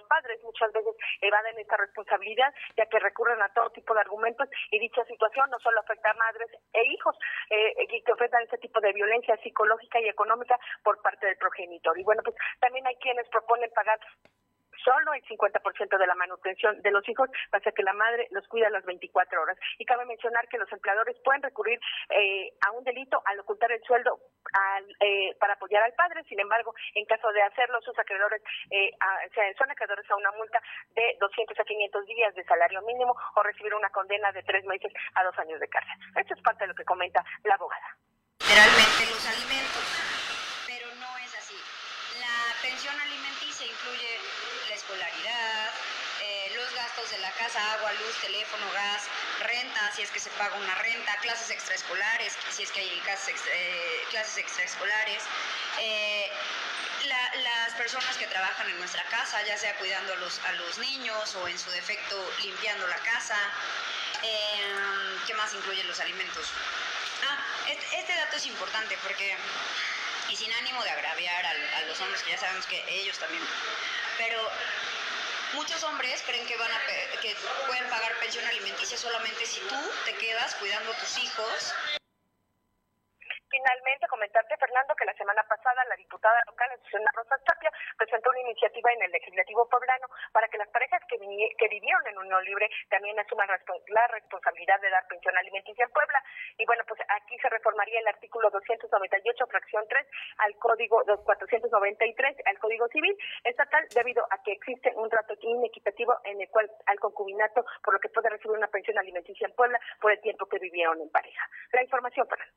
padres 0.09 0.43
muchas 0.43 0.73
veces 0.73 0.95
evaden 1.21 1.59
esta 1.59 1.77
responsabilidad 1.77 2.53
ya 2.77 2.87
que 2.87 2.99
recurren 2.99 3.41
a 3.43 3.49
todo 3.51 3.71
tipo 3.71 3.95
de 3.95 4.01
argumentos 4.01 4.49
y 4.71 4.79
dicha 4.79 5.05
situación 5.05 5.49
no 5.51 5.59
solo 5.61 5.79
afecta 5.81 6.11
a 6.11 6.15
madres 6.15 6.51
e 6.73 6.85
hijos 6.87 7.17
eh, 7.51 8.03
que 8.05 8.13
ofrecen 8.13 8.43
este 8.43 8.59
tipo 8.59 8.81
de 8.81 8.93
violencia 8.93 9.37
psicológica 9.37 10.01
y 10.01 10.09
económica 10.09 10.59
por 10.83 11.01
parte 11.03 11.27
del 11.27 11.37
progenitor. 11.37 11.99
Y 11.99 12.03
bueno, 12.03 12.23
pues 12.25 12.35
también 12.61 12.87
hay 12.87 12.97
quienes 12.97 13.29
proponen 13.29 13.71
pagar 13.71 14.01
solo 14.85 15.13
el 15.15 15.23
50% 15.25 15.99
de 15.99 16.07
la 16.07 16.15
manutención 16.15 16.81
de 16.83 16.91
los 16.91 17.09
hijos, 17.09 17.29
pasa 17.51 17.73
que 17.73 17.83
la 17.83 17.93
madre 17.93 18.29
los 18.31 18.47
cuida 18.49 18.71
las 18.71 18.85
24 18.85 19.43
horas. 19.43 19.57
Y 19.79 19.85
cabe 19.85 20.05
mencionar 20.05 20.49
que 20.49 20.59
los 20.59 20.71
empleadores 20.73 21.17
pueden 21.25 21.43
recurrir 21.43 21.79
eh, 22.11 22.53
a 22.67 22.73
un 22.73 22.85
delito 22.85 23.23
al 23.25 23.41
ocultar 23.41 23.73
el 23.73 23.83
sueldo 23.83 24.19
eh, 25.01 25.37
para 25.39 25.55
apoyar 25.55 25.83
al 25.83 25.93
padre. 25.95 26.23
Sin 26.25 26.41
embargo, 26.41 26.75
en 26.95 27.05
caso 27.07 27.31
de 27.33 27.43
hacerlo, 27.43 27.81
sus 27.83 27.99
acreedores 27.99 28.43
eh, 28.71 28.91
son 29.59 29.71
acreedores 29.71 30.11
a 30.11 30.17
una 30.17 30.31
multa 30.33 30.61
de 30.95 31.17
200 31.21 31.59
a 31.59 31.65
500 31.65 32.07
días 32.07 32.35
de 32.35 32.45
salario 32.45 32.83
mínimo 32.83 33.15
o 33.37 33.43
recibir 33.43 33.75
una 33.75 33.91
condena 33.91 34.33
de 34.33 34.43
tres 34.43 34.65
meses 34.65 34.93
a 35.15 35.25
dos 35.25 35.39
años 35.39 35.61
de 35.61 35.69
cárcel. 35.69 35.95
Esto 36.17 36.35
es 36.35 36.43
parte 36.43 36.65
de 36.65 36.69
lo 36.69 36.75
que 36.75 36.85
comenta 36.85 37.25
la 37.45 37.55
abogada. 37.55 37.97
Literalmente 38.41 39.07
los 39.07 39.27
alimentos, 39.29 39.85
pero 40.67 40.87
no 40.97 41.19
es 41.19 41.33
así. 41.39 41.55
La 42.19 42.35
pensión 42.63 42.95
alimenticia 42.99 43.67
incluye 43.67 44.19
escolaridad, 44.81 45.71
eh, 46.23 46.53
los 46.55 46.75
gastos 46.75 47.11
de 47.11 47.19
la 47.19 47.31
casa, 47.33 47.73
agua, 47.75 47.93
luz, 47.93 48.21
teléfono, 48.21 48.65
gas, 48.73 49.03
renta, 49.41 49.93
si 49.95 50.03
es 50.03 50.11
que 50.11 50.21
se 50.21 50.31
paga 50.31 50.57
una 50.57 50.75
renta, 50.77 51.17
clases 51.19 51.51
extraescolares, 51.51 52.37
si 52.51 52.63
es 52.63 52.71
que 52.71 52.81
hay 52.81 53.01
clases, 53.05 53.41
eh, 53.53 54.05
clases 54.11 54.39
extraescolares. 54.39 55.23
Eh, 55.79 56.31
las 57.05 57.73
personas 57.75 58.15
que 58.19 58.27
trabajan 58.27 58.69
en 58.69 58.79
nuestra 58.79 59.03
casa, 59.05 59.43
ya 59.47 59.57
sea 59.57 59.75
cuidando 59.77 60.13
a 60.13 60.17
los, 60.17 60.39
a 60.41 60.53
los 60.53 60.79
niños 60.79 61.35
o 61.37 61.49
en 61.49 61.59
su 61.59 61.71
defecto 61.71 62.31
limpiando 62.43 62.87
la 62.87 62.99
casa. 62.99 63.39
¿Qué 65.27 65.35
más 65.35 65.55
incluyen 65.55 65.89
los 65.89 65.99
alimentos? 65.99 66.47
Ah, 67.27 67.39
este, 67.69 68.01
este, 68.01 68.15
dato 68.15 68.37
es 68.37 68.47
importante 68.47 68.99
porque, 69.03 69.35
y 70.31 70.37
sin 70.37 70.53
ánimo 70.53 70.83
de 70.85 70.91
agraviar 70.91 71.47
a, 71.47 71.51
a 71.51 71.81
los 71.83 72.01
hombres, 72.01 72.23
que 72.23 72.31
ya 72.31 72.39
sabemos 72.39 72.67
que 72.67 72.83
ellos 72.89 73.19
también. 73.19 73.43
Pero 74.17 74.51
muchos 75.55 75.83
hombres 75.83 76.23
creen 76.27 76.47
que 76.47 76.57
van 76.57 76.71
a 76.71 76.81
que 77.21 77.37
pueden 77.67 77.89
pagar 77.91 78.15
pensión 78.21 78.45
alimenticia 78.47 78.97
solamente 78.97 79.45
si 79.47 79.61
tú 79.61 79.77
te 80.05 80.15
quedas 80.15 80.55
cuidando 80.57 80.93
a 80.93 80.97
tus 80.97 81.19
hijos 81.19 81.75
Finalmente, 83.51 84.07
comentarte, 84.07 84.57
Fernando, 84.57 84.95
que 84.95 85.05
la 85.05 85.15
semana 85.15 85.43
pasada 85.43 85.85
la 85.87 85.97
diputada 85.97 86.39
local, 86.47 86.71
Susana 86.85 87.11
Rosa 87.15 87.35
Tapia, 87.45 87.73
presentó 87.99 88.31
una 88.31 88.47
iniciativa 88.47 88.93
en 88.93 89.03
el 89.03 89.11
Legislativo 89.11 89.69
Poblano 89.69 90.07
para 90.31 90.47
que 90.47 90.59
las 90.59 90.69
parejas 90.69 91.03
que, 91.09 91.19
vivieron 91.19 92.07
en 92.07 92.19
unión 92.19 92.45
libre 92.45 92.71
también 92.89 93.19
asuman 93.19 93.49
la 93.49 94.07
responsabilidad 94.09 94.81
de 94.81 94.91
dar 94.91 95.07
pensión 95.09 95.37
alimenticia 95.37 95.85
en 95.85 95.91
Puebla. 95.91 96.23
Y 96.59 96.65
bueno, 96.67 96.85
pues 96.87 97.01
aquí 97.09 97.37
se 97.39 97.49
reformaría 97.49 97.99
el 97.99 98.07
artículo 98.07 98.51
298, 98.51 99.47
fracción 99.47 99.85
3, 99.89 100.07
al 100.39 100.55
Código 100.57 101.03
493, 101.25 102.37
al 102.47 102.59
Código 102.59 102.87
Civil 102.89 103.17
Estatal, 103.43 103.87
debido 103.95 104.25
a 104.31 104.43
que 104.43 104.53
existe 104.53 104.93
un 104.95 105.09
trato 105.11 105.35
inequitativo 105.41 106.15
en 106.25 106.41
el 106.41 106.49
cual 106.51 106.71
al 106.87 107.01
concubinato, 107.01 107.65
por 107.83 107.95
lo 107.95 108.01
que 108.01 108.11
puede 108.11 108.31
recibir 108.31 108.57
una 108.57 108.69
pensión 108.69 108.97
alimenticia 108.99 109.47
en 109.47 109.55
Puebla 109.55 109.81
por 110.01 110.13
el 110.13 110.21
tiempo 110.21 110.47
que 110.47 110.59
vivieron 110.59 111.01
en 111.01 111.11
pareja. 111.11 111.49
La 111.73 111.83
información, 111.83 112.27
Fernando. 112.29 112.55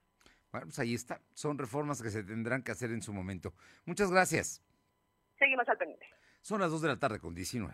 Bueno, 0.54 0.68
pues 0.68 0.78
ahí 0.78 0.94
está. 0.94 1.20
Son 1.34 1.58
reformas 1.58 2.00
que 2.02 2.12
se 2.12 2.24
tendrán 2.24 2.62
que 2.62 2.72
hacer 2.72 2.92
en 2.92 3.02
su 3.02 3.12
momento. 3.12 3.56
Muchas 3.86 4.12
gracias. 4.12 4.62
Seguimos 5.40 5.68
al 5.68 5.78
pendiente. 5.80 6.06
Son 6.42 6.62
las 6.62 6.70
2 6.70 6.84
de 6.84 6.88
la 6.90 7.00
tarde 7.00 7.20
con 7.20 7.34
19. 7.34 7.74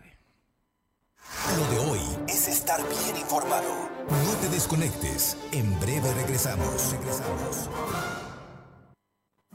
Lo 1.58 1.70
de 1.70 1.78
hoy 1.90 2.00
es 2.26 2.48
estar 2.48 2.80
bien 2.88 3.18
informado. 3.18 3.90
No 4.08 4.34
te 4.40 4.48
desconectes. 4.48 5.36
En 5.52 5.78
breve 5.78 6.10
regresamos. 6.14 6.92
Regresamos. 6.92 7.68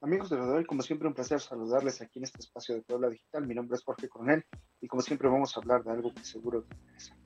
Amigos 0.01 0.29
de 0.29 0.37
Rodel, 0.37 0.67
como 0.67 0.83
siempre 0.83 1.07
un 1.07 1.15
placer 1.15 1.39
saludarles 1.39 2.01
aquí 2.01 2.19
en 2.19 2.25
este 2.25 2.39
espacio 2.39 2.75
de 2.75 2.81
Puebla 2.81 3.09
Digital. 3.09 3.47
Mi 3.47 3.55
nombre 3.55 3.75
es 3.75 3.83
Jorge 3.83 4.07
Coronel 4.07 4.45
y 4.79 4.87
como 4.87 5.01
siempre 5.01 5.27
vamos 5.27 5.55
a 5.55 5.59
hablar 5.59 5.83
de 5.83 5.91
algo 5.91 6.13
que 6.13 6.23
seguro 6.23 6.63
te 6.63 6.75
interesa. 6.75 7.17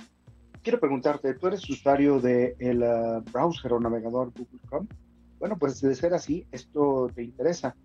Quiero 0.63 0.79
preguntarte, 0.79 1.33
¿tú 1.33 1.47
eres 1.47 1.69
usuario 1.69 2.19
del 2.19 2.55
de 2.57 2.77
uh, 2.77 3.31
browser 3.31 3.73
o 3.73 3.79
navegador 3.79 4.31
Google 4.31 4.59
Chrome? 4.69 4.87
Bueno, 5.39 5.57
pues 5.57 5.81
de 5.81 5.93
ser 5.95 6.13
así, 6.13 6.47
esto 6.51 7.09
te 7.13 7.23
interesa. 7.23 7.75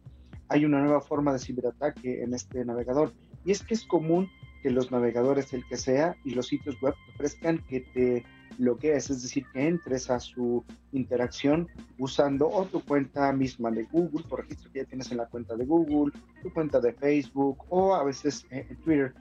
Hay 0.48 0.64
una 0.64 0.80
nueva 0.80 1.00
forma 1.00 1.32
de 1.32 1.40
ciberataque 1.40 2.22
en 2.22 2.34
este 2.34 2.64
navegador 2.64 3.12
y 3.44 3.50
es 3.50 3.64
que 3.64 3.74
es 3.74 3.84
común 3.86 4.30
que 4.66 4.72
los 4.72 4.90
navegadores, 4.90 5.52
el 5.52 5.64
que 5.64 5.76
sea, 5.76 6.16
y 6.24 6.30
los 6.30 6.48
sitios 6.48 6.74
web 6.80 6.92
ofrezcan 7.14 7.58
que 7.68 7.82
te 7.82 8.24
lo 8.58 8.76
que 8.76 8.96
es, 8.96 9.10
es 9.10 9.22
decir, 9.22 9.44
que 9.52 9.68
entres 9.68 10.10
a 10.10 10.18
su 10.18 10.64
interacción 10.90 11.68
usando 11.98 12.48
o 12.48 12.64
tu 12.64 12.80
cuenta 12.84 13.32
misma 13.32 13.70
de 13.70 13.84
Google, 13.84 14.24
por 14.28 14.40
registro 14.40 14.72
que 14.72 14.80
ya 14.80 14.84
tienes 14.86 15.12
en 15.12 15.18
la 15.18 15.26
cuenta 15.26 15.54
de 15.54 15.66
Google, 15.66 16.12
tu 16.42 16.52
cuenta 16.52 16.80
de 16.80 16.92
Facebook 16.94 17.64
o 17.68 17.94
a 17.94 18.02
veces 18.02 18.44
eh, 18.50 18.66
en 18.68 18.76
Twitter. 18.78 19.14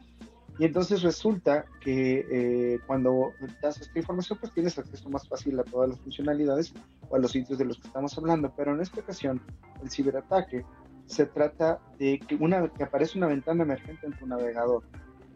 Y 0.57 0.65
entonces 0.65 1.03
resulta 1.03 1.65
que 1.79 2.25
eh, 2.31 2.79
cuando 2.87 3.31
das 3.61 3.79
esta 3.79 3.99
información, 3.99 4.39
pues 4.41 4.51
tienes 4.51 4.79
acceso 4.79 5.07
más 5.09 5.29
fácil 5.29 5.59
a 5.59 5.63
todas 5.63 5.89
las 5.89 5.99
funcionalidades 5.99 6.73
o 7.07 7.17
a 7.17 7.19
los 7.19 7.33
sitios 7.33 7.59
de 7.59 7.65
los 7.65 7.77
que 7.77 7.85
estamos 7.85 8.17
hablando. 8.17 8.51
Pero 8.57 8.73
en 8.73 8.81
esta 8.81 8.99
ocasión, 8.99 9.39
el 9.83 9.91
ciberataque 9.91 10.65
se 11.05 11.27
trata 11.27 11.79
de 11.99 12.19
que, 12.19 12.33
una, 12.35 12.67
que 12.69 12.83
aparece 12.83 13.19
una 13.19 13.27
ventana 13.27 13.61
emergente 13.61 14.07
en 14.07 14.13
tu 14.17 14.25
navegador, 14.25 14.83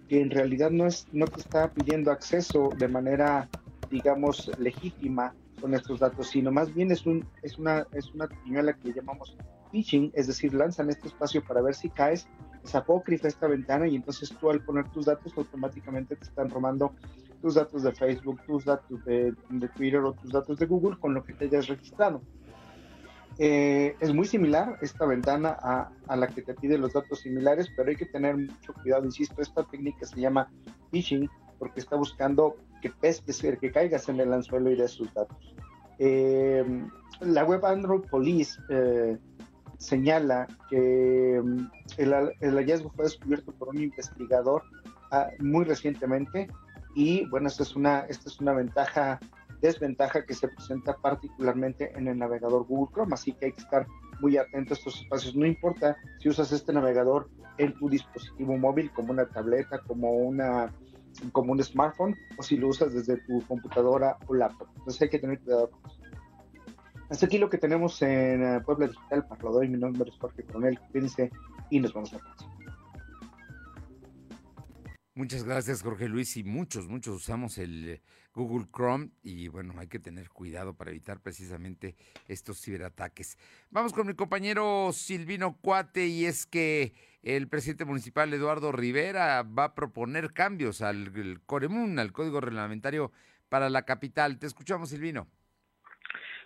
que 0.10 0.22
en 0.22 0.32
realidad 0.32 0.72
no, 0.72 0.88
es, 0.88 1.08
no 1.14 1.28
te 1.28 1.40
está 1.40 1.72
pidiendo 1.72 2.12
acceso 2.12 2.70
de 2.78 2.88
manera 2.88 3.48
digamos, 3.90 4.52
legítima 4.60 5.34
con 5.60 5.74
estos 5.74 6.00
datos, 6.00 6.28
sino 6.28 6.52
más 6.52 6.74
bien 6.74 6.92
es, 6.92 7.06
un, 7.06 7.26
es, 7.42 7.58
una, 7.58 7.86
es 7.94 8.14
una 8.14 8.28
triñuela 8.28 8.74
que 8.74 8.94
llamamos 8.94 9.36
phishing, 9.72 10.12
es 10.14 10.28
decir, 10.28 10.54
lanzan 10.54 10.90
este 10.90 11.08
espacio 11.08 11.44
para 11.44 11.62
ver 11.62 11.76
si 11.76 11.90
caes, 11.90 12.28
es 12.64 12.76
apócrifa 12.76 13.28
esta 13.28 13.48
ventana 13.48 13.88
y 13.88 13.96
entonces 13.96 14.30
tú 14.40 14.50
al 14.50 14.64
poner 14.64 14.90
tus 14.90 15.06
datos 15.06 15.34
automáticamente 15.38 16.16
te 16.16 16.24
están 16.24 16.50
robando 16.50 16.94
tus 17.42 17.56
datos 17.56 17.84
de 17.84 17.92
Facebook, 17.94 18.42
tus 18.46 18.66
datos 18.66 19.04
de, 19.06 19.34
de 19.50 19.68
Twitter 19.70 20.00
o 20.00 20.14
tus 20.14 20.32
datos 20.32 20.58
de 20.60 20.66
Google 20.66 20.98
con 21.00 21.14
lo 21.14 21.24
que 21.24 21.34
te 21.34 21.46
hayas 21.46 21.68
registrado. 21.68 22.22
Eh, 23.42 23.96
es 24.02 24.14
muy 24.14 24.26
similar 24.28 24.78
esta 24.82 25.06
ventana 25.06 25.58
a, 25.62 25.90
a, 26.08 26.16
la 26.18 26.28
que 26.28 26.42
te 26.42 26.54
pide 26.54 26.78
los 26.78 26.92
datos 26.92 27.22
similares, 27.22 27.70
pero 27.76 27.90
hay 27.90 27.96
que 27.96 28.06
tener 28.06 28.36
mucho 28.36 28.74
cuidado, 28.74 29.06
insisto, 29.06 29.42
esta 29.42 29.64
técnica 29.64 30.06
se 30.06 30.20
llama 30.20 30.52
phishing 30.92 31.30
porque 31.58 31.80
está 31.80 31.96
buscando 31.96 32.58
que 32.82 32.90
pesques, 32.90 33.42
que 33.42 33.72
caigas 33.72 34.10
en 34.10 34.20
el 34.20 34.34
anzuelo 34.34 34.72
y 34.72 34.76
de 34.76 34.88
sus 34.88 35.14
datos. 35.14 35.56
Eh, 36.00 36.64
la 37.20 37.44
web 37.44 37.66
Android 37.66 38.02
Police 38.10 38.60
eh, 38.70 39.18
señala 39.78 40.48
que 40.70 41.42
mm, 41.44 41.68
el, 41.98 42.56
hallazgo 42.56 42.90
fue 42.92 43.06
descubierto 43.06 43.52
por 43.52 43.70
un 43.70 43.82
investigador 43.82 44.64
ah, 45.12 45.30
muy 45.40 45.66
recientemente 45.66 46.48
y 46.96 47.26
bueno, 47.28 47.48
esta 47.48 47.64
es 47.64 47.76
una, 47.76 48.00
esta 48.02 48.30
es 48.30 48.40
una 48.40 48.54
ventaja, 48.54 49.20
desventaja 49.62 50.26
que 50.26 50.34
se 50.34 50.48
presenta 50.48 50.96
particularmente 50.98 51.92
en 51.98 52.08
el 52.08 52.18
navegador 52.18 52.66
Google 52.66 52.94
Chrome, 52.94 53.14
así 53.14 53.34
que 53.34 53.48
hay 53.48 53.52
que 53.52 53.62
estar 53.62 53.88
muy 54.22 54.38
atento 54.38 54.74
a 54.74 54.78
estos 54.78 55.02
espacios. 55.02 55.36
No 55.36 55.46
importa 55.46 55.98
si 56.20 56.30
usas 56.30 56.52
este 56.52 56.74
navegador 56.74 57.30
en 57.58 57.74
tu 57.74 57.90
dispositivo 57.90 58.58
móvil 58.58 58.92
como 58.92 59.12
una 59.12 59.28
tableta, 59.28 59.80
como 59.80 60.12
una 60.12 60.74
como 61.32 61.52
un 61.52 61.64
smartphone 61.64 62.16
o 62.38 62.44
si 62.44 62.56
lo 62.56 62.70
usas 62.70 62.94
desde 62.94 63.18
tu 63.18 63.42
computadora 63.48 64.18
o 64.28 64.36
laptop. 64.36 64.68
Entonces 64.78 65.02
hay 65.02 65.10
que 65.10 65.20
tener 65.20 65.40
cuidado 65.40 65.70
con 65.70 65.92
eso. 65.92 66.00
Hasta 67.10 67.26
aquí 67.26 67.40
lo 67.40 67.50
que 67.50 67.58
tenemos 67.58 68.02
en 68.04 68.44
eh, 68.44 68.62
Puebla 68.62 68.88
Digital. 68.88 69.26
Para 69.28 69.60
mi 69.62 69.78
nombre 69.78 70.10
es 70.10 70.18
Jorge 70.20 70.44
Coronel. 70.44 70.80
Cuídense 70.92 71.32
y 71.72 71.80
nos 71.80 71.94
vemos 71.94 72.14
la 72.14 72.20
próxima. 72.20 72.56
Muchas 75.16 75.44
gracias, 75.44 75.82
Jorge 75.82 76.08
Luis. 76.08 76.38
Y 76.38 76.44
muchos, 76.44 76.88
muchos 76.88 77.16
usamos 77.16 77.58
el 77.58 78.02
Google 78.40 78.68
Chrome 78.74 79.10
y 79.22 79.50
bueno, 79.50 79.74
hay 79.78 79.88
que 79.88 80.00
tener 80.00 80.30
cuidado 80.30 80.74
para 80.74 80.92
evitar 80.92 81.20
precisamente 81.20 81.96
estos 82.28 82.62
ciberataques. 82.62 83.38
Vamos 83.70 83.92
con 83.92 84.08
mi 84.08 84.14
compañero 84.14 84.92
Silvino 84.94 85.58
Cuate 85.60 86.08
y 86.08 86.26
es 86.26 86.46
que 86.46 86.94
el 87.22 87.50
presidente 87.50 87.84
municipal 87.84 88.34
Eduardo 88.34 88.72
Rivera 88.72 89.44
va 89.44 89.66
a 89.66 89.76
proponer 89.76 90.32
cambios 90.32 90.82
al 90.82 91.42
Coremun, 91.46 92.00
al 92.00 92.14
Código 92.14 92.40
Reglamentario 92.40 93.12
para 93.50 93.70
la 93.70 93.84
capital. 93.84 94.40
Te 94.40 94.48
escuchamos, 94.48 94.90
Silvino. 94.90 95.28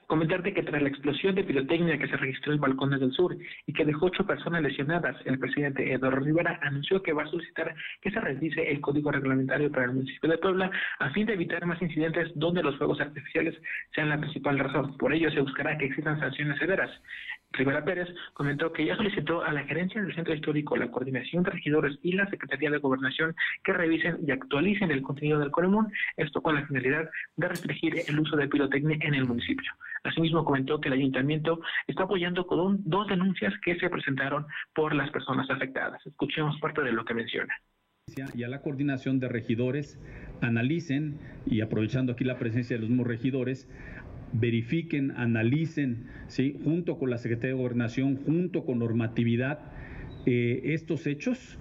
Comentarte 0.08 0.54
que 0.54 0.64
tras 0.64 0.82
la 0.82 0.90
explosión 0.90 1.34
de 1.36 1.44
pirotecnia 1.44 1.98
que 1.98 2.08
se 2.08 2.18
registró 2.18 2.54
en 2.54 2.60
Balcones 2.60 3.00
del 3.00 3.12
Sur 3.14 3.36
y 3.66 3.74
que 3.74 3.86
dejó 3.86 4.08
ocho 4.08 4.26
personas 4.26 4.62
lesionadas, 4.62 5.16
el 5.26 5.40
presidente 5.40 5.92
Eduardo 5.94 6.20
Rivera 6.20 6.60
anunció 6.62 7.02
que 7.02 7.14
va 7.14 7.24
a 7.24 7.28
solicitar 7.28 7.74
que 8.02 8.12
se 8.12 8.20
revise 8.20 8.70
el 8.70 8.82
código 8.82 9.12
reglamentario 9.12 9.72
para 9.72 9.86
el 9.86 9.94
municipio 9.94 10.30
de 10.30 10.38
Puebla 10.38 10.70
a 11.00 11.10
fin 11.12 11.26
de 11.26 11.34
evitar 11.34 11.66
más 11.66 11.82
incidentes 11.82 12.32
donde 12.36 12.64
los 12.64 12.78
fuegos 12.78 13.00
artificiales 13.00 13.56
sean 13.96 14.10
la 14.10 14.20
principal 14.20 14.60
razón. 14.60 14.98
Por 14.98 15.14
ello 15.14 15.32
se 15.32 15.42
buscará 15.42 15.78
que 15.78 15.86
existan 15.86 16.20
sanciones 16.20 16.60
severas. 16.60 16.92
Rivera 17.54 17.86
Pérez 17.86 18.10
comentó 18.34 18.74
que 18.74 18.86
ya 18.86 18.96
solicitó 18.96 19.44
a 19.44 19.54
la 19.54 19.64
gerencia 19.64 20.02
del 20.02 20.14
centro 20.16 20.34
histórico, 20.34 20.76
la 20.76 20.90
coordinación 20.90 21.44
de 21.44 21.52
regidores 21.52 21.98
y 22.02 22.14
la 22.14 22.28
Secretaría 22.30 22.72
de 22.72 22.80
Gobernación 22.80 23.36
que 23.64 23.74
revisen 23.74 24.18
y 24.26 24.32
actualicen 24.32 24.92
el 24.92 25.04
contenido 25.04 25.40
del 25.40 25.52
Coremón, 25.52 25.92
esto 26.18 26.42
con 26.42 26.56
la 26.56 26.66
finalidad 26.66 27.10
de 27.38 27.48
restringir 27.48 27.96
el 28.08 28.20
uso 28.20 28.36
de 28.36 28.48
pirotecnia 28.48 28.98
en 29.02 29.14
el 29.14 29.26
municipio. 29.26 29.72
Asimismo 30.04 30.44
comentó 30.44 30.82
que 30.82 30.90
el 30.90 30.96
ayuntamiento 30.96 31.62
está 31.88 32.04
apoyando 32.04 32.46
con 32.48 32.80
dos 32.84 33.08
denuncias 33.08 33.54
que 33.64 33.80
se 33.80 33.90
presentaron 33.90 34.46
por 34.74 34.94
las 34.96 35.12
personas 35.12 35.50
afectadas. 35.50 36.06
Escuchemos 36.06 36.60
parte 36.60 36.82
de 36.82 36.92
lo 36.92 37.06
que 37.06 37.14
menciona 37.14 37.54
y 38.36 38.44
a 38.44 38.48
la 38.48 38.62
coordinación 38.62 39.20
de 39.20 39.30
regidores 39.30 39.98
analicen, 40.42 41.18
y 41.46 41.62
aprovechando 41.62 42.12
aquí 42.12 42.24
la 42.24 42.38
presencia 42.38 42.76
de 42.76 42.82
los 42.82 42.90
mismos 42.90 43.08
regidores, 43.08 43.68
verifiquen, 44.34 45.12
analicen, 45.12 46.06
junto 46.64 46.98
con 46.98 47.10
la 47.10 47.18
Secretaría 47.18 47.56
de 47.56 47.62
Gobernación, 47.62 48.18
junto 48.18 48.66
con 48.66 48.80
normatividad, 48.80 49.60
eh, 50.26 50.62
estos 50.74 51.06
hechos 51.08 51.58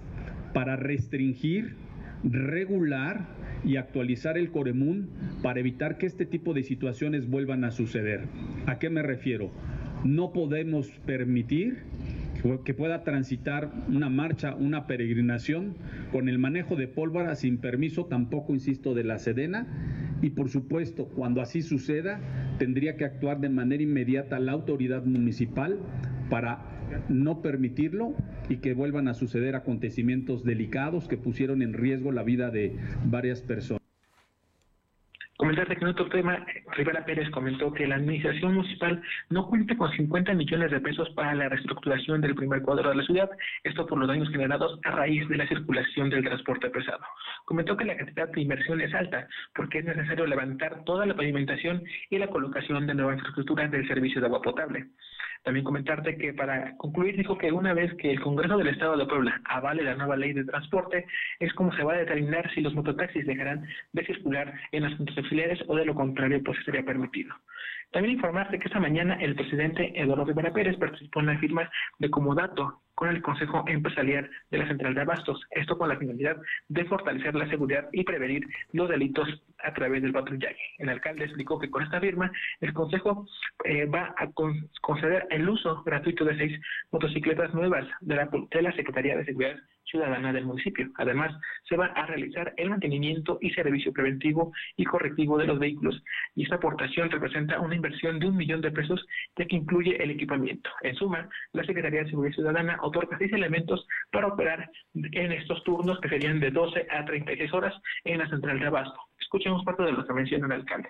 para 0.53 0.75
restringir, 0.75 1.75
regular 2.23 3.27
y 3.65 3.77
actualizar 3.77 4.37
el 4.37 4.51
Coremún 4.51 5.09
para 5.41 5.59
evitar 5.59 5.97
que 5.97 6.05
este 6.05 6.25
tipo 6.25 6.53
de 6.53 6.63
situaciones 6.63 7.29
vuelvan 7.29 7.63
a 7.63 7.71
suceder. 7.71 8.21
¿A 8.65 8.79
qué 8.79 8.89
me 8.89 9.01
refiero? 9.01 9.51
No 10.03 10.33
podemos 10.33 10.89
permitir 11.05 11.83
que 12.65 12.73
pueda 12.73 13.03
transitar 13.03 13.71
una 13.87 14.09
marcha, 14.09 14.53
una 14.53 14.85
peregrinación 14.85 15.75
con 16.11 16.27
el 16.27 16.39
manejo 16.39 16.75
de 16.75 16.89
pólvora 16.89 17.35
sin 17.35 17.57
permiso, 17.57 18.05
tampoco, 18.05 18.53
insisto, 18.53 18.93
de 18.93 19.05
la 19.05 19.17
Sedena. 19.17 19.65
Y 20.23 20.29
por 20.29 20.49
supuesto, 20.49 21.05
cuando 21.09 21.41
así 21.41 21.61
suceda, 21.61 22.19
tendría 22.57 22.95
que 22.95 23.03
actuar 23.03 23.41
de 23.41 23.49
manera 23.49 23.83
inmediata 23.83 24.39
la 24.39 24.53
autoridad 24.53 25.03
municipal 25.03 25.77
para 26.29 26.61
no 27.09 27.41
permitirlo 27.41 28.13
y 28.47 28.57
que 28.57 28.73
vuelvan 28.73 29.09
a 29.09 29.15
suceder 29.15 29.55
acontecimientos 29.55 30.45
delicados 30.45 31.09
que 31.09 31.17
pusieron 31.17 31.61
en 31.61 31.73
riesgo 31.73 32.13
la 32.13 32.23
vida 32.23 32.51
de 32.51 32.73
varias 33.05 33.41
personas. 33.41 33.82
Comentarte 35.37 35.75
que 35.75 35.81
en 35.81 35.89
otro 35.89 36.07
tema, 36.09 36.45
Rivera 36.77 37.03
Pérez 37.05 37.27
comentó 37.31 37.73
que 37.73 37.87
la 37.87 37.95
administración 37.95 38.53
municipal 38.53 39.01
no 39.29 39.47
cuenta 39.47 39.75
con 39.75 39.91
50 39.91 40.31
millones 40.35 40.69
de 40.69 40.79
pesos 40.79 41.09
para 41.15 41.33
la 41.33 41.49
reestructuración 41.49 42.21
del 42.21 42.35
primer 42.35 42.61
cuadro 42.61 42.89
de 42.89 42.95
la 42.95 43.03
ciudad, 43.03 43.31
esto 43.63 43.87
por 43.87 43.97
los 43.97 44.07
daños 44.07 44.29
generados 44.29 44.79
a 44.83 44.91
raíz 44.91 45.27
de 45.29 45.37
la 45.37 45.47
circulación 45.47 46.11
del 46.11 46.23
transporte 46.23 46.69
pesado. 46.69 47.03
Comentó 47.45 47.75
que 47.75 47.85
la 47.85 47.97
cantidad 47.97 48.29
de 48.29 48.41
inversión 48.41 48.79
es 48.79 48.93
alta 48.93 49.27
porque 49.55 49.79
es 49.79 49.85
necesario 49.85 50.27
levantar 50.27 50.83
toda 50.85 51.07
la 51.07 51.15
pavimentación 51.15 51.83
y 52.11 52.19
la 52.19 52.27
colocación 52.27 52.85
de 52.85 52.93
nueva 52.93 53.13
infraestructura 53.13 53.67
del 53.67 53.87
servicio 53.87 54.21
de 54.21 54.27
agua 54.27 54.41
potable. 54.41 54.85
También 55.43 55.65
comentarte 55.65 56.17
que 56.17 56.33
para 56.33 56.75
concluir 56.77 57.17
dijo 57.17 57.37
que 57.37 57.51
una 57.51 57.73
vez 57.73 57.93
que 57.95 58.11
el 58.11 58.21
Congreso 58.21 58.57
del 58.57 58.69
Estado 58.69 58.95
de 58.95 59.05
Puebla 59.05 59.41
avale 59.43 59.83
la 59.83 59.95
nueva 59.95 60.15
ley 60.15 60.31
de 60.31 60.45
transporte, 60.45 61.05
es 61.39 61.53
como 61.53 61.73
se 61.75 61.83
va 61.83 61.93
a 61.93 61.97
determinar 61.97 62.49
si 62.53 62.61
los 62.61 62.73
mototaxis 62.73 63.27
dejarán 63.27 63.65
de 63.91 64.05
circular 64.05 64.53
en 64.71 64.83
las 64.83 64.97
auxiliares 64.99 65.59
o 65.67 65.75
de 65.75 65.85
lo 65.85 65.95
contrario 65.95 66.41
pues 66.43 66.57
sería 66.63 66.83
permitido. 66.83 67.35
También 67.93 68.15
informarte 68.15 68.57
que 68.57 68.67
esta 68.67 68.79
mañana 68.79 69.13
el 69.21 69.35
presidente 69.35 69.93
Eduardo 69.95 70.25
Rivera 70.25 70.51
Pérez 70.51 70.75
participó 70.77 71.19
en 71.19 71.27
la 71.27 71.37
firma 71.37 71.69
de 71.99 72.09
comodato 72.09 72.81
con 72.95 73.09
el 73.09 73.21
Consejo 73.21 73.63
Empresarial 73.67 74.29
de 74.49 74.57
la 74.57 74.67
Central 74.67 74.95
de 74.95 75.01
Abastos, 75.01 75.39
esto 75.51 75.77
con 75.77 75.89
la 75.89 75.97
finalidad 75.97 76.37
de 76.69 76.85
fortalecer 76.85 77.35
la 77.35 77.47
seguridad 77.47 77.87
y 77.91 78.03
prevenir 78.03 78.47
los 78.71 78.89
delitos 78.89 79.27
a 79.59 79.73
través 79.73 80.01
del 80.01 80.11
patrullaje. 80.11 80.57
El 80.79 80.89
alcalde 80.89 81.25
explicó 81.25 81.59
que 81.59 81.69
con 81.69 81.83
esta 81.83 81.99
firma 81.99 82.31
el 82.61 82.73
Consejo 82.73 83.27
eh, 83.63 83.85
va 83.85 84.15
a 84.17 84.31
conceder 84.81 85.27
el 85.29 85.47
uso 85.47 85.83
gratuito 85.83 86.25
de 86.25 86.37
seis 86.37 86.59
motocicletas 86.91 87.53
nuevas 87.53 87.87
de 88.01 88.15
la, 88.15 88.27
de 88.49 88.61
la 88.63 88.73
Secretaría 88.73 89.17
de 89.17 89.25
Seguridad 89.25 89.55
ciudadana 89.93 90.33
del 90.33 90.45
municipio. 90.45 90.89
Además, 90.95 91.31
se 91.69 91.77
va 91.77 91.85
a 91.85 92.07
realizar 92.07 92.53
el 92.57 92.71
mantenimiento 92.71 93.37
y 93.41 93.51
servicio 93.51 93.93
preventivo 93.93 94.51
y 94.75 94.85
correctivo 94.85 95.37
de 95.37 95.45
los 95.45 95.59
vehículos 95.59 96.03
y 96.35 96.43
esta 96.43 96.55
aportación 96.55 97.11
representa 97.11 97.59
una 97.59 97.75
inversión 97.75 98.19
de 98.19 98.27
un 98.27 98.35
millón 98.35 98.61
de 98.61 98.71
pesos 98.71 99.05
ya 99.37 99.45
que 99.45 99.55
incluye 99.55 100.01
el 100.03 100.09
equipamiento. 100.09 100.69
En 100.81 100.95
suma, 100.95 101.29
la 101.53 101.63
Secretaría 101.63 102.03
de 102.03 102.09
Seguridad 102.09 102.35
Ciudadana 102.35 102.79
otorga 102.81 103.17
seis 103.19 103.31
elementos 103.33 103.87
para 104.11 104.27
operar 104.27 104.69
en 104.95 105.31
estos 105.31 105.63
turnos 105.63 105.99
que 106.01 106.09
serían 106.09 106.39
de 106.39 106.49
12 106.49 106.87
a 106.89 107.05
36 107.05 107.53
horas 107.53 107.73
en 108.03 108.17
la 108.17 108.27
central 108.29 108.59
de 108.59 108.65
Abasto. 108.65 108.99
Escuchemos 109.19 109.63
parte 109.63 109.83
de 109.83 109.91
lo 109.91 110.05
que 110.05 110.13
menciona 110.13 110.47
el 110.47 110.53
alcalde. 110.53 110.89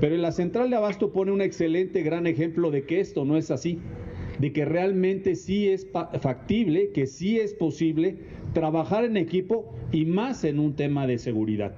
Pero 0.00 0.14
en 0.14 0.22
la 0.22 0.32
central 0.32 0.70
de 0.70 0.76
Abasto 0.76 1.12
pone 1.12 1.30
un 1.30 1.42
excelente, 1.42 2.02
gran 2.02 2.26
ejemplo 2.26 2.70
de 2.70 2.86
que 2.86 3.00
esto 3.00 3.24
no 3.24 3.36
es 3.36 3.50
así, 3.50 3.80
de 4.40 4.52
que 4.52 4.64
realmente 4.64 5.36
sí 5.36 5.68
es 5.68 5.86
factible, 6.20 6.90
que 6.92 7.06
sí 7.06 7.38
es 7.38 7.52
posible 7.54 8.16
trabajar 8.54 9.04
en 9.04 9.16
equipo 9.16 9.74
y 9.92 10.06
más 10.06 10.44
en 10.44 10.58
un 10.58 10.74
tema 10.74 11.06
de 11.06 11.18
seguridad. 11.18 11.74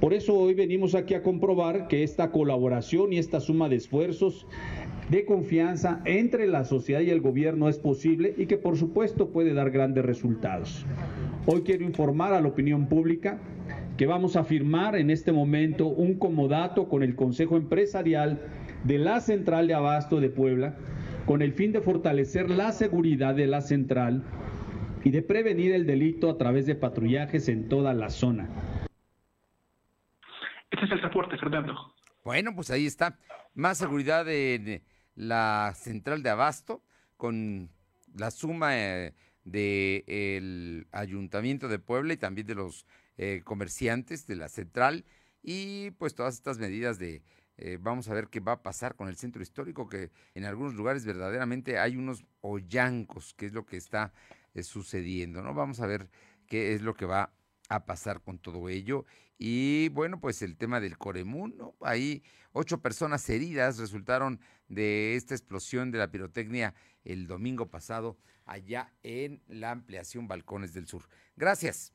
Por 0.00 0.14
eso 0.14 0.34
hoy 0.34 0.54
venimos 0.54 0.94
aquí 0.94 1.12
a 1.12 1.22
comprobar 1.22 1.86
que 1.86 2.02
esta 2.02 2.30
colaboración 2.30 3.12
y 3.12 3.18
esta 3.18 3.38
suma 3.38 3.68
de 3.68 3.76
esfuerzos 3.76 4.46
de 5.10 5.26
confianza 5.26 6.00
entre 6.06 6.46
la 6.46 6.64
sociedad 6.64 7.00
y 7.00 7.10
el 7.10 7.20
gobierno 7.20 7.68
es 7.68 7.78
posible 7.78 8.32
y 8.38 8.46
que 8.46 8.56
por 8.56 8.78
supuesto 8.78 9.28
puede 9.28 9.52
dar 9.52 9.70
grandes 9.70 10.04
resultados. 10.04 10.86
Hoy 11.46 11.62
quiero 11.62 11.84
informar 11.84 12.32
a 12.32 12.40
la 12.40 12.48
opinión 12.48 12.86
pública 12.86 13.40
que 13.98 14.06
vamos 14.06 14.36
a 14.36 14.44
firmar 14.44 14.96
en 14.96 15.10
este 15.10 15.32
momento 15.32 15.86
un 15.88 16.14
comodato 16.14 16.88
con 16.88 17.02
el 17.02 17.14
Consejo 17.14 17.58
Empresarial 17.58 18.40
de 18.84 18.98
la 18.98 19.20
Central 19.20 19.66
de 19.66 19.74
Abasto 19.74 20.20
de 20.20 20.30
Puebla 20.30 20.76
con 21.30 21.42
el 21.42 21.52
fin 21.52 21.70
de 21.70 21.80
fortalecer 21.80 22.50
la 22.50 22.72
seguridad 22.72 23.36
de 23.36 23.46
la 23.46 23.60
central 23.60 24.24
y 25.04 25.12
de 25.12 25.22
prevenir 25.22 25.70
el 25.70 25.86
delito 25.86 26.28
a 26.28 26.36
través 26.36 26.66
de 26.66 26.74
patrullajes 26.74 27.48
en 27.48 27.68
toda 27.68 27.94
la 27.94 28.10
zona. 28.10 28.50
Este 30.72 30.86
es 30.86 30.90
el 30.90 31.00
reporte, 31.00 31.38
Fernando. 31.38 31.94
Bueno, 32.24 32.52
pues 32.52 32.72
ahí 32.72 32.84
está. 32.84 33.16
Más 33.54 33.78
seguridad 33.78 34.28
en 34.28 34.82
la 35.14 35.72
central 35.76 36.24
de 36.24 36.30
Abasto 36.30 36.82
con 37.16 37.70
la 38.12 38.32
suma 38.32 38.76
eh, 38.76 39.14
del 39.44 40.88
Ayuntamiento 40.90 41.68
de 41.68 41.78
Puebla 41.78 42.12
y 42.14 42.16
también 42.16 42.48
de 42.48 42.56
los 42.56 42.88
eh, 43.18 43.42
comerciantes 43.44 44.26
de 44.26 44.34
la 44.34 44.48
central 44.48 45.04
y 45.44 45.92
pues 45.92 46.16
todas 46.16 46.34
estas 46.34 46.58
medidas 46.58 46.98
de 46.98 47.22
eh, 47.60 47.78
vamos 47.80 48.08
a 48.08 48.14
ver 48.14 48.28
qué 48.28 48.40
va 48.40 48.52
a 48.52 48.62
pasar 48.62 48.96
con 48.96 49.08
el 49.08 49.16
centro 49.16 49.42
histórico 49.42 49.88
que 49.88 50.10
en 50.34 50.44
algunos 50.44 50.74
lugares 50.74 51.04
verdaderamente 51.04 51.78
hay 51.78 51.96
unos 51.96 52.24
hoyancos 52.40 53.34
que 53.34 53.46
es 53.46 53.52
lo 53.52 53.64
que 53.64 53.76
está 53.76 54.12
sucediendo 54.62 55.42
no 55.42 55.54
vamos 55.54 55.78
a 55.80 55.86
ver 55.86 56.10
qué 56.48 56.74
es 56.74 56.82
lo 56.82 56.94
que 56.94 57.06
va 57.06 57.32
a 57.70 57.86
pasar 57.86 58.20
con 58.20 58.38
todo 58.38 58.68
ello. 58.68 59.06
Y 59.38 59.88
bueno, 59.90 60.20
pues 60.20 60.42
el 60.42 60.58
tema 60.58 60.80
del 60.80 60.98
Coremún, 60.98 61.56
¿no? 61.56 61.74
Ahí 61.80 62.22
ocho 62.52 62.82
personas 62.82 63.26
heridas 63.30 63.78
resultaron 63.78 64.40
de 64.68 65.16
esta 65.16 65.34
explosión 65.34 65.90
de 65.90 65.98
la 65.98 66.10
pirotecnia 66.10 66.74
el 67.04 67.26
domingo 67.26 67.70
pasado 67.70 68.18
allá 68.44 68.92
en 69.02 69.40
la 69.46 69.70
ampliación 69.70 70.28
Balcones 70.28 70.74
del 70.74 70.86
Sur. 70.86 71.04
Gracias. 71.36 71.94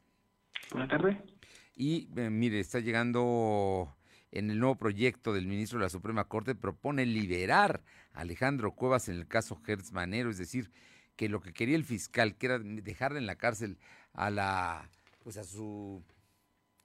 Buenas 0.72 0.90
tardes. 0.90 1.18
Y 1.76 2.10
eh, 2.16 2.30
mire, 2.30 2.62
está 2.62 2.80
llegando 2.80 3.95
en 4.36 4.52
el 4.52 4.60
nuevo 4.60 4.76
proyecto 4.76 5.34
del 5.34 5.48
ministro 5.48 5.80
de 5.80 5.86
la 5.86 5.90
Suprema 5.90 6.28
Corte, 6.28 6.56
propone 6.56 7.06
liberar 7.06 7.82
a 8.14 8.20
Alejandro 8.22 8.76
Cuevas 8.76 9.08
en 9.08 9.16
el 9.16 9.28
caso 9.28 9.60
Hertz 9.66 9.94
Manero, 9.94 10.30
es 10.30 10.38
decir, 10.38 10.72
que 11.16 11.30
lo 11.30 11.40
que 11.40 11.54
quería 11.54 11.78
el 11.78 11.86
fiscal, 11.86 12.36
que 12.36 12.48
era 12.48 12.60
dejarle 12.60 13.20
en 13.20 13.28
la 13.28 13.38
cárcel 13.38 13.78
a 14.14 14.30
la 14.30 14.90
pues 15.24 15.38
a 15.38 15.44
su, 15.44 16.04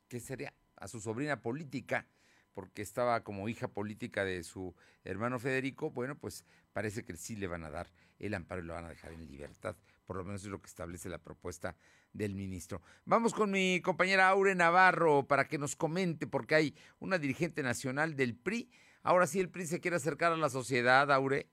¿qué 0.08 0.20
sería? 0.20 0.54
A 0.76 0.88
su 0.88 1.00
sobrina 1.00 1.42
política, 1.42 2.06
porque 2.54 2.82
estaba 2.82 3.22
como 3.22 3.48
hija 3.48 3.68
política 3.68 4.24
de 4.24 4.44
su 4.44 4.74
hermano 5.04 5.38
Federico, 5.38 5.90
bueno, 5.90 6.16
pues 6.16 6.44
parece 6.72 7.04
que 7.04 7.16
sí 7.16 7.36
le 7.36 7.48
van 7.48 7.64
a 7.64 7.70
dar 7.70 7.90
el 8.18 8.32
amparo 8.32 8.62
y 8.62 8.64
lo 8.64 8.74
van 8.74 8.86
a 8.86 8.90
dejar 8.90 9.12
en 9.12 9.26
libertad. 9.26 9.76
Por 10.10 10.16
lo 10.16 10.24
menos 10.24 10.42
es 10.42 10.50
lo 10.50 10.60
que 10.60 10.66
establece 10.66 11.08
la 11.08 11.18
propuesta 11.18 11.76
del 12.12 12.34
ministro. 12.34 12.82
Vamos 13.04 13.32
con 13.32 13.52
mi 13.52 13.80
compañera 13.80 14.28
Aure 14.28 14.56
Navarro 14.56 15.28
para 15.28 15.46
que 15.46 15.56
nos 15.56 15.76
comente, 15.76 16.26
porque 16.26 16.56
hay 16.56 16.74
una 16.98 17.16
dirigente 17.16 17.62
nacional 17.62 18.16
del 18.16 18.34
PRI. 18.34 18.68
Ahora 19.04 19.28
sí 19.28 19.38
el 19.38 19.50
PRI 19.50 19.66
se 19.66 19.80
quiere 19.80 19.98
acercar 19.98 20.32
a 20.32 20.36
la 20.36 20.48
sociedad, 20.48 21.12
Aure. 21.12 21.46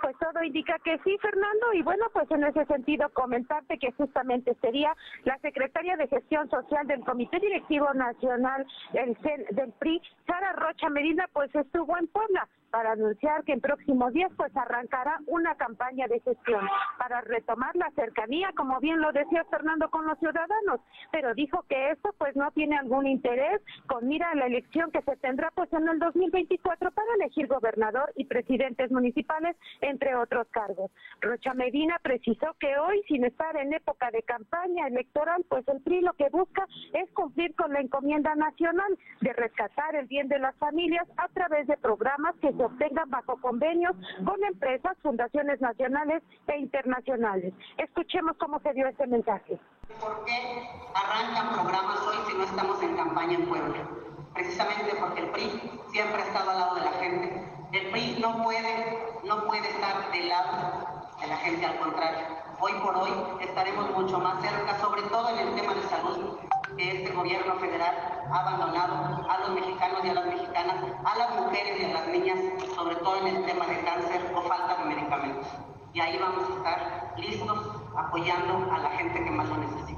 Pues 0.00 0.16
todo 0.20 0.44
indica 0.44 0.78
que 0.84 0.96
sí, 1.02 1.18
Fernando, 1.20 1.72
y 1.74 1.82
bueno, 1.82 2.06
pues 2.12 2.30
en 2.30 2.44
ese 2.44 2.64
sentido 2.66 3.08
comentarte 3.12 3.80
que 3.80 3.90
justamente 3.90 4.56
sería 4.60 4.94
la 5.24 5.36
secretaria 5.40 5.96
de 5.96 6.06
Gestión 6.06 6.48
Social 6.48 6.86
del 6.86 7.00
Comité 7.00 7.40
Directivo 7.40 7.92
Nacional 7.94 8.64
del, 8.92 9.18
del 9.50 9.72
PRI, 9.72 10.00
Sara 10.24 10.52
Rocha 10.52 10.88
Medina, 10.88 11.28
pues 11.32 11.52
estuvo 11.52 11.98
en 11.98 12.06
Puebla 12.06 12.48
para 12.70 12.92
anunciar 12.92 13.44
que 13.44 13.52
en 13.52 13.60
próximos 13.60 14.12
días 14.12 14.30
pues 14.36 14.54
arrancará 14.56 15.18
una 15.26 15.54
campaña 15.56 16.06
de 16.08 16.20
gestión 16.20 16.66
para 16.98 17.20
retomar 17.22 17.74
la 17.76 17.90
cercanía, 17.92 18.50
como 18.56 18.80
bien 18.80 19.00
lo 19.00 19.12
decía 19.12 19.44
Fernando, 19.50 19.90
con 19.90 20.06
los 20.06 20.18
ciudadanos, 20.18 20.80
pero 21.10 21.34
dijo 21.34 21.64
que 21.68 21.90
esto 21.90 22.14
pues 22.18 22.36
no 22.36 22.50
tiene 22.52 22.76
algún 22.76 23.06
interés 23.06 23.60
con 23.86 24.06
mira 24.08 24.30
a 24.30 24.34
la 24.34 24.46
elección 24.46 24.90
que 24.90 25.02
se 25.02 25.16
tendrá 25.16 25.50
pues 25.54 25.72
en 25.72 25.88
el 25.88 25.98
2024 25.98 26.90
para 26.90 27.14
elegir 27.14 27.46
gobernador 27.46 28.12
y 28.16 28.24
presidentes 28.24 28.90
municipales, 28.90 29.56
entre 29.80 30.14
otros 30.14 30.46
cargos. 30.50 30.90
Rocha 31.20 31.54
Medina 31.54 31.98
precisó 32.02 32.54
que 32.58 32.78
hoy, 32.78 33.02
sin 33.08 33.24
estar 33.24 33.56
en 33.56 33.72
época 33.72 34.10
de 34.10 34.22
campaña 34.22 34.86
electoral, 34.86 35.44
pues 35.48 35.66
el 35.68 35.80
PRI 35.82 36.00
lo 36.00 36.12
que 36.14 36.28
busca 36.30 36.66
es 36.92 37.10
cumplir 37.12 37.54
con 37.54 37.72
la 37.72 37.80
encomienda 37.80 38.34
nacional 38.34 38.98
de 39.20 39.32
rescatar 39.32 39.96
el 39.96 40.06
bien 40.06 40.28
de 40.28 40.38
las 40.38 40.56
familias 40.56 41.06
a 41.16 41.28
través 41.28 41.66
de 41.66 41.76
programas 41.76 42.34
que 42.36 42.52
obtengan 42.66 43.10
bajo 43.10 43.36
convenios 43.40 43.94
con 44.24 44.42
empresas, 44.44 44.96
fundaciones 45.02 45.60
nacionales 45.60 46.22
e 46.46 46.58
internacionales. 46.58 47.52
Escuchemos 47.76 48.36
cómo 48.38 48.60
se 48.60 48.72
dio 48.72 48.86
este 48.88 49.06
mensaje. 49.06 49.58
¿Por 50.00 50.24
qué 50.24 50.68
arrancan 50.94 51.54
programas 51.54 51.98
hoy 52.06 52.16
si 52.28 52.36
no 52.36 52.44
estamos 52.44 52.82
en 52.82 52.96
campaña 52.96 53.34
en 53.34 53.46
Puebla? 53.46 53.88
Precisamente 54.34 54.94
porque 55.00 55.20
el 55.20 55.30
PRI 55.30 55.50
siempre 55.90 56.22
ha 56.22 56.26
estado 56.26 56.50
al 56.50 56.58
lado 56.58 56.74
de 56.76 56.80
la 56.82 56.92
gente. 56.92 57.42
El 57.72 57.90
PRI 57.90 58.18
no 58.20 58.42
puede, 58.42 58.98
no 59.24 59.44
puede 59.44 59.68
estar 59.68 60.12
del 60.12 60.28
lado 60.28 61.08
de 61.20 61.26
la 61.26 61.36
gente, 61.38 61.66
al 61.66 61.78
contrario. 61.78 62.26
Hoy 62.60 62.72
por 62.82 62.96
hoy 62.96 63.10
estaremos 63.40 63.90
mucho 63.90 64.18
más 64.18 64.40
cerca, 64.42 64.78
sobre 64.78 65.02
todo 65.02 65.28
en 65.30 65.48
el 65.48 65.54
tema 65.54 65.74
de 65.74 65.82
salud, 65.82 66.38
que 66.76 67.02
este 67.02 67.14
gobierno 67.14 67.54
federal 67.56 67.94
ha 68.30 68.38
abandonado 68.40 69.28
a 69.28 69.38
los 69.40 69.50
mexicanos 69.50 70.04
y 70.04 70.08
a 70.08 70.14
las 70.14 70.26
mexicanas, 70.26 70.76
a 71.04 71.18
las 71.18 71.30
mujeres 71.36 71.80
y 71.80 71.84
a 71.84 71.88
las 71.94 72.08
niñas, 72.08 72.38
sobre 72.74 72.96
todo 72.96 73.16
en 73.18 73.36
el 73.36 73.46
tema 73.46 73.66
de 73.66 73.80
cáncer 73.80 74.32
o 74.34 74.42
falta 74.42 74.76
de 74.76 74.94
medicamentos. 74.94 75.46
Y 75.92 76.00
ahí 76.00 76.18
vamos 76.18 76.48
a 76.48 76.56
estar 76.56 77.14
listos 77.16 77.58
apoyando 77.96 78.72
a 78.72 78.78
la 78.78 78.90
gente 78.90 79.24
que 79.24 79.30
más 79.30 79.48
lo 79.48 79.56
necesita. 79.56 79.97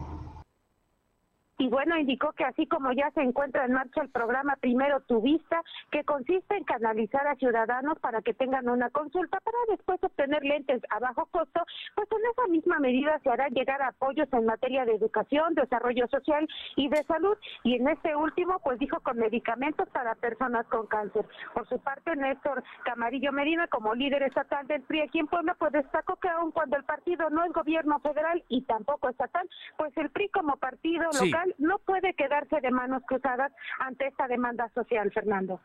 Y 1.60 1.68
bueno, 1.68 1.94
indicó 1.98 2.32
que 2.32 2.44
así 2.44 2.66
como 2.66 2.90
ya 2.92 3.10
se 3.10 3.20
encuentra 3.20 3.66
en 3.66 3.74
marcha 3.74 4.00
el 4.00 4.08
programa 4.08 4.56
Primero 4.56 5.00
Tu 5.00 5.20
Vista, 5.20 5.62
que 5.90 6.04
consiste 6.04 6.56
en 6.56 6.64
canalizar 6.64 7.26
a 7.26 7.36
ciudadanos 7.36 7.98
para 7.98 8.22
que 8.22 8.32
tengan 8.32 8.66
una 8.70 8.88
consulta 8.88 9.38
para 9.40 9.58
después 9.68 10.02
obtener 10.02 10.42
lentes 10.42 10.80
a 10.88 10.98
bajo 11.00 11.26
costo, 11.26 11.60
pues 11.94 12.08
en 12.12 12.30
esa 12.30 12.46
misma 12.48 12.78
medida 12.78 13.18
se 13.22 13.28
hará 13.28 13.48
llegar 13.48 13.82
apoyos 13.82 14.26
en 14.32 14.46
materia 14.46 14.86
de 14.86 14.94
educación, 14.94 15.54
desarrollo 15.54 16.08
social 16.08 16.48
y 16.76 16.88
de 16.88 17.04
salud. 17.04 17.36
Y 17.62 17.74
en 17.74 17.88
este 17.88 18.16
último, 18.16 18.58
pues 18.64 18.78
dijo 18.78 18.98
con 19.00 19.18
medicamentos 19.18 19.86
para 19.90 20.14
personas 20.14 20.66
con 20.68 20.86
cáncer. 20.86 21.26
Por 21.52 21.68
su 21.68 21.78
parte, 21.78 22.16
Néstor 22.16 22.64
Camarillo 22.86 23.32
Medina, 23.32 23.66
como 23.66 23.94
líder 23.94 24.22
estatal 24.22 24.66
del 24.66 24.80
PRI 24.80 25.02
aquí 25.02 25.18
en 25.18 25.26
Puebla, 25.26 25.54
pues 25.58 25.72
destacó 25.72 26.16
que 26.16 26.30
aun 26.30 26.52
cuando 26.52 26.78
el 26.78 26.84
partido 26.84 27.28
no 27.28 27.44
es 27.44 27.52
gobierno 27.52 28.00
federal 28.00 28.42
y 28.48 28.62
tampoco 28.62 29.10
estatal, 29.10 29.46
pues 29.76 29.94
el 29.98 30.08
PRI 30.08 30.30
como 30.30 30.56
partido 30.56 31.04
local 31.20 31.49
no 31.58 31.78
puede 31.78 32.14
quedarse 32.14 32.60
de 32.60 32.70
manos 32.70 33.02
cruzadas 33.06 33.52
ante 33.78 34.06
esta 34.06 34.28
demanda 34.28 34.70
social, 34.74 35.10
Fernando. 35.12 35.60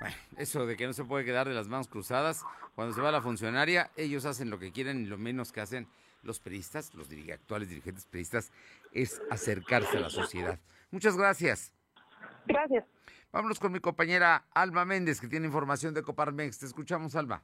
Bueno, 0.00 0.14
eso 0.36 0.66
de 0.66 0.76
que 0.76 0.86
no 0.86 0.92
se 0.92 1.04
puede 1.04 1.24
quedar 1.24 1.48
de 1.48 1.54
las 1.54 1.68
manos 1.68 1.88
cruzadas, 1.88 2.44
cuando 2.74 2.94
se 2.94 3.00
va 3.00 3.10
la 3.10 3.20
funcionaria, 3.20 3.90
ellos 3.96 4.24
hacen 4.26 4.50
lo 4.50 4.58
que 4.58 4.70
quieren 4.70 5.02
y 5.02 5.06
lo 5.06 5.18
menos 5.18 5.50
que 5.52 5.60
hacen 5.60 5.88
los 6.22 6.40
periodistas, 6.40 6.94
los 6.94 7.08
actuales 7.32 7.68
dirigentes 7.68 8.06
periodistas, 8.06 8.52
es 8.92 9.20
acercarse 9.30 9.96
a 9.96 10.00
la 10.00 10.10
sociedad. 10.10 10.58
Muchas 10.90 11.16
gracias. 11.16 11.72
Gracias. 12.46 12.84
Vámonos 13.32 13.58
con 13.58 13.72
mi 13.72 13.80
compañera 13.80 14.44
Alma 14.54 14.84
Méndez, 14.84 15.20
que 15.20 15.28
tiene 15.28 15.46
información 15.46 15.94
de 15.94 16.02
Coparmex. 16.02 16.58
Te 16.58 16.66
escuchamos, 16.66 17.14
Alma. 17.14 17.42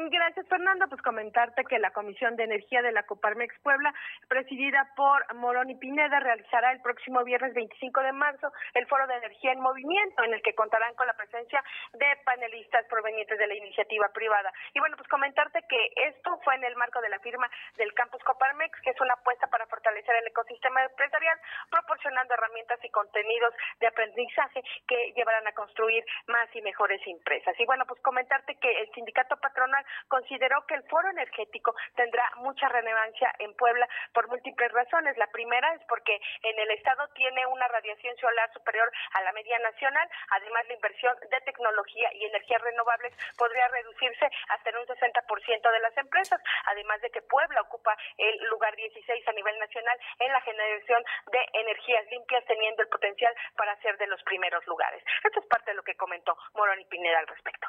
Gracias, 0.00 0.46
Fernando. 0.46 0.86
Pues 0.86 1.02
comentarte 1.02 1.64
que 1.64 1.76
la 1.80 1.90
Comisión 1.90 2.36
de 2.36 2.44
Energía 2.44 2.82
de 2.82 2.92
la 2.92 3.02
Coparmex 3.02 3.58
Puebla, 3.64 3.92
presidida 4.28 4.88
por 4.94 5.34
Morón 5.34 5.70
y 5.70 5.74
Pineda, 5.74 6.20
realizará 6.20 6.70
el 6.70 6.80
próximo 6.82 7.24
viernes 7.24 7.52
25 7.52 8.00
de 8.02 8.12
marzo 8.12 8.52
el 8.74 8.86
Foro 8.86 9.08
de 9.08 9.16
Energía 9.16 9.50
en 9.50 9.60
Movimiento, 9.60 10.22
en 10.22 10.34
el 10.34 10.42
que 10.42 10.54
contarán 10.54 10.94
con 10.94 11.08
la 11.08 11.14
presencia 11.14 11.64
de 11.94 12.06
panelistas 12.24 12.86
provenientes 12.86 13.38
de 13.38 13.46
la 13.48 13.54
iniciativa 13.54 14.08
privada. 14.14 14.52
Y 14.72 14.78
bueno, 14.78 14.96
pues 14.96 15.08
comentarte 15.08 15.64
que 15.68 15.90
esto 15.96 16.38
fue 16.44 16.54
en 16.54 16.62
el 16.62 16.76
marco 16.76 17.00
de 17.00 17.08
la 17.08 17.18
firma 17.18 17.50
del 17.76 17.92
Campus 17.94 18.22
Coparmex, 18.22 18.80
que 18.82 18.90
es 18.90 19.00
una 19.00 19.14
apuesta 19.14 19.48
para 19.48 19.66
fortalecer 19.66 20.14
el 20.14 20.28
ecosistema 20.28 20.84
empresarial, 20.84 21.40
proporcionando 21.70 22.34
herramientas 22.34 22.78
y 22.84 22.90
contenidos 22.90 23.52
de 23.80 23.88
aprendizaje 23.88 24.62
que 24.86 25.12
llevarán 25.16 25.48
a 25.48 25.52
construir 25.52 26.04
más 26.28 26.48
y 26.54 26.62
mejores 26.62 27.00
empresas. 27.04 27.58
Y 27.58 27.66
bueno, 27.66 27.84
pues 27.84 28.00
comentarte 28.02 28.54
que 28.60 28.80
el 28.80 28.88
sindicato 28.92 29.36
patronal 29.38 29.84
consideró 30.08 30.64
que 30.66 30.74
el 30.74 30.82
foro 30.88 31.08
energético 31.10 31.74
tendrá 31.94 32.24
mucha 32.36 32.68
relevancia 32.68 33.32
en 33.38 33.54
Puebla 33.54 33.88
por 34.12 34.28
múltiples 34.28 34.72
razones. 34.72 35.16
La 35.16 35.26
primera 35.28 35.74
es 35.74 35.82
porque 35.88 36.18
en 36.42 36.58
el 36.58 36.70
estado 36.72 37.08
tiene 37.14 37.46
una 37.46 37.68
radiación 37.68 38.16
solar 38.16 38.52
superior 38.52 38.90
a 39.14 39.22
la 39.22 39.32
media 39.32 39.58
nacional. 39.58 40.08
Además, 40.30 40.66
la 40.68 40.74
inversión 40.74 41.16
de 41.30 41.40
tecnología 41.42 42.12
y 42.14 42.24
energías 42.24 42.62
renovables 42.62 43.14
podría 43.36 43.68
reducirse 43.68 44.28
hasta 44.48 44.70
en 44.70 44.76
un 44.78 44.86
60% 44.86 45.72
de 45.72 45.80
las 45.80 45.96
empresas. 45.96 46.40
Además 46.66 47.00
de 47.00 47.10
que 47.10 47.22
Puebla 47.22 47.60
ocupa 47.62 47.96
el 48.16 48.44
lugar 48.48 48.74
16 48.76 49.28
a 49.28 49.32
nivel 49.32 49.58
nacional 49.58 49.98
en 50.18 50.32
la 50.32 50.40
generación 50.40 51.02
de 51.32 51.46
energías 51.52 52.04
limpias, 52.10 52.44
teniendo 52.46 52.82
el 52.82 52.88
potencial 52.88 53.34
para 53.56 53.76
ser 53.82 53.96
de 53.98 54.06
los 54.06 54.22
primeros 54.22 54.66
lugares. 54.66 55.02
Esto 55.24 55.40
es 55.40 55.46
parte 55.46 55.70
de 55.70 55.76
lo 55.76 55.82
que 55.82 55.96
comentó 55.96 56.36
Morón 56.54 56.80
y 56.80 56.84
Pineda 56.86 57.18
al 57.18 57.26
respecto 57.26 57.68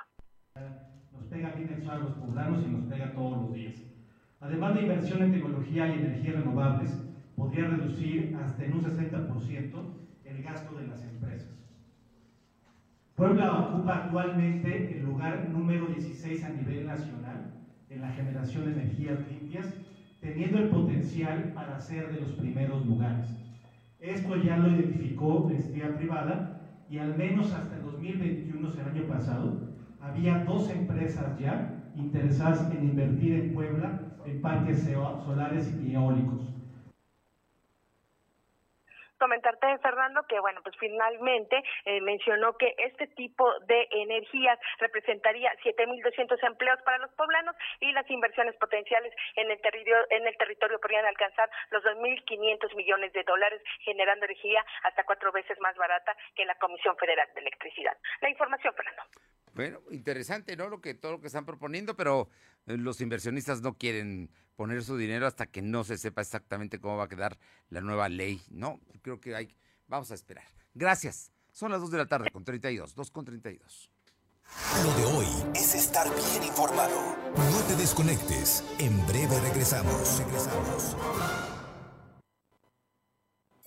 pega 1.30 1.52
bien 1.52 1.88
a 1.90 1.98
los 1.98 2.12
poblanos 2.14 2.64
y 2.66 2.70
nos 2.70 2.84
pega 2.86 3.14
todos 3.14 3.44
los 3.44 3.54
días. 3.54 3.76
Además 4.42 4.76
de 4.76 4.82
inversión 4.82 5.22
en 5.24 5.32
tecnología 5.32 5.88
y 5.88 6.00
energías 6.00 6.36
renovables, 6.36 7.02
podría 7.36 7.68
reducir 7.68 8.38
hasta 8.42 8.66
en 8.66 8.74
un 8.74 8.82
60% 8.82 9.72
el 10.26 10.44
gasto 10.44 10.78
de 10.78 10.88
las 10.88 11.04
empresas. 11.04 11.60
Puebla 13.16 13.52
ocupa 13.52 13.96
actualmente 14.06 14.98
el 14.98 15.06
lugar 15.06 15.50
número 15.50 15.88
16 15.88 16.44
a 16.44 16.50
nivel 16.50 16.88
nacional 16.88 17.52
en 17.90 18.02
la 18.02 18.12
generación 18.12 18.66
de 18.66 18.72
energías 18.72 19.20
limpias, 19.30 19.74
teniendo 20.22 20.60
el 20.60 20.70
potencial 20.70 21.52
para 21.54 21.80
ser 21.80 22.14
de 22.14 22.22
los 22.22 22.32
primeros 22.34 22.86
lugares. 22.86 23.28
Esto 24.00 24.38
ya 24.38 24.58
lo 24.58 24.70
identificó 24.70 25.50
la 25.50 25.58
entidad 25.58 25.96
privada 25.96 26.62
y 26.90 26.98
al 26.98 27.18
menos 27.18 27.52
hasta 27.54 27.76
el 27.76 27.84
2021, 27.84 28.70
el 28.74 28.90
año 28.90 29.04
pasado, 29.08 29.69
había 30.02 30.44
dos 30.46 30.70
empresas 30.70 31.38
ya 31.40 31.92
interesadas 31.96 32.70
en 32.72 32.84
invertir 32.84 33.34
en 33.34 33.54
Puebla 33.54 34.02
en 34.26 34.42
parques 34.42 34.88
solares 35.26 35.74
y 35.84 35.94
eólicos. 35.94 36.59
Comentarte, 39.20 39.78
Fernando, 39.80 40.24
que 40.28 40.40
bueno, 40.40 40.62
pues 40.64 40.76
finalmente 40.80 41.62
eh, 41.86 42.02
mencionó 42.02 42.58
que 42.58 42.74
este 42.78 43.08
tipo 43.08 43.46
de 43.68 43.88
energías 43.92 44.58
representaría 44.80 45.52
7.200 45.64 46.42
empleos 46.48 46.80
para 46.84 46.98
los 47.00 47.12
poblanos 47.14 47.56
y 47.80 47.92
las 47.92 48.10
inversiones 48.10 48.56
potenciales 48.56 49.14
en 49.36 49.52
el 49.52 49.60
territorio, 49.62 50.06
en 50.10 50.26
el 50.26 50.38
territorio 50.38 50.80
podrían 50.80 51.06
alcanzar 51.06 51.50
los 51.72 51.84
2.500 51.84 52.76
millones 52.76 53.14
de 53.14 53.24
dólares, 53.24 53.62
generando 53.82 54.26
energía 54.26 54.66
hasta 54.84 55.04
cuatro 55.04 55.32
veces 55.32 55.60
más 55.60 55.76
barata 55.76 56.16
que 56.36 56.46
la 56.46 56.56
Comisión 56.56 56.96
Federal 56.98 57.28
de 57.34 57.42
Electricidad. 57.42 57.98
La 58.22 58.30
información, 58.30 58.74
Fernando. 58.74 59.04
Bueno, 59.54 59.80
interesante, 59.92 60.56
¿no? 60.56 60.70
Lo 60.70 60.80
que 60.80 60.94
todo 60.94 61.14
lo 61.14 61.22
que 61.22 61.28
están 61.28 61.46
proponiendo, 61.46 61.96
pero 61.96 62.30
los 62.78 63.02
inversionistas 63.02 63.62
no 63.62 63.78
quieren 63.78 64.30
poner 64.56 64.84
su 64.84 64.98
dinero 64.98 65.26
hasta 65.26 65.48
que 65.48 65.62
no 65.62 65.84
se 65.84 65.98
sepa 65.98 66.22
exactamente 66.22 66.80
cómo 66.80 66.98
va 66.98 67.06
a 67.06 67.10
quedar 67.10 67.40
la 67.70 67.82
nueva 67.82 68.10
ley, 68.10 68.42
¿no? 68.50 68.80
Creo 69.02 69.20
que 69.20 69.36
hay 69.36 69.56
vamos 69.90 70.12
a 70.12 70.14
esperar. 70.14 70.46
Gracias. 70.74 71.32
Son 71.52 71.72
las 71.72 71.82
2 71.82 71.92
de 71.92 71.98
la 71.98 72.06
tarde 72.06 72.30
con 72.32 72.46
32, 72.46 72.96
2 72.96 73.12
con 73.12 73.26
32. 73.26 73.90
Lo 74.84 74.94
de 74.96 75.06
hoy 75.06 75.28
es 75.56 75.76
estar 75.76 76.08
bien 76.08 76.44
informado. 76.44 77.16
No 77.36 77.60
te 77.68 77.76
desconectes. 77.76 78.64
En 78.80 79.06
breve 79.06 79.40
regresamos. 79.42 80.20
Regresamos. 80.20 81.49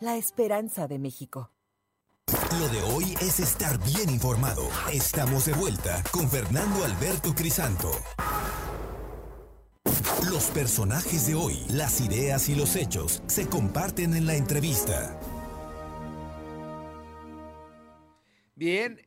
la 0.00 0.16
esperanza 0.16 0.88
de 0.88 0.98
México. 0.98 1.50
Lo 2.58 2.68
de 2.68 2.82
hoy 2.82 3.14
es 3.20 3.40
estar 3.40 3.78
bien 3.84 4.10
informado. 4.10 4.68
Estamos 4.92 5.46
de 5.46 5.52
vuelta 5.52 6.02
con 6.12 6.28
Fernando 6.28 6.84
Alberto 6.84 7.34
Crisanto. 7.34 7.90
Los 10.30 10.44
personajes 10.46 11.26
de 11.26 11.34
hoy, 11.34 11.58
las 11.68 12.00
ideas 12.00 12.48
y 12.48 12.54
los 12.54 12.76
hechos 12.76 13.22
se 13.26 13.48
comparten 13.48 14.14
en 14.14 14.26
la 14.26 14.34
entrevista. 14.34 15.18
Bien, 18.56 19.00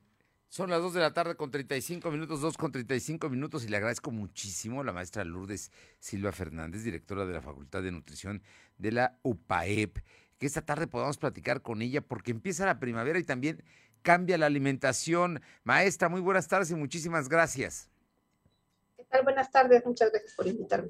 son 0.50 0.69
las 0.69 0.82
2 0.82 0.93
de 0.93 1.00
la 1.00 1.13
tarde 1.13 1.36
con 1.36 1.52
35 1.52 2.12
minutos, 2.12 2.41
2 2.41 2.58
con 2.58 2.71
35 2.71 3.30
minutos 3.30 3.65
y 3.65 3.67
le 3.67 3.78
agradezco 3.78 4.12
muchísimo 4.12 4.82
a 4.82 4.84
la 4.84 4.93
maestra 4.93 5.23
Lourdes 5.23 5.71
Silva 6.00 6.32
Fernández, 6.32 6.84
directora 6.84 7.26
de 7.26 7.34
la 7.34 7.41
Facultad 7.41 7.82
de 7.82 7.91
Nutrición 7.91 8.41
de 8.78 8.91
la 8.91 9.19
UPAEP 9.23 10.00
que 10.38 10.45
esta 10.45 10.62
tarde 10.62 10.88
podamos 10.88 11.17
platicar 11.17 11.62
con 11.62 11.82
ella 11.82 12.02
porque 12.02 12.32
empieza 12.32 12.65
la 12.65 12.80
primavera 12.80 13.19
y 13.19 13.23
también 13.23 13.63
cambia 14.02 14.38
la 14.38 14.45
alimentación. 14.45 15.41
Maestra, 15.63 16.10
muy 16.10 16.21
buenas 16.21 16.47
tardes 16.47 16.71
y 16.71 16.76
muchísimas 16.76 17.30
gracias. 17.30 17.89
¿Qué 18.95 19.04
tal? 19.04 19.23
Buenas 19.23 19.52
tardes, 19.52 19.86
muchas 19.86 20.12
gracias 20.12 20.34
por 20.36 20.47
invitarme. 20.47 20.89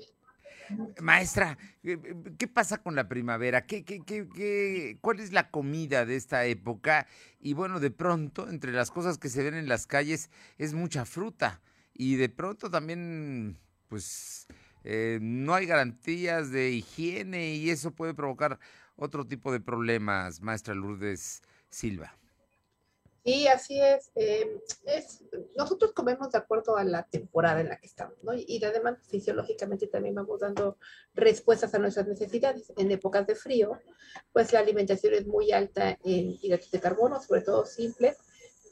Maestra, 0.99 1.57
¿qué 1.81 2.47
pasa 2.47 2.77
con 2.81 2.95
la 2.95 3.07
primavera? 3.07 3.65
¿Qué, 3.65 3.85
qué, 3.85 4.03
qué, 4.03 4.97
cuál 4.99 5.19
es 5.19 5.31
la 5.31 5.49
comida 5.49 6.05
de 6.05 6.17
esta 6.17 6.45
época? 6.45 7.07
Y 7.39 7.53
bueno, 7.53 7.79
de 7.79 7.91
pronto, 7.91 8.49
entre 8.49 8.73
las 8.73 8.91
cosas 8.91 9.17
que 9.17 9.29
se 9.29 9.43
ven 9.43 9.53
en 9.53 9.69
las 9.69 9.87
calles, 9.87 10.29
es 10.57 10.73
mucha 10.73 11.05
fruta. 11.05 11.61
Y 11.93 12.17
de 12.17 12.27
pronto 12.27 12.69
también, 12.69 13.57
pues, 13.87 14.47
eh, 14.83 15.19
no 15.21 15.53
hay 15.53 15.65
garantías 15.65 16.51
de 16.51 16.71
higiene 16.71 17.55
y 17.55 17.69
eso 17.69 17.91
puede 17.91 18.13
provocar 18.13 18.59
otro 18.97 19.25
tipo 19.25 19.51
de 19.51 19.59
problemas, 19.59 20.41
maestra 20.41 20.75
Lourdes 20.75 21.41
Silva. 21.69 22.17
Sí, 23.27 23.45
así 23.45 23.81
es. 23.81 24.09
Eh, 24.15 24.61
es. 24.85 25.21
Nosotros 25.57 25.91
comemos 25.91 26.31
de 26.31 26.37
acuerdo 26.37 26.77
a 26.77 26.85
la 26.85 27.03
temporada 27.03 27.59
en 27.59 27.67
la 27.67 27.77
que 27.77 27.85
estamos, 27.85 28.15
¿no? 28.23 28.31
Y 28.33 28.63
además 28.63 28.99
fisiológicamente 29.05 29.87
también 29.87 30.15
vamos 30.15 30.39
dando 30.39 30.77
respuestas 31.13 31.75
a 31.75 31.79
nuestras 31.79 32.07
necesidades. 32.07 32.71
En 32.77 32.89
épocas 32.89 33.27
de 33.27 33.35
frío, 33.35 33.81
pues 34.31 34.53
la 34.53 34.59
alimentación 34.59 35.13
es 35.13 35.27
muy 35.27 35.51
alta 35.51 35.99
en 36.05 36.37
hidratos 36.41 36.71
de 36.71 36.79
carbono, 36.79 37.21
sobre 37.21 37.41
todo 37.41 37.65
simples, 37.65 38.15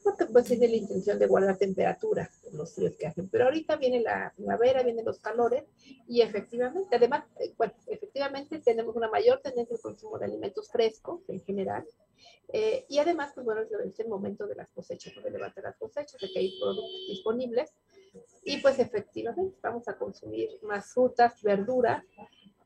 porque 0.06 0.28
pues 0.28 0.46
tiene 0.46 0.68
la 0.68 0.76
intención 0.76 1.18
de 1.18 1.26
guardar 1.26 1.58
temperatura 1.58 2.30
en 2.44 2.56
los 2.56 2.76
fríos 2.76 2.96
que 2.96 3.08
hacen. 3.08 3.28
Pero 3.28 3.46
ahorita 3.46 3.76
viene 3.78 4.02
la 4.02 4.32
primavera, 4.36 4.84
vienen 4.84 5.04
los 5.04 5.20
calores 5.20 5.64
y 6.08 6.22
efectivamente, 6.22 6.96
además, 6.96 7.26
eh, 7.40 7.56
bueno, 7.58 7.74
efectivamente 7.88 8.60
tenemos 8.60 8.96
una 8.96 9.10
mayor 9.10 9.42
tendencia 9.42 9.76
al 9.76 9.82
consumo 9.82 10.20
de 10.20 10.26
alimentos 10.26 10.70
frescos 10.70 11.28
en 11.28 11.42
general. 11.42 11.84
Eh, 12.54 12.86
y 12.88 13.00
además, 13.00 13.32
pues 13.34 13.46
bueno, 13.46 13.62
es 13.62 14.00
el 14.00 14.08
momento 14.08 14.46
de 14.46 14.54
las 14.54 14.70
cosechas, 14.70 15.12
de 15.24 15.32
levantar 15.32 15.64
las 15.64 15.78
cosechas, 15.78 16.22
de 16.22 16.32
que 16.32 16.38
hay 16.38 16.60
productos 16.60 17.08
disponibles. 17.10 17.74
Y 18.44 18.58
pues 18.58 18.78
efectivamente 18.78 19.58
vamos 19.64 19.88
a 19.88 19.98
consumir 19.98 20.50
más 20.62 20.94
frutas, 20.94 21.42
verduras 21.42 22.04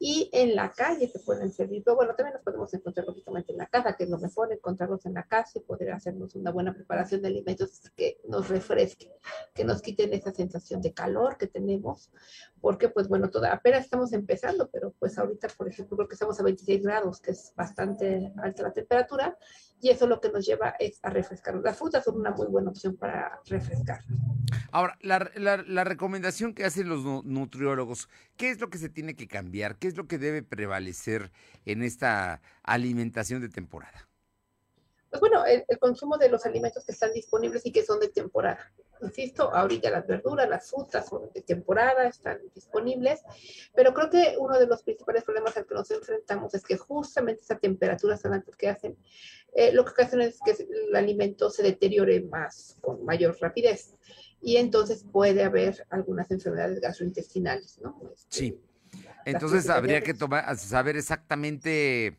y 0.01 0.29
en 0.31 0.55
la 0.55 0.71
calle 0.71 1.09
se 1.09 1.19
pueden 1.19 1.51
servir. 1.51 1.83
Pero 1.83 1.97
bueno, 1.97 2.15
también 2.15 2.33
nos 2.35 2.43
podemos 2.43 2.73
encontrar 2.73 3.05
lógicamente 3.05 3.51
en 3.51 3.57
la 3.57 3.67
casa, 3.67 3.95
que 3.97 4.05
es 4.05 4.09
lo 4.09 4.17
mejor, 4.17 4.51
encontrarlos 4.51 5.05
en 5.05 5.13
la 5.13 5.23
casa 5.23 5.59
y 5.59 5.61
poder 5.61 5.91
hacernos 5.91 6.35
una 6.35 6.51
buena 6.51 6.73
preparación 6.73 7.21
de 7.21 7.27
alimentos 7.27 7.81
que 7.97 8.21
nos 8.27 8.47
refresquen, 8.47 9.11
que 9.53 9.65
nos 9.65 9.81
quiten 9.81 10.13
esa 10.13 10.31
sensación 10.31 10.81
de 10.81 10.93
calor 10.93 11.37
que 11.37 11.47
tenemos, 11.47 12.09
porque 12.61 12.87
pues 12.87 13.09
bueno, 13.09 13.29
toda, 13.29 13.51
apenas 13.51 13.83
estamos 13.83 14.13
empezando, 14.13 14.69
pero 14.69 14.93
pues 14.97 15.17
ahorita, 15.17 15.49
por 15.57 15.67
ejemplo, 15.67 15.97
creo 15.97 16.07
que 16.07 16.15
estamos 16.15 16.39
a 16.39 16.43
26 16.43 16.81
grados, 16.81 17.19
que 17.19 17.31
es 17.31 17.53
bastante 17.55 18.31
alta 18.37 18.63
la 18.63 18.71
temperatura, 18.71 19.37
y 19.81 19.89
eso 19.89 20.07
lo 20.07 20.19
que 20.19 20.29
nos 20.29 20.45
lleva 20.45 20.75
es 20.79 20.99
a 21.03 21.09
refrescar. 21.09 21.55
Las 21.55 21.77
frutas 21.77 22.03
son 22.03 22.17
una 22.17 22.31
muy 22.31 22.47
buena 22.47 22.69
opción 22.69 22.95
para 22.95 23.39
refrescar. 23.45 24.03
Ahora, 24.71 24.97
la, 25.01 25.31
la, 25.35 25.57
la, 25.57 25.83
recomendación 25.83 26.53
que 26.53 26.65
hacen 26.65 26.89
los 26.89 27.03
nutriólogos, 27.25 28.09
¿qué 28.37 28.49
es 28.49 28.59
lo 28.59 28.69
que 28.69 28.77
se 28.77 28.89
tiene 28.89 29.15
que 29.15 29.27
cambiar? 29.27 29.77
¿Qué 29.77 29.87
es 29.87 29.97
lo 29.97 30.07
que 30.07 30.17
debe 30.17 30.43
prevalecer 30.43 31.31
en 31.65 31.83
esta 31.83 32.41
alimentación 32.63 33.41
de 33.41 33.49
temporada? 33.49 34.07
Pues 35.09 35.19
bueno, 35.21 35.45
el, 35.45 35.63
el, 35.67 35.79
consumo 35.79 36.17
de 36.17 36.29
los 36.29 36.45
alimentos 36.45 36.85
que 36.85 36.91
están 36.91 37.13
disponibles 37.13 37.65
y 37.65 37.71
que 37.71 37.83
son 37.83 37.99
de 37.99 38.09
temporada. 38.09 38.71
Insisto, 39.01 39.53
ahorita 39.53 39.89
las 39.89 40.05
verduras, 40.07 40.49
las 40.49 40.69
frutas 40.69 41.07
son 41.07 41.29
de 41.33 41.41
temporada, 41.41 42.07
están 42.07 42.39
disponibles, 42.53 43.21
pero 43.73 43.93
creo 43.93 44.09
que 44.09 44.35
uno 44.37 44.59
de 44.59 44.67
los 44.67 44.83
principales 44.83 45.23
problemas 45.23 45.55
al 45.55 45.65
que 45.65 45.73
nos 45.73 45.89
enfrentamos 45.91 46.53
es 46.53 46.63
que 46.63 46.77
justamente 46.77 47.41
esas 47.41 47.59
temperaturas 47.59 48.21
tan 48.21 48.33
altas 48.33 48.55
que 48.55 48.69
hacen, 48.69 48.97
eh, 49.53 49.71
lo 49.71 49.85
que 49.85 50.01
hacen 50.01 50.21
es 50.21 50.39
que 50.43 50.51
el 50.51 50.95
alimento 50.95 51.49
se 51.49 51.63
deteriore 51.63 52.21
más, 52.21 52.77
con 52.81 53.05
mayor 53.05 53.37
rapidez, 53.39 53.95
y 54.41 54.57
entonces 54.57 55.05
puede 55.11 55.43
haber 55.43 55.85
algunas 55.89 56.29
enfermedades 56.31 56.79
gastrointestinales, 56.79 57.79
¿no? 57.79 57.99
Este, 58.13 58.37
sí. 58.37 58.61
Entonces 59.25 59.69
habría 59.69 60.01
que 60.01 60.13
tomar, 60.13 60.57
saber 60.57 60.97
exactamente 60.97 62.17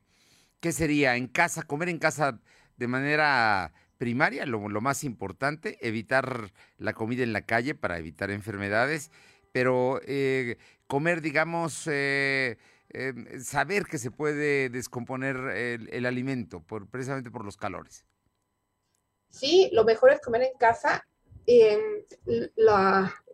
qué 0.61 0.73
sería 0.73 1.17
en 1.17 1.27
casa, 1.27 1.63
comer 1.63 1.89
en 1.89 1.99
casa 1.99 2.41
de 2.77 2.87
manera 2.87 3.73
primaria, 4.01 4.47
lo, 4.47 4.59
más 4.81 5.05
importante, 5.05 5.77
evitar 5.87 6.53
la 6.79 6.95
comida 6.95 7.23
en 7.23 7.35
la 7.35 7.43
calle 7.43 7.75
para 7.75 7.99
evitar 7.99 8.31
enfermedades, 8.31 9.11
pero 9.53 10.01
eh, 10.07 10.57
comer, 10.87 11.21
digamos, 11.21 11.87
eh, 11.87 12.57
eh, 12.95 13.13
saber 13.45 13.85
que 13.85 13.99
se 13.99 14.11
puede 14.11 14.71
descomponer 14.71 15.37
el, 15.37 16.07
alimento 16.07 16.65
precisamente 16.91 17.31
por 17.31 17.45
los 17.45 17.59
calores. 17.59 18.07
Sí, 19.29 19.69
lo 19.75 19.85
mejor 19.85 20.13
es 20.13 20.21
comer 20.23 20.45
en 20.45 20.57
casa. 20.59 21.07
la, 22.57 23.15
eh, 23.27 23.30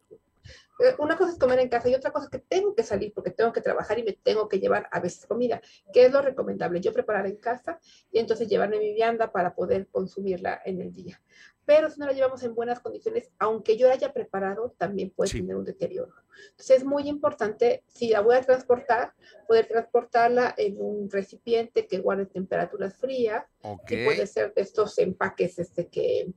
una 0.98 1.16
cosa 1.16 1.32
es 1.32 1.38
comer 1.38 1.58
en 1.60 1.68
casa 1.68 1.88
y 1.88 1.94
otra 1.94 2.10
cosa 2.10 2.26
es 2.26 2.30
que 2.30 2.38
tengo 2.38 2.74
que 2.74 2.82
salir 2.82 3.12
porque 3.14 3.30
tengo 3.30 3.52
que 3.52 3.60
trabajar 3.60 3.98
y 3.98 4.02
me 4.02 4.12
tengo 4.12 4.48
que 4.48 4.58
llevar 4.58 4.88
a 4.92 5.00
veces 5.00 5.26
comida. 5.26 5.60
¿Qué 5.92 6.06
es 6.06 6.12
lo 6.12 6.20
recomendable? 6.20 6.80
Yo 6.80 6.92
preparar 6.92 7.26
en 7.26 7.36
casa 7.36 7.78
y 8.12 8.18
entonces 8.18 8.48
llevarme 8.48 8.78
mi 8.78 8.92
vianda 8.92 9.32
para 9.32 9.54
poder 9.54 9.88
consumirla 9.88 10.60
en 10.64 10.80
el 10.80 10.92
día. 10.92 11.20
Pero 11.64 11.90
si 11.90 11.98
no 11.98 12.06
la 12.06 12.12
llevamos 12.12 12.42
en 12.44 12.54
buenas 12.54 12.78
condiciones, 12.80 13.30
aunque 13.38 13.76
yo 13.76 13.88
la 13.88 13.94
haya 13.94 14.12
preparado, 14.12 14.74
también 14.78 15.10
puede 15.10 15.30
sí. 15.30 15.40
tener 15.40 15.56
un 15.56 15.64
deterioro. 15.64 16.14
Entonces 16.50 16.78
es 16.78 16.84
muy 16.84 17.08
importante, 17.08 17.82
si 17.88 18.10
la 18.10 18.20
voy 18.20 18.36
a 18.36 18.42
transportar, 18.42 19.14
poder 19.48 19.66
transportarla 19.66 20.54
en 20.56 20.76
un 20.78 21.10
recipiente 21.10 21.88
que 21.88 21.98
guarde 21.98 22.26
temperaturas 22.26 22.94
frías, 22.96 23.44
okay. 23.62 23.98
que 23.98 24.04
puede 24.04 24.26
ser 24.28 24.54
de 24.54 24.62
estos 24.62 24.96
empaques 24.98 25.58
este, 25.58 25.88
que, 25.88 26.32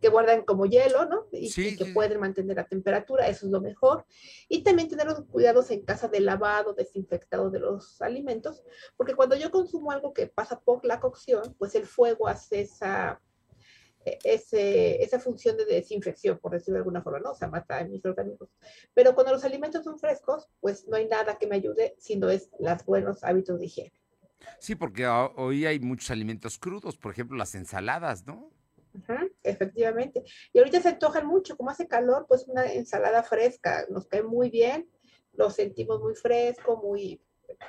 que 0.00 0.08
guardan 0.08 0.44
como 0.44 0.66
hielo, 0.66 1.06
¿no? 1.06 1.26
Y, 1.32 1.50
sí, 1.50 1.68
y 1.68 1.76
que 1.76 1.86
sí. 1.86 1.92
pueden 1.92 2.20
mantener 2.20 2.56
la 2.56 2.66
temperatura, 2.66 3.28
eso 3.28 3.46
es 3.46 3.52
lo 3.52 3.60
mejor. 3.60 4.04
Y 4.48 4.62
también 4.62 4.88
tener 4.88 5.06
los 5.06 5.22
cuidados 5.24 5.70
en 5.70 5.82
casa 5.82 6.08
de 6.08 6.20
lavado, 6.20 6.74
desinfectado 6.74 7.50
de 7.50 7.60
los 7.60 8.00
alimentos, 8.02 8.62
porque 8.96 9.14
cuando 9.14 9.36
yo 9.36 9.50
consumo 9.50 9.90
algo 9.90 10.12
que 10.12 10.26
pasa 10.26 10.60
por 10.60 10.84
la 10.84 11.00
cocción, 11.00 11.54
pues 11.58 11.74
el 11.74 11.86
fuego 11.86 12.28
hace 12.28 12.60
esa, 12.60 13.20
e, 14.04 14.18
ese, 14.24 15.02
esa 15.02 15.18
función 15.18 15.56
de 15.56 15.64
desinfección, 15.64 16.38
por 16.38 16.52
decirlo 16.52 16.74
de 16.74 16.80
alguna 16.80 17.02
forma, 17.02 17.18
¿no? 17.18 17.32
O 17.32 17.34
sea, 17.34 17.48
mata 17.48 17.78
a 17.78 17.84
microorganismos. 17.84 18.50
Pero 18.94 19.14
cuando 19.14 19.32
los 19.32 19.44
alimentos 19.44 19.84
son 19.84 19.98
frescos, 19.98 20.48
pues 20.60 20.86
no 20.86 20.96
hay 20.96 21.08
nada 21.08 21.36
que 21.38 21.46
me 21.46 21.56
ayude, 21.56 21.96
sino 21.98 22.30
es 22.30 22.50
los 22.58 22.84
buenos 22.84 23.24
hábitos 23.24 23.58
de 23.58 23.66
higiene. 23.66 23.92
Sí, 24.58 24.74
porque 24.74 25.06
hoy 25.06 25.66
hay 25.66 25.80
muchos 25.80 26.10
alimentos 26.10 26.58
crudos, 26.58 26.96
por 26.96 27.12
ejemplo, 27.12 27.36
las 27.36 27.54
ensaladas, 27.54 28.26
¿no? 28.26 28.50
Uh 28.94 29.00
-huh, 29.00 29.32
efectivamente. 29.50 30.22
Y 30.52 30.58
ahorita 30.58 30.80
se 30.80 30.90
antojan 30.90 31.26
mucho, 31.26 31.56
como 31.56 31.70
hace 31.70 31.88
calor, 31.88 32.26
pues 32.28 32.46
una 32.48 32.72
ensalada 32.72 33.22
fresca 33.22 33.86
nos 33.88 34.06
cae 34.06 34.22
muy 34.22 34.50
bien, 34.50 34.88
lo 35.32 35.50
sentimos 35.50 36.00
muy 36.00 36.14
fresco, 36.14 36.76
muy, 36.82 37.22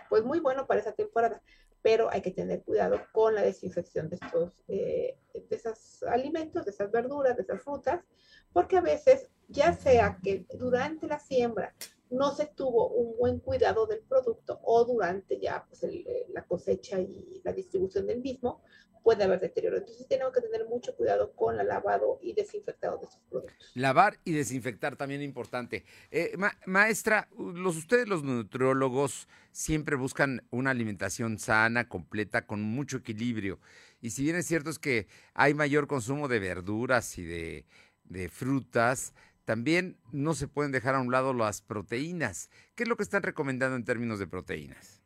pues 0.09 0.23
muy 0.23 0.39
bueno 0.39 0.67
para 0.67 0.79
esa 0.79 0.93
temporada. 0.93 1.41
Pero 1.81 2.09
hay 2.11 2.21
que 2.21 2.31
tener 2.31 2.63
cuidado 2.63 2.99
con 3.13 3.35
la 3.35 3.41
desinfección 3.41 4.09
de 4.09 4.17
estos, 4.21 4.63
eh, 4.67 5.17
de 5.33 5.55
esos 5.55 6.03
alimentos, 6.03 6.65
de 6.65 6.71
esas 6.71 6.91
verduras, 6.91 7.35
de 7.37 7.43
esas 7.43 7.61
frutas, 7.61 8.03
porque 8.51 8.77
a 8.77 8.81
veces, 8.81 9.29
ya 9.47 9.73
sea 9.73 10.19
que 10.23 10.45
durante 10.55 11.07
la 11.07 11.19
siembra 11.19 11.75
no 12.09 12.33
se 12.33 12.47
tuvo 12.47 12.89
un 12.89 13.17
buen 13.17 13.39
cuidado 13.39 13.85
del 13.85 14.01
producto 14.01 14.59
o 14.63 14.85
durante 14.85 15.39
ya 15.39 15.65
pues, 15.67 15.83
el, 15.83 16.05
la 16.29 16.45
cosecha 16.45 16.99
y 16.99 17.41
la 17.43 17.53
distribución 17.53 18.07
del 18.07 18.21
mismo, 18.21 18.61
puede 19.07 19.23
haber 19.23 19.39
deterioro. 19.39 19.77
Entonces 19.77 20.05
tenemos 20.09 20.33
que 20.33 20.41
tener 20.41 20.67
mucho 20.67 20.93
cuidado 20.93 21.31
con 21.33 21.57
el 21.57 21.65
lavado 21.65 22.19
y 22.21 22.33
desinfectado 22.33 22.97
de 22.97 23.05
estos 23.05 23.21
productos. 23.29 23.71
Lavar 23.73 24.19
y 24.25 24.33
desinfectar 24.33 24.97
también 24.97 25.21
importante. 25.21 25.85
Eh, 26.11 26.33
ma 26.37 26.51
maestra, 26.65 27.29
los, 27.37 27.77
ustedes 27.77 28.09
los 28.09 28.23
nutriólogos 28.23 29.29
siempre 29.53 29.95
buscan 29.95 30.45
una 30.49 30.71
alimentación 30.71 31.39
sana, 31.39 31.87
completa, 31.87 32.45
con 32.45 32.61
mucho 32.61 32.97
equilibrio. 32.97 33.61
Y 34.01 34.09
si 34.09 34.23
bien 34.23 34.35
es 34.35 34.45
cierto 34.45 34.69
es 34.69 34.77
que 34.77 35.07
hay 35.33 35.53
mayor 35.53 35.87
consumo 35.87 36.27
de 36.27 36.39
verduras 36.39 37.17
y 37.17 37.23
de, 37.23 37.65
de 38.03 38.27
frutas, 38.27 39.13
también 39.47 39.97
no 40.11 40.33
se 40.33 40.49
pueden 40.49 40.73
dejar 40.73 40.95
a 40.95 40.99
un 40.99 41.09
lado 41.09 41.33
las 41.33 41.61
proteínas. 41.61 42.49
¿Qué 42.75 42.83
es 42.83 42.89
lo 42.89 42.97
que 42.97 43.03
están 43.03 43.23
recomendando 43.23 43.77
en 43.77 43.85
términos 43.85 44.19
de 44.19 44.27
proteínas? 44.27 45.01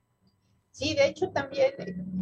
Sí, 0.72 0.96
de 0.96 1.06
hecho 1.06 1.30
también, 1.30 1.76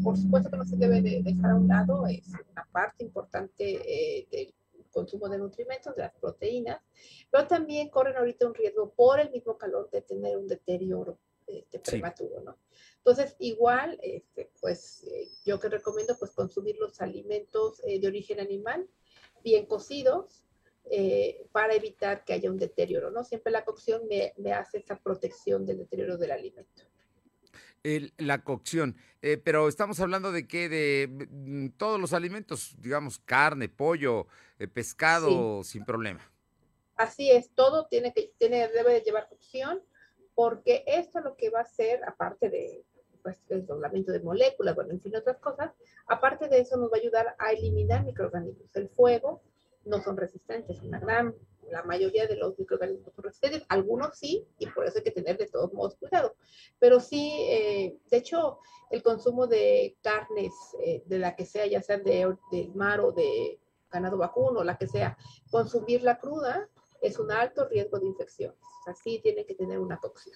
por 0.03 0.17
supuesto 0.17 0.51
que 0.51 0.57
no 0.57 0.65
se 0.65 0.75
debe 0.75 1.01
de 1.01 1.23
dejar 1.23 1.51
a 1.51 1.55
un 1.55 1.69
lado, 1.69 2.05
es 2.07 2.27
una 2.51 2.67
parte 2.73 3.05
importante 3.05 3.63
eh, 3.63 4.27
del 4.29 4.53
consumo 4.91 5.29
de 5.29 5.37
nutrimentos, 5.37 5.95
de 5.95 6.01
las 6.01 6.13
proteínas, 6.15 6.81
pero 7.31 7.47
también 7.47 7.87
corren 7.87 8.17
ahorita 8.17 8.47
un 8.47 8.53
riesgo 8.53 8.93
por 8.93 9.21
el 9.21 9.31
mismo 9.31 9.57
calor 9.57 9.89
de 9.89 10.01
tener 10.01 10.35
un 10.35 10.49
deterioro 10.49 11.17
este, 11.47 11.79
prematuro, 11.79 12.39
sí. 12.39 12.45
¿no? 12.45 12.57
Entonces, 12.97 13.37
igual, 13.39 13.97
este, 14.03 14.51
pues 14.59 15.05
eh, 15.05 15.29
yo 15.45 15.57
que 15.57 15.69
recomiendo 15.69 16.17
pues 16.19 16.31
consumir 16.31 16.75
los 16.79 16.99
alimentos 16.99 17.81
eh, 17.85 17.97
de 17.97 18.07
origen 18.07 18.41
animal, 18.41 18.89
bien 19.41 19.65
cocidos, 19.67 20.43
eh, 20.91 21.45
para 21.51 21.73
evitar 21.75 22.23
que 22.23 22.33
haya 22.33 22.49
un 22.49 22.57
deterioro, 22.57 23.11
¿no? 23.11 23.23
Siempre 23.23 23.51
la 23.51 23.63
cocción 23.63 24.07
me, 24.09 24.33
me 24.37 24.53
hace 24.53 24.79
esa 24.79 24.97
protección 24.97 25.65
del 25.65 25.77
deterioro 25.77 26.17
del 26.17 26.31
alimento. 26.31 26.83
El, 27.83 28.11
la 28.17 28.43
cocción, 28.43 28.97
eh, 29.21 29.37
pero 29.37 29.67
estamos 29.67 29.99
hablando 29.99 30.31
de 30.31 30.47
qué, 30.47 30.67
de 30.67 31.07
mm, 31.07 31.77
todos 31.77 31.99
los 31.99 32.13
alimentos, 32.13 32.75
digamos, 32.79 33.19
carne, 33.19 33.69
pollo, 33.69 34.27
eh, 34.57 34.67
pescado, 34.67 35.63
sí. 35.63 35.73
sin 35.73 35.85
problema. 35.85 36.19
Así 36.95 37.31
es, 37.31 37.51
todo 37.51 37.85
tiene 37.85 38.11
que, 38.11 38.33
tiene, 38.37 38.67
debe 38.69 38.93
de 38.93 39.01
llevar 39.01 39.29
cocción, 39.29 39.81
porque 40.35 40.83
esto 40.87 41.21
lo 41.21 41.37
que 41.37 41.49
va 41.49 41.59
a 41.59 41.63
hacer, 41.63 42.01
aparte 42.05 42.49
de 42.49 42.83
pues, 43.21 43.37
el 43.49 43.65
doblamiento 43.65 44.11
de 44.11 44.21
moléculas, 44.21 44.75
bueno, 44.75 44.91
en 44.91 44.99
fin, 44.99 45.15
otras 45.15 45.37
cosas, 45.37 45.71
aparte 46.07 46.47
de 46.49 46.59
eso 46.59 46.77
nos 46.77 46.91
va 46.91 46.97
a 46.97 46.99
ayudar 46.99 47.35
a 47.37 47.51
eliminar 47.51 48.03
microorganismos. 48.03 48.75
El 48.75 48.89
fuego 48.89 49.41
no 49.89 50.01
son 50.01 50.15
resistentes, 50.17 50.81
una 50.81 50.99
gran 50.99 51.35
la 51.71 51.83
mayoría 51.83 52.27
de 52.27 52.35
los 52.35 52.57
microorganismos 52.57 53.13
son 53.13 53.23
resistentes, 53.23 53.65
algunos 53.69 54.17
sí, 54.17 54.45
y 54.57 54.67
por 54.67 54.85
eso 54.85 54.97
hay 54.97 55.03
que 55.03 55.11
tener 55.11 55.37
de 55.37 55.47
todos 55.47 55.73
modos 55.73 55.95
cuidado. 55.95 56.35
Pero 56.79 56.99
sí, 56.99 57.31
eh, 57.49 57.97
de 58.09 58.17
hecho, 58.17 58.59
el 58.89 59.03
consumo 59.03 59.47
de 59.47 59.97
carnes, 60.01 60.53
eh, 60.83 61.03
de 61.05 61.19
la 61.19 61.35
que 61.35 61.45
sea, 61.45 61.65
ya 61.67 61.81
sea 61.81 61.97
de, 61.97 62.35
del 62.51 62.73
mar 62.75 62.99
o 62.99 63.11
de 63.11 63.59
ganado 63.91 64.17
vacuno, 64.17 64.63
la 64.63 64.77
que 64.77 64.87
sea, 64.87 65.17
consumirla 65.49 66.19
cruda 66.19 66.67
es 67.01 67.17
un 67.17 67.31
alto 67.31 67.67
riesgo 67.67 67.99
de 67.99 68.07
infecciones. 68.07 68.59
Así 68.85 69.19
tiene 69.21 69.45
que 69.45 69.55
tener 69.55 69.79
una 69.79 69.97
cocción. 69.97 70.35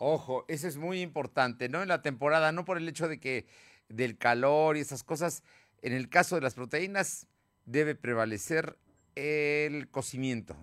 Ojo, 0.00 0.44
eso 0.48 0.66
es 0.66 0.76
muy 0.76 1.00
importante, 1.00 1.68
¿no? 1.68 1.82
En 1.82 1.88
la 1.88 2.02
temporada, 2.02 2.52
no 2.52 2.64
por 2.64 2.78
el 2.78 2.88
hecho 2.88 3.08
de 3.08 3.20
que 3.20 3.46
del 3.88 4.18
calor 4.18 4.76
y 4.76 4.80
esas 4.80 5.04
cosas, 5.04 5.42
en 5.82 5.92
el 5.92 6.08
caso 6.08 6.34
de 6.34 6.40
las 6.40 6.54
proteínas, 6.54 7.28
debe 7.66 7.94
prevalecer 7.94 8.76
el 9.14 9.88
cocimiento. 9.90 10.56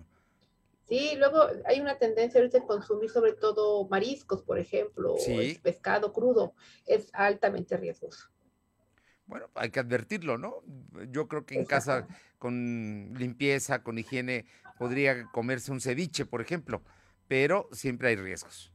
Sí, 0.88 1.14
luego 1.16 1.46
hay 1.64 1.80
una 1.80 1.96
tendencia 1.98 2.38
ahorita 2.40 2.58
a 2.58 2.66
consumir 2.66 3.08
sobre 3.08 3.32
todo 3.32 3.88
mariscos, 3.88 4.42
por 4.42 4.58
ejemplo, 4.58 5.16
Sí. 5.18 5.56
o 5.58 5.62
pescado 5.62 6.12
crudo. 6.12 6.54
Es 6.86 7.08
altamente 7.14 7.76
riesgoso. 7.76 8.28
Bueno, 9.26 9.48
hay 9.54 9.70
que 9.70 9.80
advertirlo, 9.80 10.36
¿no? 10.36 10.62
Yo 11.08 11.28
creo 11.28 11.46
que 11.46 11.54
en 11.54 11.64
casa 11.64 12.06
con 12.38 13.14
limpieza, 13.16 13.82
con 13.82 13.96
higiene, 13.96 14.46
podría 14.78 15.30
comerse 15.30 15.72
un 15.72 15.80
ceviche, 15.80 16.26
por 16.26 16.42
ejemplo, 16.42 16.82
pero 17.28 17.68
siempre 17.72 18.08
hay 18.08 18.16
riesgos. 18.16 18.70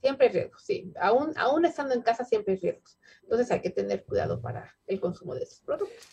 Siempre 0.00 0.28
hay 0.28 0.32
riesgos, 0.32 0.62
sí. 0.62 0.90
Aún, 0.98 1.34
aún 1.36 1.66
estando 1.66 1.92
en 1.94 2.00
casa 2.00 2.24
siempre 2.24 2.54
hay 2.54 2.60
riesgos. 2.60 2.98
Entonces 3.22 3.50
hay 3.50 3.60
que 3.60 3.68
tener 3.70 4.04
cuidado 4.04 4.40
para 4.40 4.74
el 4.86 4.98
consumo 4.98 5.34
de 5.34 5.42
esos 5.42 5.60
productos. 5.60 6.08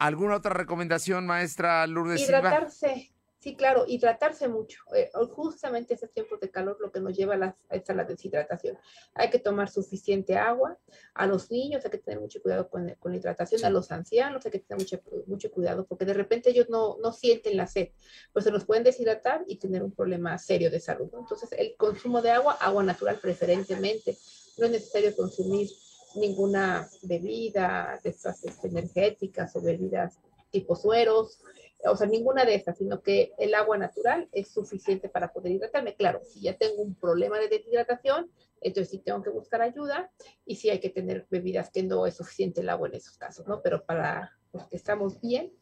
¿Alguna 0.00 0.36
otra 0.36 0.54
recomendación, 0.54 1.26
maestra 1.26 1.86
Lourdes 1.86 2.22
Silva? 2.22 2.38
Hidratarse, 2.38 3.12
sí, 3.38 3.54
claro, 3.54 3.84
hidratarse 3.86 4.48
mucho. 4.48 4.80
Eh, 4.94 5.10
justamente 5.28 5.92
esos 5.92 6.10
tiempos 6.10 6.40
de 6.40 6.50
calor 6.50 6.78
lo 6.80 6.90
que 6.90 7.00
nos 7.00 7.14
lleva 7.14 7.34
a 7.34 7.36
la, 7.36 7.56
a 7.68 7.92
la 7.92 8.04
deshidratación. 8.04 8.78
Hay 9.12 9.28
que 9.28 9.38
tomar 9.38 9.68
suficiente 9.68 10.38
agua. 10.38 10.78
A 11.12 11.26
los 11.26 11.50
niños 11.50 11.84
hay 11.84 11.90
que 11.90 11.98
tener 11.98 12.18
mucho 12.18 12.40
cuidado 12.40 12.70
con, 12.70 12.88
con 12.98 13.12
la 13.12 13.18
hidratación. 13.18 13.62
A 13.62 13.68
los 13.68 13.92
ancianos 13.92 14.46
hay 14.46 14.52
que 14.52 14.60
tener 14.60 14.80
mucho, 14.80 15.02
mucho 15.26 15.50
cuidado 15.50 15.84
porque 15.86 16.06
de 16.06 16.14
repente 16.14 16.48
ellos 16.48 16.70
no, 16.70 16.96
no 17.02 17.12
sienten 17.12 17.58
la 17.58 17.66
sed, 17.66 17.90
pues 18.32 18.46
se 18.46 18.50
nos 18.50 18.64
pueden 18.64 18.84
deshidratar 18.84 19.44
y 19.46 19.58
tener 19.58 19.82
un 19.82 19.92
problema 19.92 20.38
serio 20.38 20.70
de 20.70 20.80
salud. 20.80 21.10
¿no? 21.12 21.18
Entonces, 21.18 21.50
el 21.58 21.76
consumo 21.76 22.22
de 22.22 22.30
agua, 22.30 22.54
agua 22.54 22.82
natural 22.82 23.18
preferentemente. 23.20 24.16
No 24.56 24.64
es 24.64 24.72
necesario 24.72 25.14
consumir 25.14 25.68
ninguna 26.16 26.88
bebida 27.02 27.98
de 28.02 28.10
estas 28.10 28.42
energéticas 28.64 29.54
o 29.56 29.60
bebidas 29.62 30.18
tipo 30.50 30.74
sueros, 30.74 31.40
o 31.84 31.96
sea, 31.96 32.06
ninguna 32.08 32.44
de 32.44 32.56
esas, 32.56 32.76
sino 32.76 33.00
que 33.02 33.32
el 33.38 33.54
agua 33.54 33.78
natural 33.78 34.28
es 34.32 34.48
suficiente 34.48 35.08
para 35.08 35.32
poder 35.32 35.52
hidratarme. 35.52 35.94
Claro, 35.94 36.20
si 36.24 36.40
ya 36.42 36.54
tengo 36.56 36.82
un 36.82 36.94
problema 36.94 37.38
de 37.38 37.48
deshidratación, 37.48 38.30
entonces 38.60 38.90
sí 38.90 38.98
tengo 38.98 39.22
que 39.22 39.30
buscar 39.30 39.62
ayuda 39.62 40.10
y 40.44 40.56
sí 40.56 40.68
hay 40.68 40.80
que 40.80 40.90
tener 40.90 41.26
bebidas 41.30 41.70
que 41.70 41.82
no 41.84 42.04
es 42.06 42.16
suficiente 42.16 42.60
el 42.60 42.68
agua 42.68 42.88
en 42.88 42.94
esos 42.96 43.16
casos, 43.16 43.46
¿no? 43.46 43.62
Pero 43.62 43.84
para 43.84 44.36
los 44.52 44.66
que 44.66 44.76
estamos 44.76 45.20
bien, 45.20 45.52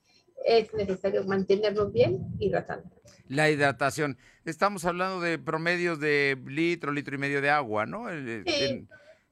es 0.44 0.72
necesario 0.72 1.22
mantenernos 1.24 1.92
bien 1.92 2.26
hidratando. 2.38 2.88
La 3.28 3.50
hidratación. 3.50 4.16
Estamos 4.44 4.84
hablando 4.86 5.20
de 5.20 5.38
promedios 5.38 6.00
de 6.00 6.40
litro, 6.46 6.92
litro 6.92 7.14
y 7.14 7.18
medio 7.18 7.42
de 7.42 7.50
agua, 7.50 7.84
¿no? 7.86 8.10
En, 8.10 8.44
Sí. 8.46 8.52
en- 8.64 8.88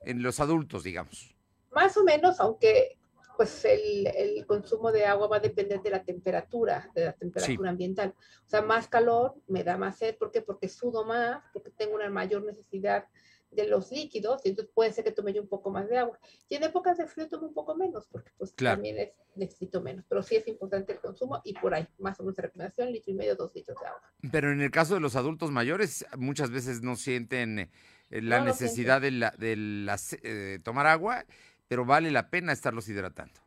en 0.07 0.23
los 0.23 0.41
adultos, 0.41 0.83
digamos. 0.85 1.35
Más 1.73 1.97
o 1.97 2.05
menos, 2.05 2.41
aunque 2.41 2.97
pues 3.37 3.67
el, 3.67 4.07
el 4.07 4.47
consumo 4.47 4.91
de 4.93 5.05
agua 5.05 5.29
va 5.29 5.37
a 5.37 5.41
depender 5.41 5.83
de 5.83 5.91
la 5.91 6.03
temperatura, 6.03 6.91
de 6.95 7.05
la 7.05 7.13
temperatura 7.13 7.69
ambiental. 7.69 8.15
O 8.47 8.49
sea, 8.49 8.63
más 8.63 8.89
calor 8.89 9.35
me 9.47 9.63
da 9.63 9.77
más 9.77 9.99
sed, 9.99 10.17
¿por 10.17 10.31
qué? 10.31 10.41
Porque 10.41 10.71
sudo 10.71 11.05
más, 11.05 11.43
porque 11.53 11.71
tengo 11.71 11.97
una 11.97 12.09
mayor 12.09 12.43
necesidad 12.45 13.05
de 13.51 13.69
los 13.69 13.91
líquidos, 13.93 14.41
y 14.45 14.49
entonces 14.51 14.73
puede 14.75 14.93
ser 14.93 15.05
que 15.05 15.13
tome 15.13 15.33
yo 15.35 15.43
un 15.43 15.49
poco 15.49 15.71
más 15.71 15.89
de 15.89 15.99
agua. 15.99 16.19
Y 16.49 16.55
en 16.57 16.63
épocas 16.65 16.97
de 16.99 17.07
frío 17.07 17.29
tomo 17.29 17.47
un 17.47 17.55
poco 17.55 17.75
menos, 17.77 18.07
porque 18.11 18.31
pues 18.39 18.53
Claro. 18.55 18.77
también 18.77 18.99
es- 18.99 19.13
necesito 19.35 19.83
menos. 19.83 20.05
Pero 20.09 20.23
sí 20.23 20.37
es 20.37 20.49
importante 20.49 20.95
el 20.95 21.01
consumo 21.01 21.41
y 21.45 21.53
por 21.55 21.75
ahí, 21.75 21.87
más 21.99 22.19
o 22.19 22.23
menos 22.23 22.37
recomendación, 22.37 22.91
litro 22.91 23.13
y 23.13 23.15
medio, 23.17 23.37
dos 23.37 23.55
litros 23.55 23.79
de 23.81 23.87
agua. 23.87 24.03
Pero 24.33 24.51
en 24.51 24.63
el 24.63 24.71
caso 24.71 24.95
de 24.95 25.01
los 25.01 25.15
adultos 25.15 25.51
mayores, 25.51 26.07
muchas 26.17 26.51
veces 26.51 26.83
no 26.83 26.97
sienten 26.97 27.71
la 28.11 28.39
No 28.39 28.45
lo 28.47 28.51
necesidad 28.53 29.01
de, 29.01 29.11
la, 29.11 29.31
de 29.33 29.57
la 29.57 29.99
eh, 30.23 30.59
tomar 30.63 30.87
agua, 30.87 31.25
pero 31.69 31.85
vale 31.85 32.11
la 32.11 32.31
pena 32.31 32.53
estarlos 32.53 32.89
hidratando. 32.89 33.41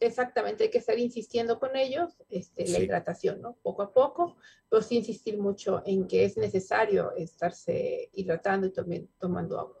Exactamente, 0.00 0.64
hay 0.64 0.70
que 0.70 0.78
estar 0.78 0.98
insistiendo 0.98 1.58
con 1.58 1.76
ellos, 1.76 2.18
este, 2.28 2.66
la 2.68 2.80
hidratación, 2.80 3.40
¿no? 3.40 3.56
Poco 3.62 3.82
a 3.82 3.92
poco, 3.94 4.36
pero 4.68 4.82
sí 4.82 4.96
insistir 4.96 5.38
mucho 5.38 5.82
en 5.86 6.06
que 6.06 6.24
es 6.24 6.36
necesario 6.36 7.12
estarse 7.16 8.10
hidratando 8.12 8.66
y 8.66 8.72
también 8.72 9.08
tomando 9.18 9.58
agua. 9.58 9.78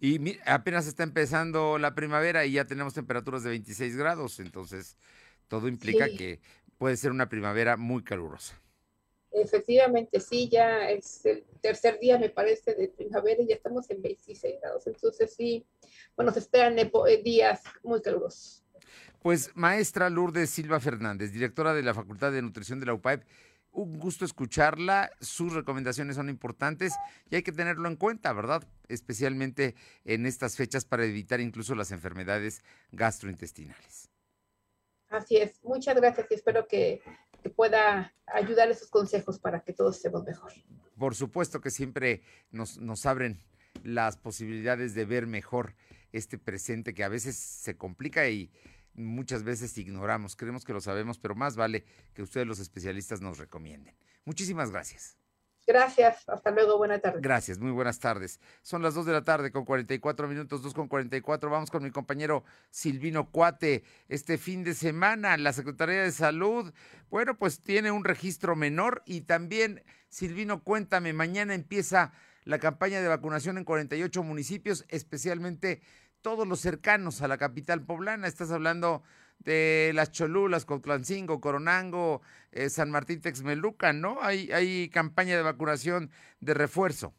Y 0.00 0.38
apenas 0.46 0.86
está 0.86 1.02
empezando 1.02 1.78
la 1.78 1.94
primavera 1.94 2.46
y 2.46 2.52
ya 2.52 2.64
tenemos 2.64 2.94
temperaturas 2.94 3.42
de 3.42 3.50
26 3.50 3.96
grados, 3.96 4.38
entonces 4.38 4.96
todo 5.48 5.68
implica 5.68 6.06
Sí. 6.06 6.16
que 6.16 6.40
puede 6.78 6.96
ser 6.96 7.10
una 7.10 7.28
primavera 7.28 7.76
muy 7.76 8.02
calurosa. 8.04 8.60
Efectivamente, 9.34 10.20
sí, 10.20 10.48
ya 10.48 10.88
es 10.88 11.26
el 11.26 11.44
tercer 11.60 11.98
día, 11.98 12.18
me 12.18 12.28
parece, 12.28 12.74
de 12.74 12.86
primavera 12.88 13.42
y 13.42 13.48
ya 13.48 13.56
estamos 13.56 13.90
en 13.90 14.00
26 14.00 14.60
grados. 14.60 14.86
Entonces, 14.86 15.34
sí, 15.34 15.66
bueno, 16.16 16.32
se 16.32 16.38
esperan 16.38 16.78
eh, 16.78 16.90
días 17.22 17.62
muy 17.82 18.00
calurosos. 18.00 18.64
Pues 19.20 19.50
maestra 19.54 20.08
Lourdes 20.08 20.50
Silva 20.50 20.78
Fernández, 20.78 21.32
directora 21.32 21.74
de 21.74 21.82
la 21.82 21.94
Facultad 21.94 22.30
de 22.30 22.42
Nutrición 22.42 22.78
de 22.78 22.86
la 22.86 22.94
UPAEP, 22.94 23.24
un 23.72 23.98
gusto 23.98 24.24
escucharla, 24.24 25.10
sus 25.20 25.52
recomendaciones 25.52 26.14
son 26.14 26.28
importantes 26.28 26.92
y 27.28 27.34
hay 27.34 27.42
que 27.42 27.50
tenerlo 27.50 27.88
en 27.88 27.96
cuenta, 27.96 28.32
¿verdad? 28.32 28.62
Especialmente 28.86 29.74
en 30.04 30.26
estas 30.26 30.54
fechas 30.54 30.84
para 30.84 31.04
evitar 31.04 31.40
incluso 31.40 31.74
las 31.74 31.90
enfermedades 31.90 32.62
gastrointestinales. 32.92 34.10
Así 35.08 35.38
es, 35.38 35.60
muchas 35.64 35.96
gracias 35.96 36.28
y 36.30 36.34
espero 36.34 36.68
que, 36.68 37.00
que 37.44 37.50
pueda 37.50 38.14
ayudar 38.26 38.70
esos 38.70 38.88
consejos 38.88 39.38
para 39.38 39.60
que 39.60 39.74
todos 39.74 39.96
estemos 39.96 40.24
mejor. 40.24 40.50
Por 40.98 41.14
supuesto 41.14 41.60
que 41.60 41.70
siempre 41.70 42.22
nos, 42.50 42.78
nos 42.78 43.04
abren 43.04 43.38
las 43.82 44.16
posibilidades 44.16 44.94
de 44.94 45.04
ver 45.04 45.26
mejor 45.26 45.74
este 46.12 46.38
presente 46.38 46.94
que 46.94 47.04
a 47.04 47.08
veces 47.10 47.36
se 47.36 47.76
complica 47.76 48.30
y 48.30 48.50
muchas 48.94 49.42
veces 49.42 49.76
ignoramos. 49.76 50.36
Creemos 50.36 50.64
que 50.64 50.72
lo 50.72 50.80
sabemos, 50.80 51.18
pero 51.18 51.34
más 51.34 51.54
vale 51.54 51.84
que 52.14 52.22
ustedes 52.22 52.46
los 52.46 52.60
especialistas 52.60 53.20
nos 53.20 53.36
recomienden. 53.36 53.94
Muchísimas 54.24 54.70
gracias. 54.70 55.18
Gracias, 55.66 56.28
hasta 56.28 56.50
luego, 56.50 56.76
buena 56.76 56.98
tarde. 56.98 57.20
Gracias, 57.22 57.58
muy 57.58 57.70
buenas 57.70 57.98
tardes. 57.98 58.38
Son 58.62 58.82
las 58.82 58.94
2 58.94 59.06
de 59.06 59.12
la 59.12 59.24
tarde 59.24 59.50
con 59.50 59.64
44 59.64 60.28
minutos, 60.28 60.62
2 60.62 60.74
con 60.74 60.88
44. 60.88 61.48
Vamos 61.48 61.70
con 61.70 61.82
mi 61.82 61.90
compañero 61.90 62.44
Silvino 62.70 63.30
Cuate. 63.30 63.82
Este 64.08 64.36
fin 64.36 64.62
de 64.62 64.74
semana 64.74 65.38
la 65.38 65.54
Secretaría 65.54 66.02
de 66.02 66.12
Salud, 66.12 66.74
bueno, 67.08 67.38
pues 67.38 67.62
tiene 67.62 67.90
un 67.90 68.04
registro 68.04 68.56
menor 68.56 69.02
y 69.06 69.22
también, 69.22 69.82
Silvino, 70.08 70.62
cuéntame, 70.62 71.14
mañana 71.14 71.54
empieza 71.54 72.12
la 72.44 72.58
campaña 72.58 73.00
de 73.00 73.08
vacunación 73.08 73.56
en 73.56 73.64
48 73.64 74.22
municipios, 74.22 74.84
especialmente 74.88 75.80
todos 76.20 76.46
los 76.46 76.60
cercanos 76.60 77.22
a 77.22 77.28
la 77.28 77.38
capital 77.38 77.82
poblana. 77.84 78.26
Estás 78.26 78.50
hablando 78.50 79.02
de 79.44 79.92
las 79.94 80.10
Cholulas, 80.10 80.64
Cotlancingo, 80.64 81.40
Coronango, 81.40 82.22
eh, 82.52 82.70
San 82.70 82.90
Martín 82.90 83.20
Texmeluca, 83.20 83.92
¿no? 83.92 84.18
Hay, 84.22 84.50
hay 84.52 84.88
campaña 84.88 85.36
de 85.36 85.42
vacunación 85.42 86.10
de 86.40 86.54
refuerzo. 86.54 87.14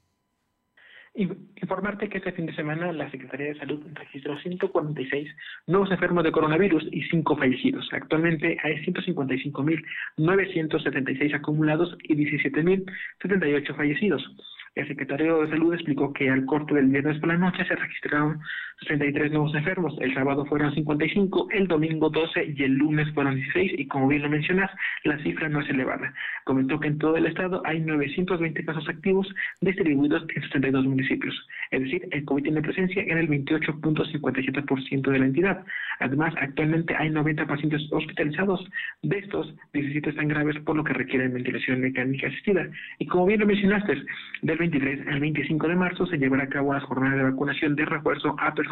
Informarte 1.18 2.10
que 2.10 2.18
este 2.18 2.34
fin 2.34 2.46
de 2.46 2.54
semana 2.56 2.92
la 2.92 3.10
Secretaría 3.10 3.48
de 3.48 3.58
Salud 3.58 3.82
registró 3.94 4.38
146 4.38 5.34
nuevos 5.68 5.90
enfermos 5.90 6.26
de 6.26 6.34
coronavirus 6.34 6.84
y 6.92 7.04
5 7.04 7.38
fallecidos. 7.38 7.88
Actualmente 7.94 8.58
hay 8.62 8.84
155.976 8.86 11.34
acumulados 11.34 11.98
y 12.04 12.16
17.078 12.16 13.76
fallecidos. 13.78 14.30
El 14.76 14.88
secretario 14.90 15.42
de 15.42 15.50
Salud 15.52 15.74
explicó 15.74 16.12
que 16.12 16.30
al 16.30 16.46
corte 16.46 16.74
del 16.74 16.88
viernes 16.88 17.18
por 17.20 17.30
la 17.30 17.38
noche 17.38 17.64
se 17.66 17.78
registraron 17.78 18.42
33 18.82 19.32
nuevos 19.32 19.56
enfermos. 19.56 19.96
El 20.02 20.14
sábado 20.14 20.46
fueron 20.46 20.74
55, 20.74 21.48
el 21.52 21.68
domingo 21.68 22.10
12 22.10 22.54
y 22.58 22.64
el 22.64 22.74
lunes 22.74 23.12
fueron 23.14 23.36
16. 23.36 23.74
Y 23.78 23.88
como 23.88 24.08
bien 24.08 24.22
lo 24.22 24.30
mencionas, 24.30 24.70
la 25.04 25.18
cifra 25.20 25.48
no 25.50 25.62
es 25.62 25.70
elevada. 25.70 26.14
Comentó 26.44 26.80
que 26.80 26.90
en 26.90 26.98
todo 26.98 27.16
el 27.16 27.26
estado 27.26 27.62
hay 27.66 27.80
920 27.80 28.66
casos 28.66 28.88
activos 28.90 29.28
distribuidos 29.62 30.26
en 30.36 30.42
62 30.44 30.86
municipios. 30.86 31.36
Es 31.72 31.82
decir, 31.82 32.08
el 32.12 32.26
COVID 32.26 32.44
tiene 32.44 32.62
presencia 32.62 33.02
en 33.02 33.18
el 33.18 33.30
28.57% 33.30 35.12
de 35.12 35.20
la 35.20 35.26
entidad. 35.26 35.66
Además, 36.00 36.34
actualmente 36.40 36.96
hay 36.96 37.10
90 37.10 37.48
pacientes 37.48 37.82
hospitalizados. 37.92 38.70
De 39.02 39.20
estos, 39.20 39.56
17 39.74 40.10
están 40.10 40.28
graves 40.28 40.58
por 40.60 40.76
lo 40.76 40.84
que 40.84 40.94
requieren 40.94 41.34
ventilación 41.34 41.80
mecánica 41.80 42.28
asistida. 42.28 42.68
Y 43.00 43.08
como 43.08 43.26
bien 43.26 43.40
lo 43.40 43.46
mencionaste, 43.46 44.04
del 44.42 44.58
23 44.58 45.08
al 45.08 45.20
25 45.20 45.68
de 45.68 45.76
marzo 45.76 46.06
se 46.08 46.18
llevará 46.18 46.44
a 46.44 46.50
cabo 46.50 46.74
la 46.74 46.82
jornada 46.82 47.16
de 47.16 47.24
vacunación 47.24 47.76
de 47.76 47.86
refuerzo 47.86 48.36
a 48.40 48.54
personas 48.54 48.65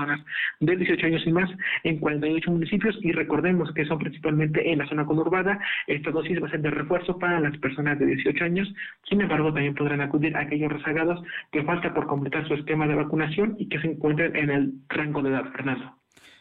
de 0.59 0.75
18 0.75 1.05
años 1.05 1.21
y 1.25 1.31
más 1.31 1.49
en 1.83 1.99
48 1.99 2.51
municipios 2.51 2.97
y 3.01 3.11
recordemos 3.11 3.71
que 3.73 3.85
son 3.85 3.99
principalmente 3.99 4.71
en 4.71 4.79
la 4.79 4.87
zona 4.87 5.05
conurbada. 5.05 5.59
Esta 5.87 6.11
dosis 6.11 6.41
va 6.41 6.47
a 6.47 6.51
ser 6.51 6.61
de 6.61 6.71
refuerzo 6.71 7.17
para 7.17 7.39
las 7.39 7.57
personas 7.57 7.99
de 7.99 8.05
18 8.05 8.43
años. 8.43 8.73
Sin 9.09 9.21
embargo, 9.21 9.53
también 9.53 9.75
podrán 9.75 10.01
acudir 10.01 10.35
a 10.35 10.41
aquellos 10.41 10.71
rezagados 10.71 11.23
que 11.51 11.63
falta 11.63 11.93
por 11.93 12.07
completar 12.07 12.47
su 12.47 12.53
esquema 12.53 12.87
de 12.87 12.95
vacunación 12.95 13.55
y 13.57 13.69
que 13.69 13.79
se 13.79 13.87
encuentren 13.87 14.35
en 14.35 14.49
el 14.49 14.73
rango 14.89 15.21
de 15.21 15.29
edad, 15.29 15.51
Fernando. 15.51 15.95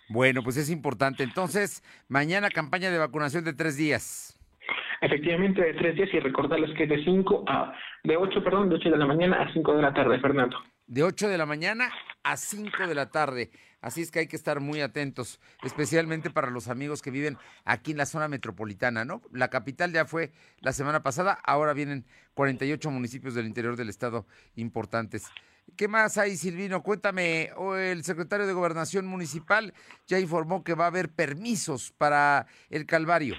Bueno, 0.09 0.43
pues 0.43 0.57
es 0.57 0.71
importante. 0.71 1.23
Entonces, 1.23 1.83
mañana 2.09 2.51
campaña 2.51 2.91
de 2.91 2.99
vacunación 2.99 3.45
de 3.45 3.55
tres 3.55 3.77
días. 3.77 4.39
Efectivamente, 5.01 5.63
de 5.63 5.75
tres 5.75 5.97
días 5.97 6.11
y 6.13 6.21
recordarles 6.21 6.71
que 6.77 6.85
es 6.85 6.89
de 6.89 7.03
5 7.03 7.45
a, 7.49 7.75
de 8.05 8.17
8, 8.17 8.45
perdón, 8.45 8.69
de 8.69 8.77
8 8.77 8.91
de 8.91 8.99
la 8.99 9.07
mañana 9.07 9.43
a 9.43 9.53
5 9.53 9.75
de 9.75 9.83
la 9.83 9.93
tarde, 9.93 10.21
Fernando. 10.21 10.57
De 10.93 11.03
8 11.03 11.31
de 11.31 11.39
la 11.39 11.47
mañana 11.47 11.91
a 12.23 12.37
5 12.37 12.87
de 12.87 12.95
la 12.95 13.11
tarde. 13.11 13.51
Así 13.81 14.03
es 14.03 14.11
que 14.11 14.19
hay 14.19 14.27
que 14.27 14.37
estar 14.37 14.61
muy 14.61 14.83
atentos, 14.83 15.41
especialmente 15.63 16.29
para 16.29 16.51
los 16.51 16.69
amigos 16.69 17.01
que 17.01 17.11
viven 17.11 17.39
aquí 17.65 17.93
en 17.93 17.97
la 17.97 18.05
zona 18.05 18.29
metropolitana, 18.29 19.07
¿no? 19.07 19.23
La 19.33 19.49
capital 19.49 19.91
ya 19.91 20.05
fue 20.05 20.33
la 20.61 20.75
semana 20.75 21.03
pasada, 21.03 21.33
ahora 21.45 21.73
vienen 21.73 22.05
48 22.35 22.91
municipios 22.91 23.35
del 23.35 23.47
interior 23.47 23.77
del 23.77 23.89
estado 23.89 24.27
importantes. 24.55 25.25
¿Qué 25.77 25.89
más 25.89 26.19
hay, 26.19 26.37
Silvino? 26.37 26.83
Cuéntame, 26.83 27.53
el 27.79 28.05
secretario 28.05 28.47
de 28.47 28.53
Gobernación 28.53 29.07
Municipal 29.07 29.73
ya 30.07 30.21
informó 30.21 30.63
que 30.63 30.75
va 30.75 30.85
a 30.85 30.89
haber 30.89 31.09
permisos 31.09 31.91
para 31.97 32.47
el 32.69 32.85
Calvario. 32.85 33.37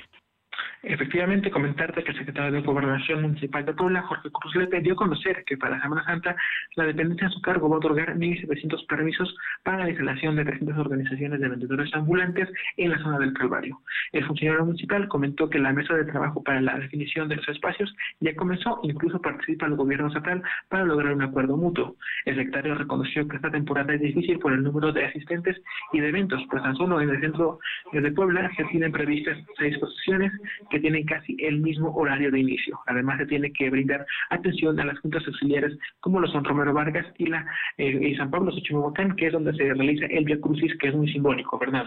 Efectivamente, 0.85 1.49
comentarte 1.49 2.03
que 2.03 2.11
el 2.11 2.17
secretario 2.17 2.51
de 2.51 2.61
Gobernación 2.61 3.21
Municipal 3.21 3.65
de 3.65 3.73
Puebla, 3.73 4.01
Jorge 4.01 4.29
Cruz 4.29 4.53
Lepe, 4.53 4.81
dio 4.81 4.93
a 4.93 4.97
conocer 4.97 5.45
que 5.45 5.55
para 5.55 5.81
Semana 5.81 6.03
Santa 6.03 6.35
la 6.75 6.83
dependencia 6.83 7.27
a 7.27 7.31
su 7.31 7.41
cargo 7.41 7.69
va 7.69 7.75
a 7.75 7.77
otorgar 7.77 8.17
1.700 8.17 8.85
permisos 8.87 9.33
para 9.63 9.85
la 9.85 9.89
instalación 9.89 10.35
de 10.35 10.43
300 10.43 10.77
organizaciones 10.77 11.39
de 11.39 11.47
vendedores 11.47 11.93
ambulantes 11.93 12.49
en 12.75 12.91
la 12.91 12.99
zona 12.99 13.17
del 13.19 13.31
Calvario. 13.31 13.79
El 14.11 14.25
funcionario 14.25 14.65
municipal 14.65 15.07
comentó 15.07 15.49
que 15.49 15.57
la 15.57 15.71
mesa 15.71 15.93
de 15.93 16.03
trabajo 16.03 16.43
para 16.43 16.59
la 16.59 16.77
definición 16.77 17.29
de 17.29 17.37
los 17.37 17.47
espacios 17.47 17.95
ya 18.19 18.35
comenzó, 18.35 18.81
incluso 18.83 19.21
participa 19.21 19.67
el 19.67 19.77
gobierno 19.77 20.07
estatal 20.07 20.43
para 20.67 20.83
lograr 20.83 21.13
un 21.13 21.21
acuerdo 21.21 21.55
mutuo. 21.55 21.95
El 22.25 22.35
secretario 22.35 22.75
reconoció 22.75 23.25
que 23.29 23.37
esta 23.37 23.49
temporada 23.49 23.93
es 23.93 24.01
difícil 24.01 24.37
por 24.37 24.51
el 24.51 24.61
número 24.61 24.91
de 24.91 25.05
asistentes 25.05 25.61
y 25.93 26.01
de 26.01 26.09
eventos, 26.09 26.43
pues 26.51 26.61
tan 26.61 26.75
solo 26.75 26.99
en 26.99 27.09
el 27.09 27.21
centro 27.21 27.59
de 27.93 28.11
Puebla 28.11 28.51
se 28.57 28.65
tienen 28.65 28.91
previstas 28.91 29.37
seis 29.57 29.77
posiciones 29.77 30.33
que 30.73 30.79
tienen 30.79 31.05
casi 31.05 31.37
el 31.39 31.61
mismo 31.61 31.93
horario 31.93 32.31
de 32.31 32.39
inicio. 32.39 32.79
Además, 32.87 33.19
se 33.19 33.27
tiene 33.27 33.53
que 33.53 33.69
brindar 33.69 34.07
atención 34.31 34.79
a 34.79 34.85
las 34.85 34.97
juntas 34.99 35.21
auxiliares 35.27 35.77
como 35.99 36.19
lo 36.19 36.27
son 36.27 36.43
Romero 36.43 36.73
Vargas 36.73 37.05
y 37.19 37.27
la 37.27 37.45
eh, 37.77 38.15
San 38.17 38.31
Pablo 38.31 38.51
Xochimilcán, 38.51 39.15
que 39.15 39.27
es 39.27 39.33
donde 39.33 39.53
se 39.53 39.71
realiza 39.71 40.07
el 40.07 40.25
Via 40.25 40.41
Crucis, 40.41 40.71
que 40.79 40.87
es 40.87 40.95
muy 40.95 41.11
simbólico, 41.13 41.59
¿verdad? 41.59 41.85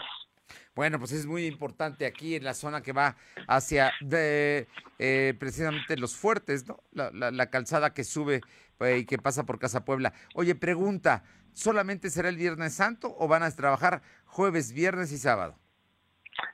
Bueno, 0.77 1.01
pues 1.01 1.11
es 1.11 1.27
muy 1.27 1.47
importante 1.47 2.07
aquí 2.07 2.37
en 2.37 2.45
la 2.45 2.55
zona 2.55 2.81
que 2.81 2.93
va 2.93 3.17
hacia 3.49 3.91
de, 4.01 4.69
eh, 5.01 5.35
precisamente 5.37 5.97
los 5.97 6.15
fuertes, 6.15 6.69
¿no? 6.69 6.79
La, 6.93 7.51
calzada 7.51 7.93
que 7.93 8.05
sube 8.05 8.41
eh, 8.81 8.99
y 8.99 9.05
que 9.05 9.19
pasa 9.19 9.47
por 9.47 9.59
Casa 9.59 9.85
Puebla. 9.85 10.13
Oye, 10.37 10.55
pregunta, 10.55 11.25
¿solamente 11.55 12.09
será 12.09 12.29
el 12.29 12.37
Viernes 12.37 12.75
Santo 12.75 13.17
o 13.19 13.27
van 13.27 13.43
a 13.43 13.51
trabajar 13.51 14.03
jueves, 14.27 14.73
viernes 14.73 15.11
y 15.11 15.19
sábado? 15.19 15.59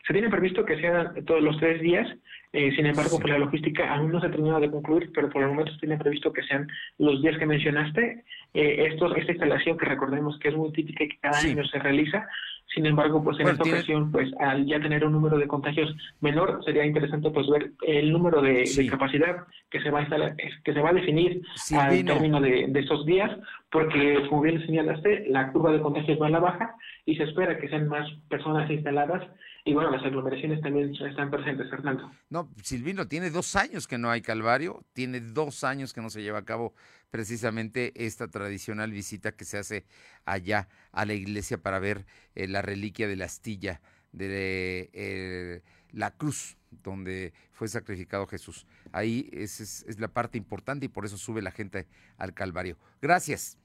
Se 0.07 0.13
tiene 0.13 0.31
previsto 0.31 0.65
que 0.65 0.81
sean 0.81 1.25
todos 1.25 1.43
los 1.43 1.59
tres 1.59 1.81
días, 1.81 2.09
eh, 2.53 2.71
sin 2.77 2.87
embargo, 2.87 3.19
por 3.19 3.31
la 3.31 3.39
logística 3.39 3.95
aún 3.95 4.13
no 4.13 4.21
se 4.21 4.27
ha 4.27 4.31
terminado 4.31 4.61
de 4.61 4.71
concluir, 4.71 5.11
pero 5.15 5.31
por 5.31 5.43
el 5.43 5.49
momento 5.49 5.73
se 5.73 5.79
tiene 5.79 5.97
previsto 5.97 6.33
que 6.33 6.43
sean 6.43 6.69
los 6.99 7.23
días 7.23 7.39
que 7.39 7.47
mencionaste. 7.47 8.25
Eh, 8.53 8.89
esto, 8.91 9.15
esta 9.17 9.33
instalación 9.33 9.79
que 9.79 9.87
recordemos 9.87 10.39
que 10.39 10.49
es 10.49 10.57
muy 10.57 10.71
típica 10.73 11.05
y 11.05 11.09
que 11.09 11.19
cada 11.19 11.39
año 11.39 11.65
se 11.65 11.79
realiza, 11.79 12.29
sin 12.75 12.87
embargo, 12.87 13.23
pues 13.23 13.39
en 13.41 13.49
esta 13.49 13.65
ocasión, 13.65 14.11
pues 14.11 14.31
al 14.39 14.67
ya 14.67 14.81
tener 14.81 15.05
un 15.05 15.13
número 15.13 15.39
de 15.39 15.47
contagios 15.47 15.95
menor, 16.21 16.63
sería 16.65 16.85
interesante 16.85 17.31
pues 17.31 17.47
ver 17.49 17.73
el 17.87 18.13
número 18.13 18.41
de, 18.41 18.65
capacidad 18.91 19.45
que 19.71 19.81
se 19.81 19.91
va 19.91 19.99
a 19.99 20.03
instalar, 20.03 20.37
que 20.37 20.73
se 20.73 20.81
va 20.81 20.91
a 20.91 20.95
definir 20.95 21.43
al 21.75 22.05
término 22.05 22.41
de, 22.41 22.67
de, 22.69 22.81
esos 22.81 23.05
días, 23.05 23.31
porque 23.71 24.27
como 24.29 24.43
bien 24.43 24.65
señalaste, 24.65 25.27
la 25.29 25.53
curva 25.53 25.73
de 25.73 25.81
contagios 25.81 26.21
va 26.21 26.29
a 26.29 26.31
la 26.31 26.41
baja 26.41 26.75
y 27.05 27.17
se 27.17 27.25
espera 27.25 27.59
que 27.59 27.69
sean 27.69 27.89
más 27.89 28.11
personas 28.29 28.71
instaladas 28.71 29.23
y 29.65 29.75
bueno, 29.75 29.91
las 29.91 30.03
aglomeraciones 30.05 30.61
también 30.61 30.93
están 30.93 31.31
presentes, 31.31 31.71
Fernando. 31.71 32.11
No, 32.31 32.49
Silvino, 32.63 33.07
tiene 33.07 33.31
dos 33.31 33.55
años 33.55 33.87
que 33.87 33.97
no 33.97 34.11
hay 34.11 34.21
Calvario, 34.21 34.85
tiene 34.93 35.21
dos 35.21 35.63
años 35.63 35.93
que 35.93 36.01
no 36.01 36.11
se 36.11 36.23
lleva 36.23 36.39
a 36.39 36.45
cabo 36.45 36.75
precisamente 37.11 37.93
esta 37.95 38.27
tradicional 38.27 38.91
visita 38.91 39.33
que 39.33 39.45
se 39.45 39.59
hace 39.59 39.85
allá 40.25 40.69
a 40.91 41.05
la 41.05 41.15
iglesia 41.15 41.59
para 41.59 41.79
ver 41.79 42.07
eh, 42.35 42.49
la 42.49 42.63
reliquia 42.63 43.07
de 43.07 43.17
la 43.17 43.27
astilla 43.27 43.81
de 44.11 44.91
eh, 44.93 45.63
la 45.93 46.11
cruz 46.11 46.57
donde 46.83 47.33
fue 47.53 47.69
sacrificado 47.69 48.27
Jesús. 48.27 48.67
Ahí 48.91 49.29
es, 49.33 49.61
es, 49.61 50.01
la 50.01 50.09
parte 50.09 50.39
importante 50.39 50.87
y 50.87 50.89
por 50.89 51.05
eso 51.05 51.17
sube 51.19 51.41
la 51.41 51.53
gente 51.53 51.87
al 52.17 52.35
Calvario. 52.35 52.79
Gracias. 53.01 53.59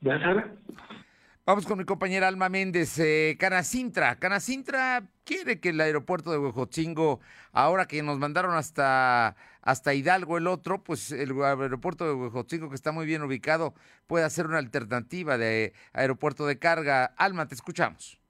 Gracias. 0.00 0.46
Vamos 1.46 1.66
con 1.66 1.76
mi 1.76 1.84
compañera 1.84 2.26
Alma 2.26 2.48
Méndez. 2.48 2.98
Eh, 2.98 3.36
Canacintra. 3.38 4.18
Canacintra 4.18 5.10
quiere 5.24 5.60
que 5.60 5.68
el 5.70 5.80
aeropuerto 5.82 6.32
de 6.32 6.38
Huejotzingo, 6.38 7.20
ahora 7.52 7.84
que 7.84 8.02
nos 8.02 8.18
mandaron 8.18 8.54
hasta, 8.56 9.36
hasta 9.60 9.92
Hidalgo 9.92 10.38
el 10.38 10.46
otro, 10.46 10.82
pues 10.82 11.12
el 11.12 11.32
aeropuerto 11.42 12.06
de 12.06 12.14
Huejotzingo, 12.14 12.70
que 12.70 12.76
está 12.76 12.92
muy 12.92 13.04
bien 13.04 13.22
ubicado, 13.22 13.74
pueda 14.06 14.30
ser 14.30 14.46
una 14.46 14.56
alternativa 14.56 15.36
de 15.36 15.74
aeropuerto 15.92 16.46
de 16.46 16.58
carga. 16.58 17.12
Alma, 17.18 17.46
te 17.46 17.54
escuchamos. 17.54 18.23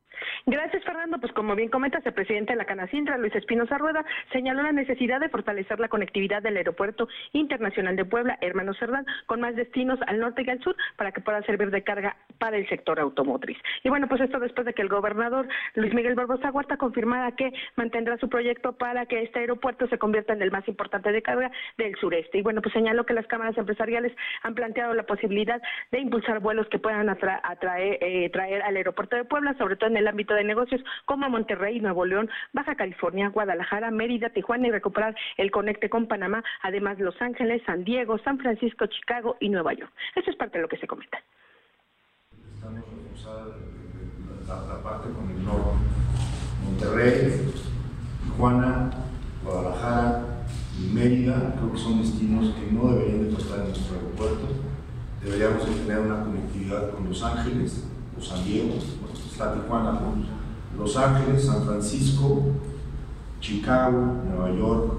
Gracias, 0.46 0.84
Fernando. 0.84 1.18
Pues 1.18 1.32
como 1.32 1.56
bien 1.56 1.70
comentas, 1.70 2.04
el 2.04 2.12
presidente 2.12 2.52
de 2.52 2.58
la 2.58 2.66
Canacintra, 2.66 3.16
Luis 3.16 3.34
Espinosa 3.34 3.78
Rueda, 3.78 4.04
señaló 4.30 4.62
la 4.62 4.72
necesidad 4.72 5.18
de 5.18 5.30
fortalecer 5.30 5.80
la 5.80 5.88
conectividad 5.88 6.42
del 6.42 6.58
Aeropuerto 6.58 7.08
Internacional 7.32 7.96
de 7.96 8.04
Puebla, 8.04 8.36
Hermano 8.42 8.74
Cerdán, 8.74 9.06
con 9.24 9.40
más 9.40 9.56
destinos 9.56 9.98
al 10.06 10.20
norte 10.20 10.42
y 10.46 10.50
al 10.50 10.60
sur 10.60 10.76
para 10.96 11.12
que 11.12 11.22
pueda 11.22 11.40
servir 11.44 11.70
de 11.70 11.82
carga 11.82 12.16
para 12.38 12.58
el 12.58 12.68
sector 12.68 13.00
automotriz. 13.00 13.56
Y 13.84 13.88
bueno, 13.88 14.06
pues 14.06 14.20
esto 14.20 14.38
después 14.38 14.66
de 14.66 14.74
que 14.74 14.82
el 14.82 14.90
gobernador 14.90 15.48
Luis 15.76 15.94
Miguel 15.94 16.14
Barbosa 16.14 16.50
Huerta 16.50 16.76
confirmara 16.76 17.32
que 17.32 17.50
mantendrá 17.76 18.18
su 18.18 18.28
proyecto 18.28 18.76
para 18.76 19.06
que 19.06 19.22
este 19.22 19.38
aeropuerto 19.38 19.86
se 19.88 19.96
convierta 19.96 20.34
en 20.34 20.42
el 20.42 20.50
más 20.50 20.68
importante 20.68 21.10
de 21.10 21.22
carga 21.22 21.50
del 21.78 21.96
sureste. 21.96 22.36
Y 22.36 22.42
bueno, 22.42 22.60
pues 22.60 22.74
señaló 22.74 23.06
que 23.06 23.14
las 23.14 23.26
cámaras 23.28 23.56
empresariales 23.56 24.12
han 24.42 24.54
planteado 24.54 24.92
la 24.92 25.04
posibilidad 25.04 25.62
de 25.90 26.00
impulsar 26.00 26.40
vuelos 26.40 26.68
que 26.68 26.78
puedan 26.78 27.08
atraer, 27.08 27.98
eh, 28.02 28.28
traer 28.28 28.60
al 28.60 28.76
aeropuerto 28.76 29.16
de 29.16 29.24
Puebla, 29.24 29.54
sobre 29.56 29.76
todo 29.76 29.88
en 29.88 29.96
el 29.96 30.06
ámbito 30.06 30.33
de 30.34 30.44
negocios 30.44 30.82
como 31.04 31.28
Monterrey, 31.28 31.80
Nuevo 31.80 32.04
León, 32.04 32.30
Baja 32.52 32.74
California, 32.74 33.28
Guadalajara, 33.28 33.90
Mérida, 33.90 34.30
Tijuana 34.30 34.68
y 34.68 34.70
recuperar 34.70 35.14
el 35.36 35.50
conecte 35.50 35.88
con 35.88 36.06
Panamá, 36.06 36.42
además 36.62 36.98
Los 36.98 37.20
Ángeles, 37.20 37.62
San 37.66 37.84
Diego, 37.84 38.18
San 38.18 38.38
Francisco, 38.38 38.86
Chicago 38.86 39.36
y 39.40 39.48
Nueva 39.48 39.72
York. 39.74 39.92
Eso 40.14 40.30
es 40.30 40.36
parte 40.36 40.58
de 40.58 40.62
lo 40.62 40.68
que 40.68 40.78
se 40.78 40.86
comenta. 40.86 41.18
Estamos 42.54 42.84
la, 44.46 44.82
parte 44.82 45.08
con 45.10 45.30
el 45.30 45.44
norte. 45.44 45.78
Monterrey, 46.64 47.52
Tijuana, 48.24 48.90
Guadalajara 49.42 50.22
y 50.78 50.92
Mérida, 50.92 51.54
creo 51.56 51.72
que 51.72 51.78
son 51.78 52.02
destinos 52.02 52.54
que 52.54 52.72
no 52.72 52.88
deberían 52.92 53.28
de 53.28 53.34
costar 53.34 53.60
en 53.60 53.68
nuestro 53.68 53.96
aeropuerto. 53.96 54.48
Deberíamos 55.22 55.66
de 55.66 55.84
tener 55.84 55.98
una 56.00 56.24
conectividad 56.24 56.90
con 56.90 57.08
Los 57.08 57.22
Ángeles 57.22 57.88
o 58.18 58.20
San 58.20 58.44
Diego, 58.44 58.74
Tijuana, 59.36 60.00
Los 60.78 60.96
Ángeles, 60.96 61.44
San 61.44 61.64
Francisco, 61.64 62.42
Chicago, 63.40 64.22
Nueva 64.28 64.56
York. 64.56 64.92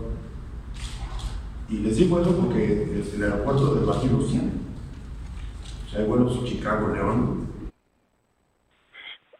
Y 1.70 1.78
les 1.80 1.98
digo 1.98 2.20
eso 2.20 2.36
porque 2.36 3.04
el, 3.16 3.24
aeropuerto 3.24 3.76
de 3.76 3.86
Bajío 3.86 4.12
los 4.12 4.28
tiene. 4.30 4.52
O 5.86 5.90
sea, 5.90 6.02
hay 6.02 6.08
vuelos 6.08 6.44
Chicago, 6.46 6.90
León, 6.90 7.45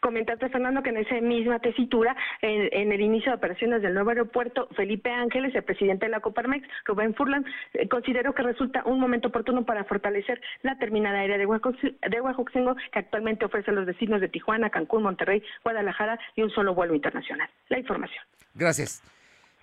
Comentaste, 0.06 0.50
Fernando, 0.50 0.84
que 0.84 0.90
en 0.90 0.98
esa 0.98 1.20
misma 1.20 1.58
tesitura, 1.58 2.16
en, 2.44 2.92
el 2.92 3.02
inicio 3.02 3.32
de 3.32 3.38
operaciones 3.38 3.82
del 3.82 3.96
nuevo 3.96 4.12
aeropuerto, 4.12 4.68
Felipe 4.76 5.10
Ángeles, 5.10 5.56
el 5.56 5.64
presidente 5.64 6.06
de 6.06 6.12
la 6.12 6.20
Coparmex, 6.20 6.68
Rubén 6.86 7.16
Furlan, 7.16 7.44
eh, 7.74 7.90
consideró 7.90 8.36
que 8.36 8.44
resulta 8.44 8.84
un 8.86 9.00
momento 9.00 9.30
oportuno 9.30 9.66
para 9.66 9.84
fortalecer 9.86 10.40
la 10.62 10.78
terminal 10.78 11.16
aérea 11.16 11.40
de 11.40 11.48
Huajuxingo, 11.48 12.76
que 12.94 13.00
actualmente 13.00 13.46
ofrece 13.46 13.72
los 13.72 13.88
destinos 13.88 14.22
de 14.22 14.30
Tijuana, 14.30 14.70
Cancún, 14.70 15.02
Monterrey, 15.02 15.42
Guadalajara 15.64 16.20
y 16.36 16.44
un 16.44 16.52
solo 16.52 16.76
vuelo 16.76 16.94
internacional. 16.94 17.50
La 17.70 17.80
información. 17.80 18.24
Gracias. 18.54 19.02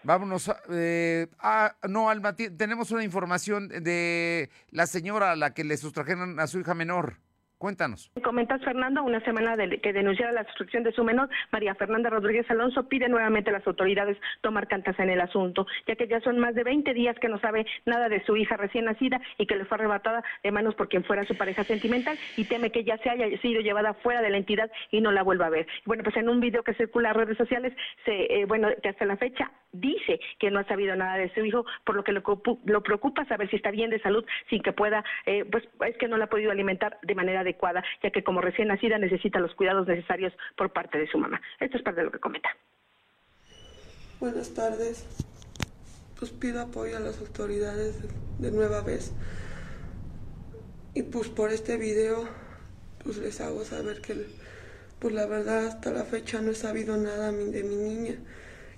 Vámonos. 0.02 0.50
Eh, 0.72 1.28
ah, 1.38 1.76
no, 1.88 2.10
Alma, 2.10 2.34
tenemos 2.34 2.90
una 2.90 3.04
información 3.04 3.68
de 3.68 4.50
la 4.72 4.88
señora 4.88 5.30
a 5.30 5.36
la 5.36 5.54
que 5.54 5.62
le 5.62 5.76
sustrajeron 5.76 6.40
a 6.40 6.48
su 6.48 6.58
hija 6.58 6.74
menor. 6.74 7.14
Cuéntanos. 7.62 8.10
Comentas, 8.24 8.60
Fernando, 8.64 9.04
una 9.04 9.20
semana 9.20 9.54
que 9.56 9.92
denunciara 9.92 10.32
la 10.32 10.42
destrucción 10.42 10.82
de 10.82 10.90
su 10.90 11.04
menor, 11.04 11.28
María 11.52 11.76
Fernanda 11.76 12.10
Rodríguez 12.10 12.50
Alonso 12.50 12.88
pide 12.88 13.08
nuevamente 13.08 13.50
a 13.50 13.52
las 13.52 13.64
autoridades 13.64 14.18
tomar 14.40 14.66
cantas 14.66 14.98
en 14.98 15.10
el 15.10 15.20
asunto, 15.20 15.64
ya 15.86 15.94
que 15.94 16.08
ya 16.08 16.20
son 16.22 16.40
más 16.40 16.56
de 16.56 16.64
20 16.64 16.92
días 16.92 17.16
que 17.20 17.28
no 17.28 17.38
sabe 17.38 17.64
nada 17.86 18.08
de 18.08 18.20
su 18.24 18.36
hija 18.36 18.56
recién 18.56 18.86
nacida 18.86 19.20
y 19.38 19.46
que 19.46 19.54
le 19.54 19.64
fue 19.64 19.76
arrebatada 19.76 20.24
de 20.42 20.50
manos 20.50 20.74
por 20.74 20.88
quien 20.88 21.04
fuera 21.04 21.24
su 21.24 21.36
pareja 21.36 21.62
sentimental 21.62 22.18
y 22.36 22.46
teme 22.46 22.72
que 22.72 22.82
ya 22.82 22.98
se 22.98 23.10
haya 23.10 23.28
sido 23.40 23.60
llevada 23.60 23.94
fuera 23.94 24.22
de 24.22 24.30
la 24.30 24.38
entidad 24.38 24.68
y 24.90 25.00
no 25.00 25.12
la 25.12 25.22
vuelva 25.22 25.46
a 25.46 25.50
ver. 25.50 25.68
Bueno, 25.84 26.02
pues 26.02 26.16
en 26.16 26.28
un 26.28 26.40
video 26.40 26.64
que 26.64 26.74
circula 26.74 27.10
en 27.10 27.14
redes 27.14 27.38
sociales, 27.38 27.72
se, 28.04 28.40
eh, 28.40 28.44
bueno, 28.44 28.70
que 28.82 28.88
hasta 28.88 29.04
la 29.04 29.16
fecha 29.16 29.52
dice 29.70 30.18
que 30.40 30.50
no 30.50 30.58
ha 30.58 30.64
sabido 30.64 30.96
nada 30.96 31.16
de 31.16 31.32
su 31.32 31.44
hijo, 31.44 31.64
por 31.84 31.94
lo 31.94 32.02
que 32.02 32.10
lo, 32.10 32.22
preocupa 32.82 33.24
saber 33.26 33.48
si 33.50 33.56
está 33.56 33.70
bien 33.70 33.90
de 33.90 34.00
salud 34.00 34.24
sin 34.50 34.62
que 34.62 34.72
pueda, 34.72 35.04
eh, 35.26 35.44
pues 35.44 35.62
es 35.86 35.96
que 35.98 36.08
no 36.08 36.16
la 36.16 36.24
ha 36.24 36.28
podido 36.28 36.50
alimentar 36.50 36.98
de 37.02 37.14
manera 37.14 37.44
de 37.44 37.51
ya 38.02 38.10
que 38.10 38.24
como 38.24 38.40
recién 38.40 38.68
nacida 38.68 38.98
necesita 38.98 39.38
los 39.38 39.54
cuidados 39.54 39.86
necesarios 39.86 40.32
por 40.56 40.72
parte 40.72 40.98
de 40.98 41.06
su 41.08 41.18
mamá. 41.18 41.40
Esto 41.60 41.76
es 41.76 41.82
parte 41.82 42.00
de 42.00 42.06
lo 42.06 42.12
que 42.12 42.18
comenta. 42.18 42.50
Buenas 44.20 44.54
tardes. 44.54 45.06
Pues 46.18 46.30
pido 46.30 46.60
apoyo 46.62 46.96
a 46.96 47.00
las 47.00 47.18
autoridades 47.18 47.96
de 48.38 48.50
nueva 48.52 48.80
vez. 48.82 49.12
Y 50.94 51.02
pues 51.02 51.28
por 51.28 51.50
este 51.50 51.76
video 51.76 52.28
pues 53.02 53.18
les 53.18 53.40
hago 53.40 53.64
saber 53.64 54.00
que 54.00 54.26
pues 54.98 55.14
la 55.14 55.26
verdad 55.26 55.66
hasta 55.66 55.90
la 55.90 56.04
fecha 56.04 56.40
no 56.40 56.52
he 56.52 56.54
sabido 56.54 56.96
nada 56.96 57.32
de 57.32 57.64
mi 57.64 57.74
niña 57.74 58.14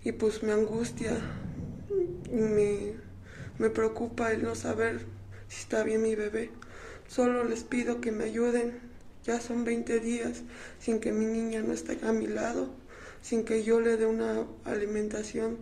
y 0.03 0.13
pues 0.13 0.43
me 0.43 0.53
angustia 0.53 1.13
y 2.31 2.37
me, 2.37 2.95
me 3.59 3.71
preocupa 3.71 4.33
el 4.33 4.43
no 4.43 4.55
saber 4.55 5.01
si 5.49 5.61
está 5.61 5.83
bien 5.83 6.03
mi 6.03 6.15
bebé. 6.15 6.51
Solo 7.09 7.45
les 7.45 7.65
pido 7.65 8.01
que 8.01 8.13
me 8.13 8.25
ayuden. 8.25 8.95
Ya 9.25 9.41
son 9.41 9.65
20 9.65 10.01
días 10.01 10.43
sin 10.79 11.01
que 11.01 11.11
mi 11.11 11.25
niña 11.25 11.63
no 11.63 11.73
esté 11.73 11.99
a 12.03 12.13
mi 12.13 12.27
lado, 12.27 12.69
sin 13.23 13.45
que 13.45 13.65
yo 13.65 13.81
le 13.81 13.97
dé 13.97 14.05
una 14.05 14.45
alimentación, 14.65 15.57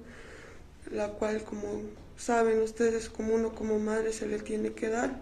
la 0.90 1.10
cual 1.10 1.44
como 1.44 1.82
saben 2.16 2.60
ustedes 2.60 3.08
como 3.08 3.34
uno 3.34 3.54
como 3.54 3.78
madre 3.78 4.12
se 4.12 4.26
le 4.26 4.40
tiene 4.40 4.72
que 4.72 4.88
dar. 4.88 5.20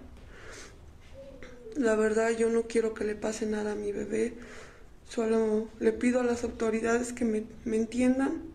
La 1.77 1.97
verdad 1.97 2.31
yo 2.31 2.49
no 2.49 2.62
quiero 2.62 2.95
que 2.95 3.05
le 3.05 3.14
pase 3.14 3.45
nada 3.45 3.73
a 3.73 3.77
mi 3.77 3.93
bebé, 3.93 4.33
solo 5.07 5.68
le 5.79 5.93
pido 5.93 6.21
a 6.21 6.25
las 6.25 6.43
autoridades 6.43 7.12
que 7.12 7.27
me, 7.27 7.45
me 7.66 7.77
entiendan 7.77 8.49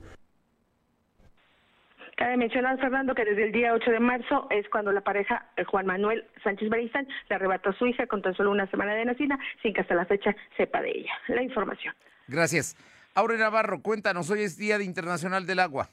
Cabe 2.15 2.37
mencionar, 2.37 2.79
Fernando, 2.79 3.13
que 3.13 3.25
desde 3.25 3.43
el 3.43 3.51
día 3.51 3.73
8 3.73 3.91
de 3.91 3.99
marzo 3.99 4.47
es 4.49 4.67
cuando 4.69 4.93
la 4.93 5.01
pareja 5.01 5.47
eh, 5.57 5.65
Juan 5.65 5.85
Manuel 5.85 6.25
Sánchez 6.43 6.69
Baristán 6.69 7.07
le 7.29 7.35
arrebató 7.35 7.71
a 7.71 7.73
su 7.73 7.85
hija 7.87 8.07
con 8.07 8.21
tan 8.21 8.33
solo 8.35 8.51
una 8.51 8.69
semana 8.71 8.93
de 8.93 9.03
nacida, 9.03 9.37
sin 9.61 9.73
que 9.73 9.81
hasta 9.81 9.95
la 9.95 10.05
fecha 10.05 10.33
sepa 10.55 10.81
de 10.81 10.91
ella. 10.91 11.11
La 11.27 11.43
información. 11.43 11.93
Gracias. 12.27 12.77
Aure 13.15 13.37
Navarro, 13.37 13.81
cuéntanos, 13.81 14.29
hoy 14.29 14.43
es 14.43 14.57
Día 14.57 14.81
Internacional 14.81 15.45
del 15.45 15.59
Agua. 15.59 15.89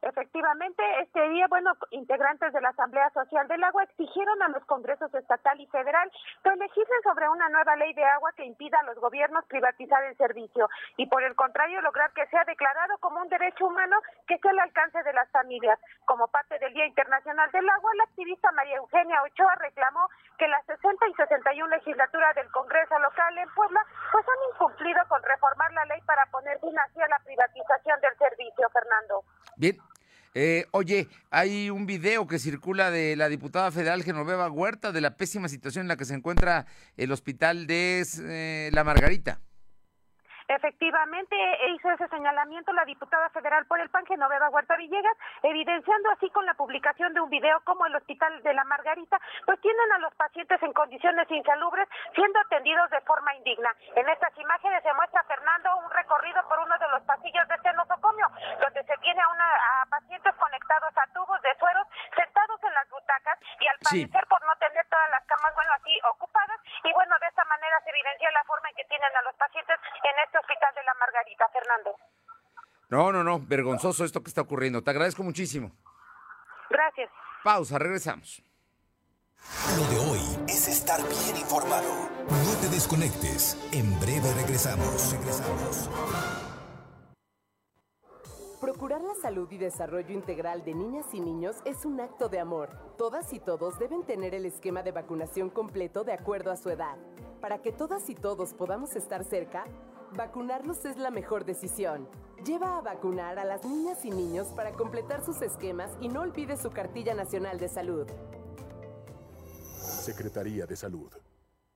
Efectivamente, 0.00 0.82
este 1.00 1.28
día, 1.30 1.46
bueno, 1.48 1.72
integrantes 1.90 2.52
de 2.52 2.60
la 2.60 2.68
Asamblea 2.68 3.10
Social 3.10 3.48
del 3.48 3.64
Agua 3.64 3.82
exigieron 3.82 4.40
a 4.42 4.48
los 4.48 4.64
congresos 4.66 5.12
estatal 5.12 5.60
y 5.60 5.66
federal 5.66 6.10
que 6.44 6.50
legislen 6.50 7.02
sobre 7.02 7.28
una 7.28 7.48
nueva 7.48 7.74
ley 7.76 7.92
de 7.94 8.04
agua 8.04 8.32
que 8.36 8.44
impida 8.44 8.78
a 8.78 8.84
los 8.84 8.96
gobiernos 9.00 9.44
privatizar 9.46 10.04
el 10.04 10.16
servicio 10.16 10.68
y, 10.96 11.06
por 11.06 11.24
el 11.24 11.34
contrario, 11.34 11.80
lograr 11.80 12.12
que 12.12 12.26
sea 12.28 12.44
declarado 12.44 12.98
como 12.98 13.20
un 13.20 13.28
derecho 13.28 13.66
humano 13.66 13.96
que 14.28 14.34
esté 14.34 14.48
al 14.50 14.60
alcance 14.60 15.02
de 15.02 15.12
las 15.12 15.28
familias. 15.30 15.80
Como 16.04 16.28
parte 16.28 16.58
del 16.60 16.74
Día 16.74 16.86
Internacional 16.86 17.50
del 17.50 17.68
Agua, 17.68 17.90
la 17.96 18.04
activista 18.04 18.52
María 18.52 18.76
Eugenia 18.76 19.22
Ochoa 19.22 19.56
reclamó 19.56 20.08
que 20.38 20.48
las 20.48 20.64
60 20.66 21.08
y 21.08 21.14
61 21.14 21.68
legislaturas 21.68 22.34
del 22.36 22.48
Congreso 22.50 22.98
local 22.98 23.38
en 23.38 23.48
Puebla 23.54 23.84
pues 24.12 24.24
han 24.24 24.54
incumplido 24.54 25.00
con 25.08 25.22
reformar 25.22 25.72
la 25.72 25.84
ley 25.86 26.00
para 26.06 26.24
poner 26.26 26.58
fin 26.60 26.78
así 26.78 27.00
a 27.00 27.08
la 27.08 27.18
privatización 27.18 28.00
del 28.00 28.16
servicio, 28.16 28.70
Fernando. 28.70 29.24
Bien, 29.56 29.76
eh, 30.34 30.66
oye, 30.70 31.08
hay 31.30 31.70
un 31.70 31.86
video 31.86 32.26
que 32.26 32.38
circula 32.38 32.90
de 32.90 33.16
la 33.16 33.28
diputada 33.28 33.72
federal 33.72 34.04
Genoveva 34.04 34.48
Huerta 34.48 34.92
de 34.92 35.00
la 35.00 35.16
pésima 35.16 35.48
situación 35.48 35.82
en 35.82 35.88
la 35.88 35.96
que 35.96 36.04
se 36.04 36.14
encuentra 36.14 36.66
el 36.96 37.10
hospital 37.10 37.66
de 37.66 38.06
eh, 38.22 38.70
La 38.72 38.84
Margarita. 38.84 39.40
Efectivamente, 40.48 41.36
hizo 41.74 41.90
ese 41.90 42.08
señalamiento 42.08 42.72
la 42.72 42.86
diputada 42.86 43.28
federal 43.30 43.66
por 43.66 43.78
el 43.80 43.90
PAN, 43.90 44.06
Genoveva 44.06 44.48
Huerta 44.48 44.76
Villegas, 44.76 45.16
evidenciando 45.42 46.10
así 46.10 46.30
con 46.30 46.46
la 46.46 46.54
publicación 46.54 47.12
de 47.12 47.20
un 47.20 47.28
video 47.28 47.60
como 47.64 47.84
el 47.84 47.94
Hospital 47.94 48.42
de 48.42 48.54
la 48.54 48.64
Margarita, 48.64 49.20
pues 49.44 49.60
tienen 49.60 49.92
a 49.92 49.98
los 49.98 50.14
pacientes 50.14 50.62
en 50.62 50.72
condiciones 50.72 51.30
insalubres 51.30 51.86
siendo 52.14 52.40
atendidos 52.40 52.88
de 52.88 53.00
forma 53.02 53.34
indigna. 53.34 53.74
En 53.94 54.08
estas 54.08 54.36
imágenes 54.38 54.82
se 54.82 54.94
muestra, 54.94 55.22
Fernando, 55.24 55.68
un 55.84 55.90
recorrido 55.90 56.40
por 56.48 56.58
uno 56.60 56.78
de 56.78 56.88
los 56.88 57.02
pasillos 57.02 57.46
de 57.46 57.54
este 57.54 57.72
nosocomio, 57.74 58.26
donde 58.58 58.82
se 58.84 58.96
tiene 59.02 59.20
a, 59.20 59.28
una, 59.28 59.44
a 59.44 59.86
pacientes 59.90 60.34
conectados 60.34 60.96
a 60.96 61.12
tubos 61.12 61.42
de 61.42 61.54
sueros 61.58 61.86
sentados 62.16 62.62
en 62.64 62.72
las 62.72 62.88
butacas 62.88 63.38
y 63.60 63.66
al 63.66 63.78
parecer 63.84 64.24
por 64.28 64.40
no 64.46 64.56
tener 64.56 64.86
todas 64.88 65.10
las 65.10 65.24
camas, 65.26 65.54
bueno, 65.54 65.72
así 65.76 65.92
ocupadas, 66.08 66.60
y 66.84 66.92
bueno, 66.92 67.14
de 67.20 67.26
esta 67.26 67.44
manera 67.44 67.76
se 67.84 67.90
evidencia 67.90 68.30
la 68.32 68.44
forma 68.44 68.68
en 68.70 68.76
que 68.76 68.84
tienen 68.84 69.12
a 69.14 69.22
los 69.22 69.34
pacientes 69.36 69.76
en 70.04 70.18
este 70.24 70.37
Hospital 70.40 70.74
de 70.74 70.82
la 70.84 70.94
Margarita, 70.94 71.44
Fernando. 71.52 71.90
No, 72.90 73.12
no, 73.12 73.22
no, 73.22 73.40
vergonzoso 73.46 74.04
esto 74.04 74.22
que 74.22 74.28
está 74.28 74.42
ocurriendo. 74.42 74.82
Te 74.82 74.90
agradezco 74.90 75.22
muchísimo. 75.22 75.70
Gracias. 76.70 77.10
Pausa, 77.44 77.78
regresamos. 77.78 78.42
Lo 79.76 79.84
de 79.84 80.10
hoy 80.10 80.20
es 80.48 80.68
estar 80.68 81.00
bien 81.00 81.36
informado. 81.36 81.88
No 82.28 82.60
te 82.60 82.68
desconectes. 82.68 83.56
En 83.72 83.98
breve 84.00 84.32
regresamos. 84.34 85.12
Regresamos. 85.12 85.90
Procurar 88.60 89.00
la 89.00 89.14
salud 89.14 89.48
y 89.52 89.58
desarrollo 89.58 90.12
integral 90.12 90.64
de 90.64 90.74
niñas 90.74 91.06
y 91.12 91.20
niños 91.20 91.56
es 91.64 91.84
un 91.84 92.00
acto 92.00 92.28
de 92.28 92.40
amor. 92.40 92.70
Todas 92.98 93.32
y 93.32 93.38
todos 93.38 93.78
deben 93.78 94.04
tener 94.04 94.34
el 94.34 94.46
esquema 94.46 94.82
de 94.82 94.90
vacunación 94.90 95.48
completo 95.48 96.02
de 96.02 96.12
acuerdo 96.12 96.50
a 96.50 96.56
su 96.56 96.68
edad. 96.68 96.96
Para 97.40 97.62
que 97.62 97.70
todas 97.70 98.10
y 98.10 98.16
todos 98.16 98.54
podamos 98.54 98.96
estar 98.96 99.22
cerca, 99.22 99.64
Vacunarlos 100.16 100.84
es 100.84 100.96
la 100.96 101.10
mejor 101.10 101.44
decisión. 101.44 102.08
Lleva 102.44 102.78
a 102.78 102.80
vacunar 102.80 103.38
a 103.38 103.44
las 103.44 103.64
niñas 103.64 104.04
y 104.04 104.10
niños 104.10 104.48
para 104.48 104.72
completar 104.72 105.24
sus 105.24 105.42
esquemas 105.42 105.90
y 106.00 106.08
no 106.08 106.22
olvide 106.22 106.56
su 106.56 106.70
cartilla 106.70 107.14
nacional 107.14 107.58
de 107.58 107.68
salud. 107.68 108.06
Secretaría 109.76 110.66
de 110.66 110.76
Salud. 110.76 111.12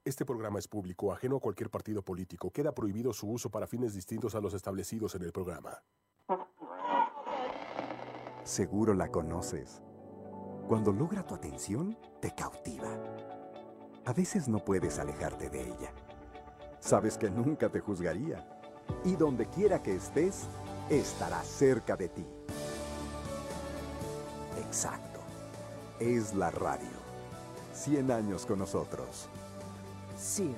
Este 0.05 0.24
programa 0.24 0.59
es 0.59 0.66
público, 0.66 1.12
ajeno 1.12 1.37
a 1.37 1.41
cualquier 1.41 1.70
partido 1.70 2.03
político. 2.03 2.51
Queda 2.51 2.72
prohibido 2.72 3.12
su 3.12 3.30
uso 3.30 3.51
para 3.51 3.66
fines 3.66 3.95
distintos 3.95 4.35
a 4.35 4.41
los 4.41 4.55
establecidos 4.55 5.14
en 5.14 5.22
el 5.22 5.33
programa. 5.33 5.83
Seguro 8.43 8.95
la 8.95 9.09
conoces. 9.09 9.83
Cuando 10.66 10.93
logra 10.93 11.24
tu 11.24 11.35
atención, 11.35 11.97
te 12.20 12.35
cautiva. 12.35 12.89
A 14.05 14.12
veces 14.12 14.49
no 14.49 14.59
puedes 14.59 14.99
alejarte 14.99 15.49
de 15.51 15.68
ella 15.68 15.93
sabes 16.83 17.16
que 17.16 17.30
nunca 17.30 17.68
te 17.68 17.80
juzgaría. 17.80 18.47
Y 19.05 19.16
donde 19.16 19.47
quiera 19.47 19.83
que 19.83 19.95
estés, 19.95 20.43
estará 20.91 21.43
cerca 21.43 21.97
de 21.97 22.09
ti. 22.09 22.26
Exacto. 24.59 25.20
Es 25.99 26.35
la 26.35 26.51
radio. 26.51 26.91
100 27.74 28.11
años 28.11 28.45
con 28.45 28.59
nosotros. 28.59 29.28
CIRT, 30.18 30.57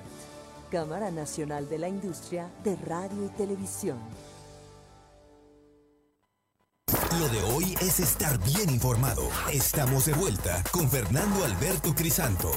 Cámara 0.71 1.11
Nacional 1.11 1.69
de 1.69 1.79
la 1.79 1.87
Industria 1.87 2.49
de 2.63 2.75
Radio 2.75 3.25
y 3.25 3.29
Televisión. 3.29 3.99
Lo 7.19 7.29
de 7.29 7.41
hoy 7.43 7.75
es 7.79 8.01
estar 8.01 8.37
bien 8.39 8.69
informado. 8.69 9.29
Estamos 9.51 10.05
de 10.05 10.13
vuelta 10.13 10.61
con 10.71 10.89
Fernando 10.89 11.45
Alberto 11.45 11.95
Crisanto. 11.95 12.51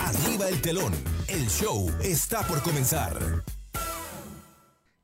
Arriba 0.00 0.48
el 0.48 0.62
telón. 0.62 1.13
El 1.28 1.48
show 1.48 1.90
está 2.02 2.46
por 2.46 2.62
comenzar. 2.62 3.18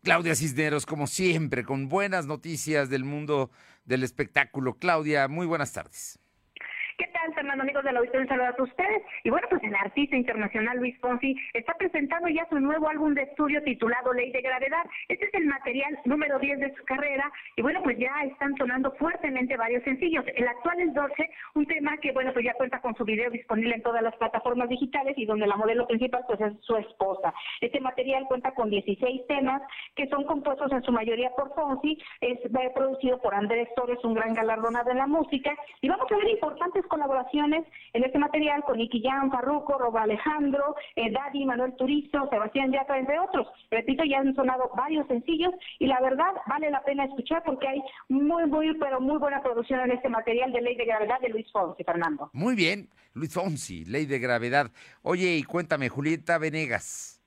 Claudia 0.02 0.34
Cisneros, 0.34 0.84
como 0.84 1.06
siempre, 1.06 1.64
con 1.64 1.88
buenas 1.88 2.26
noticias 2.26 2.90
del 2.90 3.04
mundo 3.04 3.50
del 3.86 4.02
espectáculo. 4.02 4.76
Claudia, 4.76 5.28
muy 5.28 5.46
buenas 5.46 5.72
tardes. 5.72 6.18
¿Qué 7.20 7.26
tal, 7.26 7.34
Fernando? 7.34 7.64
Amigos 7.64 7.84
de 7.84 7.92
la 7.92 7.98
auditorio, 7.98 8.26
saludos 8.28 8.54
a 8.58 8.62
ustedes. 8.62 9.02
Y 9.24 9.30
bueno, 9.30 9.46
pues 9.50 9.62
el 9.62 9.74
artista 9.74 10.16
internacional 10.16 10.78
Luis 10.78 10.98
Fonsi 11.00 11.36
está 11.52 11.74
presentando 11.74 12.28
ya 12.28 12.46
su 12.48 12.58
nuevo 12.58 12.88
álbum 12.88 13.12
de 13.12 13.24
estudio 13.24 13.62
titulado 13.62 14.14
Ley 14.14 14.32
de 14.32 14.40
Gravedad. 14.40 14.84
Este 15.08 15.26
es 15.26 15.34
el 15.34 15.44
material 15.44 15.98
número 16.06 16.38
10 16.38 16.60
de 16.60 16.74
su 16.74 16.82
carrera. 16.84 17.30
Y 17.56 17.62
bueno, 17.62 17.82
pues 17.82 17.98
ya 17.98 18.10
están 18.24 18.56
sonando 18.56 18.92
fuertemente 18.92 19.56
varios 19.58 19.82
sencillos. 19.84 20.24
El 20.34 20.48
actual 20.48 20.80
es 20.80 20.94
12, 20.94 21.30
un 21.56 21.66
tema 21.66 21.98
que, 21.98 22.12
bueno, 22.12 22.32
pues 22.32 22.44
ya 22.44 22.54
cuenta 22.54 22.80
con 22.80 22.94
su 22.94 23.04
video 23.04 23.28
disponible 23.30 23.74
en 23.74 23.82
todas 23.82 24.02
las 24.02 24.16
plataformas 24.16 24.70
digitales 24.70 25.12
y 25.18 25.26
donde 25.26 25.46
la 25.46 25.56
modelo 25.56 25.86
principal, 25.86 26.24
pues 26.26 26.40
es 26.40 26.54
su 26.62 26.76
esposa. 26.76 27.34
Este 27.60 27.80
material 27.80 28.24
cuenta 28.28 28.52
con 28.52 28.70
16 28.70 29.26
temas 29.26 29.60
que 29.94 30.08
son 30.08 30.24
compuestos 30.24 30.72
en 30.72 30.82
su 30.84 30.92
mayoría 30.92 31.30
por 31.36 31.54
Fonsi. 31.54 31.98
Es 32.22 32.38
producido 32.74 33.20
por 33.20 33.34
Andrés 33.34 33.68
Torres, 33.76 34.02
un 34.04 34.14
gran 34.14 34.32
galardonado 34.32 34.90
en 34.90 34.98
la 34.98 35.06
música. 35.06 35.54
Y 35.82 35.88
vamos 35.90 36.10
a 36.10 36.16
ver 36.16 36.28
importantes 36.30 36.86
colaboraciones 36.86 37.09
en 37.92 38.04
este 38.04 38.18
material 38.18 38.62
con 38.64 38.78
Nicky 38.78 39.02
Jan, 39.02 39.30
Farruco, 39.30 39.78
Roba 39.78 40.02
Alejandro, 40.02 40.76
eh, 40.96 41.10
Daddy, 41.10 41.44
Manuel 41.44 41.74
Turizo, 41.76 42.28
Sebastián 42.30 42.72
Yatra, 42.72 42.98
entre 42.98 43.18
otros. 43.18 43.46
Repito, 43.70 44.04
ya 44.04 44.18
han 44.18 44.34
sonado 44.34 44.70
varios 44.76 45.06
sencillos 45.06 45.52
y 45.78 45.86
la 45.86 46.00
verdad 46.00 46.32
vale 46.46 46.70
la 46.70 46.82
pena 46.82 47.04
escuchar 47.04 47.42
porque 47.44 47.68
hay 47.68 47.82
muy, 48.08 48.46
muy, 48.46 48.74
pero 48.78 49.00
muy 49.00 49.18
buena 49.18 49.42
producción 49.42 49.80
en 49.80 49.92
este 49.92 50.08
material 50.08 50.52
de 50.52 50.60
Ley 50.60 50.76
de 50.76 50.84
Gravedad 50.84 51.20
de 51.20 51.30
Luis 51.30 51.50
Fonsi, 51.52 51.84
Fernando. 51.84 52.30
Muy 52.32 52.54
bien, 52.54 52.88
Luis 53.14 53.32
Fonsi, 53.34 53.84
Ley 53.84 54.06
de 54.06 54.18
Gravedad. 54.18 54.70
Oye, 55.02 55.36
y 55.36 55.42
cuéntame, 55.42 55.88
Julieta 55.88 56.38
Venegas. 56.38 57.19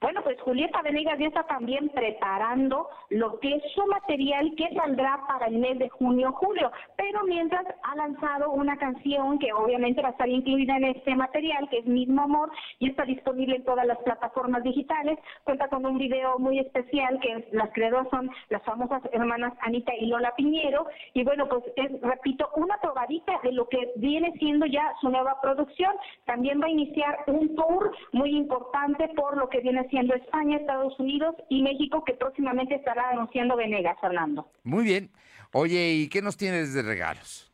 Bueno, 0.00 0.22
pues 0.22 0.40
Julieta 0.40 0.80
Venegas 0.80 1.18
ya 1.18 1.26
está 1.26 1.42
también 1.42 1.90
preparando 1.90 2.88
lo 3.10 3.38
que 3.38 3.56
es 3.56 3.62
su 3.74 3.86
material 3.86 4.54
que 4.56 4.74
saldrá 4.74 5.20
para 5.28 5.48
el 5.48 5.58
mes 5.58 5.78
de 5.78 5.90
junio-julio, 5.90 6.72
pero 6.96 7.22
mientras 7.24 7.66
ha 7.82 7.96
lanzado 7.96 8.50
una 8.50 8.78
canción 8.78 9.38
que 9.38 9.52
obviamente 9.52 10.00
va 10.00 10.08
a 10.08 10.12
estar 10.12 10.28
incluida 10.28 10.78
en 10.78 10.84
este 10.84 11.14
material, 11.14 11.68
que 11.68 11.80
es 11.80 11.84
Mismo 11.84 12.22
Amor, 12.22 12.50
y 12.78 12.88
está 12.88 13.04
disponible 13.04 13.56
en 13.56 13.64
todas 13.64 13.86
las 13.86 13.98
plataformas 13.98 14.62
digitales, 14.62 15.18
cuenta 15.44 15.68
con 15.68 15.84
un 15.84 15.98
video 15.98 16.38
muy 16.38 16.60
especial 16.60 17.20
que 17.20 17.48
las 17.52 17.70
creadoras 17.72 18.08
son 18.08 18.30
las 18.48 18.62
famosas 18.62 19.02
hermanas 19.12 19.52
Anita 19.60 19.92
y 19.94 20.06
Lola 20.06 20.34
Piñero, 20.34 20.86
y 21.12 21.24
bueno, 21.24 21.46
pues 21.46 21.62
es, 21.76 22.00
repito, 22.00 22.48
una 22.56 22.78
probadita 22.78 23.38
de 23.42 23.52
lo 23.52 23.68
que 23.68 23.92
viene 23.96 24.32
siendo 24.38 24.64
ya 24.64 24.94
su 25.02 25.10
nueva 25.10 25.38
producción. 25.42 25.94
También 26.24 26.58
va 26.58 26.66
a 26.66 26.70
iniciar 26.70 27.18
un 27.26 27.54
tour 27.54 27.92
muy 28.12 28.34
importante 28.34 29.08
por 29.08 29.36
lo 29.36 29.50
que 29.50 29.60
viene 29.60 29.89
siendo 29.90 30.14
España, 30.14 30.56
Estados 30.56 30.98
Unidos 30.98 31.34
y 31.48 31.62
México, 31.62 32.02
que 32.04 32.14
próximamente 32.14 32.76
estará 32.76 33.10
anunciando 33.10 33.56
Venegas, 33.56 33.96
Fernando. 34.00 34.48
Muy 34.64 34.84
bien. 34.84 35.10
Oye, 35.52 35.92
¿y 35.92 36.08
qué 36.08 36.22
nos 36.22 36.36
tienes 36.36 36.72
de 36.74 36.82
regalos? 36.82 37.49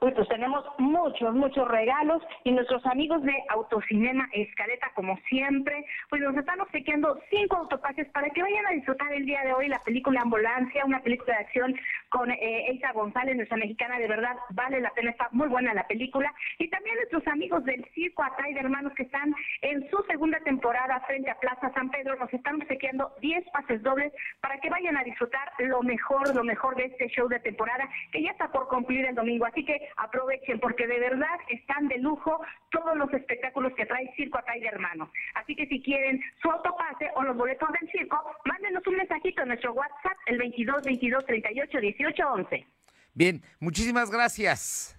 Pues 0.00 0.14
tenemos 0.28 0.64
muchos, 0.78 1.34
muchos 1.34 1.66
regalos 1.66 2.22
y 2.44 2.52
nuestros 2.52 2.86
amigos 2.86 3.20
de 3.24 3.34
Autocinema 3.48 4.28
Escaleta, 4.32 4.92
como 4.94 5.18
siempre, 5.28 5.84
pues 6.08 6.22
nos 6.22 6.36
están 6.36 6.60
obsequiando 6.60 7.18
cinco 7.30 7.56
autopases 7.56 8.08
para 8.10 8.30
que 8.30 8.42
vayan 8.42 8.64
a 8.66 8.70
disfrutar 8.70 9.12
el 9.12 9.26
día 9.26 9.42
de 9.42 9.52
hoy 9.52 9.66
la 9.66 9.80
película 9.80 10.20
Ambulancia, 10.20 10.84
una 10.84 11.00
película 11.00 11.34
de 11.34 11.44
acción 11.44 11.74
con 12.10 12.30
eh, 12.30 12.70
Elsa 12.70 12.92
González, 12.92 13.34
nuestra 13.34 13.56
mexicana, 13.56 13.98
de 13.98 14.06
verdad 14.06 14.36
vale 14.50 14.80
la 14.80 14.90
pena, 14.90 15.10
está 15.10 15.28
muy 15.32 15.48
buena 15.48 15.74
la 15.74 15.86
película. 15.88 16.32
Y 16.58 16.68
también 16.68 16.94
nuestros 16.96 17.26
amigos 17.26 17.64
del 17.64 17.84
Circo 17.92 18.22
Atay 18.22 18.56
Hermanos 18.56 18.92
que 18.94 19.02
están 19.02 19.34
en 19.62 19.88
su 19.90 20.00
segunda 20.04 20.38
temporada 20.40 21.00
frente 21.08 21.30
a 21.30 21.40
Plaza 21.40 21.72
San 21.74 21.90
Pedro, 21.90 22.14
nos 22.16 22.32
están 22.32 22.62
obsequiando 22.62 23.12
10 23.20 23.44
pases 23.50 23.82
dobles 23.82 24.12
para 24.40 24.58
que 24.60 24.70
vayan 24.70 24.96
a 24.96 25.02
disfrutar 25.02 25.50
lo 25.58 25.82
mejor, 25.82 26.34
lo 26.34 26.44
mejor 26.44 26.76
de 26.76 26.84
este 26.84 27.08
show 27.08 27.28
de 27.28 27.40
temporada 27.40 27.88
que 28.12 28.22
ya 28.22 28.30
está 28.30 28.48
por 28.52 28.68
cumplir 28.68 29.04
el 29.04 29.16
domingo. 29.16 29.44
Así 29.44 29.64
que 29.64 29.87
aprovechen 29.96 30.60
porque 30.60 30.86
de 30.86 31.00
verdad 31.00 31.38
están 31.48 31.88
de 31.88 31.98
lujo 31.98 32.40
todos 32.70 32.96
los 32.96 33.12
espectáculos 33.12 33.72
que 33.74 33.86
trae 33.86 34.12
Circo 34.16 34.38
Atay 34.38 34.60
de 34.60 34.68
Hermanos. 34.68 35.10
Así 35.34 35.54
que 35.54 35.66
si 35.66 35.82
quieren 35.82 36.20
su 36.42 36.50
autopase 36.50 37.10
o 37.14 37.22
los 37.22 37.36
boletos 37.36 37.68
del 37.80 37.90
circo, 37.90 38.18
mándenos 38.44 38.86
un 38.86 38.96
mensajito 38.96 39.42
en 39.42 39.48
nuestro 39.48 39.72
WhatsApp, 39.72 40.16
el 40.26 40.38
22 40.38 40.82
22 40.84 41.24
38 41.26 41.80
18 41.80 42.32
11. 42.32 42.66
Bien, 43.14 43.42
muchísimas 43.60 44.10
gracias. 44.10 44.98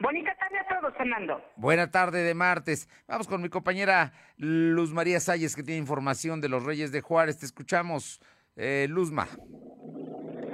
Bonita 0.00 0.34
tarde 0.34 0.58
a 0.58 0.66
todos, 0.66 0.96
Fernando. 0.96 1.44
Buena 1.56 1.90
tarde 1.90 2.22
de 2.22 2.34
martes. 2.34 2.88
Vamos 3.06 3.28
con 3.28 3.42
mi 3.42 3.50
compañera 3.50 4.12
Luz 4.38 4.94
María 4.94 5.20
Salles, 5.20 5.54
que 5.54 5.62
tiene 5.62 5.78
información 5.78 6.40
de 6.40 6.48
los 6.48 6.64
Reyes 6.64 6.90
de 6.90 7.02
Juárez. 7.02 7.38
Te 7.38 7.44
escuchamos, 7.44 8.18
eh, 8.56 8.86
Luzma. 8.88 9.28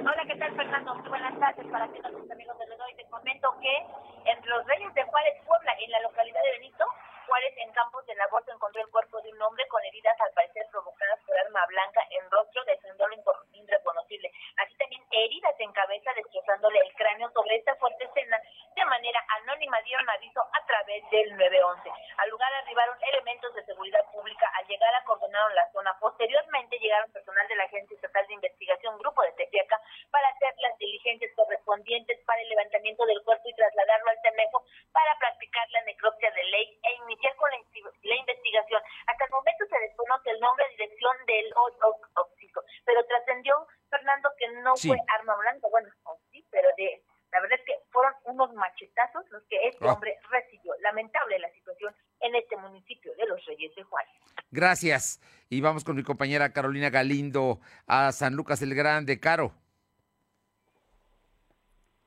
Hola, 0.01 0.23
¿qué 0.27 0.35
tal, 0.35 0.53
Fernando? 0.53 1.01
Tardes 1.39 1.67
para 1.71 1.87
ti, 1.91 1.99
nuestros 1.99 2.31
amigos 2.31 2.57
de 2.59 2.67
Ledoy. 2.67 2.95
Te 2.95 3.05
comento 3.09 3.55
que 3.61 3.85
entre 4.25 4.49
los 4.49 4.65
Reyes 4.65 4.93
de 4.93 5.03
Juárez, 5.03 5.35
Puebla, 5.45 5.73
en 5.79 5.91
la 5.91 5.99
localidad 6.01 6.41
de 6.43 6.51
Benito, 6.51 6.85
Juárez, 7.27 7.53
en 7.57 7.71
Campos 7.73 8.05
de 8.05 8.15
la 8.15 8.25
Bolsa, 8.27 8.51
encontró 8.53 8.81
el 8.81 8.89
cuerpo 8.89 9.21
de 9.21 9.29
un 9.31 9.41
hombre 9.41 9.67
con 9.67 9.83
heridas 9.85 10.15
al 10.21 10.31
parecer 10.31 10.65
provocadas 10.71 11.19
por 11.27 11.37
arma 11.37 11.65
blanca 11.67 12.01
en 12.09 12.31
rostro, 12.31 12.63
dejándolo 12.65 13.15
irreconocible. 13.51 14.31
Así 14.57 14.73
también 14.77 15.03
heridas 15.11 15.53
en 15.59 15.71
cabeza, 15.73 16.11
destrozándole 16.15 16.79
el 16.79 16.93
cráneo. 16.93 17.29
Sobre 17.31 17.55
esta 17.57 17.75
fuerte 17.75 18.05
escena, 18.05 18.39
de 18.75 18.85
manera 18.85 19.19
anónima 19.43 19.81
dieron 19.81 20.09
aviso 20.09 20.39
a 20.41 20.65
través 20.65 21.03
del 21.11 21.35
911. 21.35 21.91
Al 22.17 22.29
lugar 22.29 22.51
arribaron 22.53 22.97
elementos 23.11 23.53
de 23.55 23.65
seguridad 23.65 24.03
pública. 24.13 24.49
Al 24.57 24.67
llegar 24.67 24.95
acordonaron 24.95 25.53
la 25.53 25.69
zona. 25.73 25.97
Posteriormente 25.99 26.79
llegaron 26.79 27.11
personal 27.11 27.45
de 27.49 27.55
la 27.57 27.63
Agencia 27.65 27.95
Estatal 27.95 28.25
de 28.27 28.33
Investigación, 28.35 28.97
Grupo 28.99 29.21
de 29.23 29.33
Tepeaca, 29.33 29.81
para 30.11 30.29
hacer 30.29 30.53
las 30.59 30.77
diligencias 30.77 31.31
correspondientes 31.35 32.23
para 32.25 32.41
el 32.41 32.47
levantamiento 32.49 33.05
del 33.05 33.21
cuerpo 33.23 33.43
y 33.49 33.53
trasladarlo 33.55 34.09
al 34.11 34.21
Temejo 34.21 34.63
para 34.93 35.17
practicar 35.19 35.69
la 35.71 35.81
necropsia 35.83 36.31
de 36.31 36.43
ley 36.45 36.79
e 36.83 36.93
iniciar 37.03 37.35
con 37.35 37.49
la, 37.51 37.57
la 38.03 38.15
investigación. 38.15 38.81
Hasta 39.07 39.25
el 39.25 39.31
momento 39.31 39.65
se 39.65 39.79
desconoce 39.79 40.29
el 40.31 40.39
nombre 40.39 40.65
y 40.69 40.75
dirección 40.77 41.17
del 41.25 41.53
óxido, 42.15 42.63
pero 42.85 43.05
trascendió, 43.05 43.67
Fernando, 43.89 44.29
que 44.37 44.47
no 44.61 44.75
Sí. 44.75 44.89
fue 44.89 44.97
arma 45.07 45.35
blanca, 45.35 45.67
bueno, 45.69 45.89
o 46.05 46.17
sí, 46.31 46.45
pero 46.51 46.69
de 46.77 47.01
la 47.31 47.41
verdad 47.41 47.59
es 47.59 47.65
que 47.65 47.75
fueron 47.91 48.13
unos 48.23 48.53
machetazos 48.53 49.29
los 49.31 49.43
que 49.49 49.67
este 49.67 49.85
Ah. 49.85 49.93
hombre 49.93 50.17
recibió. 50.29 50.73
Lamentable 50.79 51.37
la 51.39 51.49
situación 51.51 51.93
en 52.21 52.35
este 52.35 52.55
municipio 52.55 53.13
de 53.15 53.25
Los 53.25 53.43
Reyes 53.45 53.75
de 53.75 53.83
Juárez. 53.83 54.11
Gracias. 54.57 55.21
Y 55.51 55.61
vamos 55.61 55.83
con 55.83 55.95
mi 55.95 56.01
compañera 56.01 56.51
Carolina 56.51 56.89
Galindo 56.89 57.59
a 57.85 58.11
San 58.11 58.33
Lucas 58.33 58.59
el 58.63 58.73
Grande. 58.73 59.19
Caro. 59.19 59.53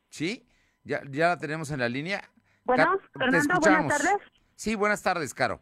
¿Sí? 0.09 0.49
¿Ya, 0.83 1.01
ya 1.09 1.29
la 1.29 1.39
tenemos 1.39 1.71
en 1.71 1.79
la 1.79 1.89
línea? 1.89 2.21
Bueno, 2.65 2.99
Fernando, 3.17 3.61
buenas 3.61 3.87
tardes. 3.87 4.17
Sí, 4.57 4.75
buenas 4.75 5.01
tardes, 5.01 5.33
Caro. 5.33 5.61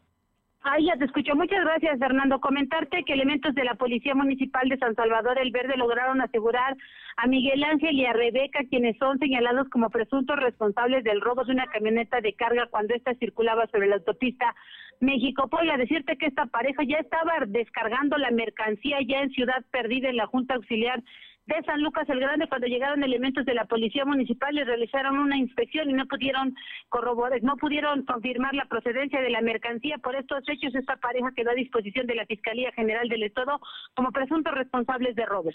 Ay, 0.63 0.87
ya 0.87 0.97
te 0.97 1.05
escucho. 1.05 1.35
Muchas 1.35 1.61
gracias, 1.61 1.99
Fernando. 1.99 2.41
Comentarte 2.41 3.05
que 3.05 3.13
elementos 3.13 3.55
de 3.55 3.65
la 3.65 3.75
Policía 3.75 4.15
Municipal 4.15 4.69
de 4.71 4.79
San 4.79 4.95
Salvador 4.95 5.39
el 5.39 5.51
Verde 5.51 5.77
lograron 5.77 6.23
asegurar 6.23 6.75
a 7.17 7.27
Miguel 7.27 7.63
Ángel 7.65 7.97
y 7.97 8.07
a 8.07 8.13
Rebeca, 8.13 8.61
quienes 8.71 8.97
son 8.97 9.19
señalados 9.19 9.69
como 9.69 9.91
presuntos 9.91 10.37
responsables 10.37 11.05
del 11.05 11.21
robo 11.21 11.45
de 11.45 11.53
una 11.53 11.67
camioneta 11.67 12.21
de 12.21 12.33
carga 12.35 12.67
cuando 12.71 12.95
ésta 12.95 13.15
circulaba 13.17 13.67
sobre 13.67 13.89
la 13.89 13.97
autopista 13.97 14.55
México-Puebla. 15.01 15.77
Decirte 15.77 16.17
que 16.17 16.27
esta 16.27 16.47
pareja 16.47 16.83
ya 16.85 16.99
estaba 16.99 17.33
descargando 17.47 18.17
la 18.19 18.31
mercancía 18.31 18.99
ya 19.07 19.21
en 19.21 19.31
Ciudad 19.31 19.65
Perdida, 19.71 20.09
en 20.09 20.17
la 20.17 20.27
Junta 20.27 20.55
Auxiliar 20.55 21.03
de 21.49 21.65
San 21.65 21.83
Lucas 21.83 22.09
el 22.11 22.21
Grande 22.21 22.47
cuando 22.47 22.67
llegaron 22.67 23.03
elementos 23.03 23.47
de 23.47 23.55
la 23.55 23.65
policía 23.65 24.05
municipal 24.05 24.55
y 24.55 24.65
realizaron 24.65 25.19
una 25.19 25.39
inspección 25.39 25.89
y 25.89 25.95
no 25.95 26.07
pudieron 26.07 26.55
corroborar, 26.91 27.43
no 27.43 27.57
pudieron 27.57 28.05
confirmar 28.05 28.55
la 28.55 28.67
procedencia 28.67 29.21
de 29.23 29.31
la 29.31 29.41
mercancía. 29.41 29.97
Por 29.99 30.15
estos 30.15 30.47
hechos, 30.47 30.75
esta 30.75 30.97
pareja 30.97 31.33
quedó 31.35 31.51
a 31.51 31.55
disposición 31.55 32.07
de 32.07 32.17
la 32.17 32.27
Fiscalía 32.27 32.71
General 32.73 33.09
del 33.09 33.23
Estado 33.23 33.61
como 33.95 34.13
presuntos 34.13 34.53
responsables 34.53 35.17
de 35.17 35.25
robos. 35.25 35.55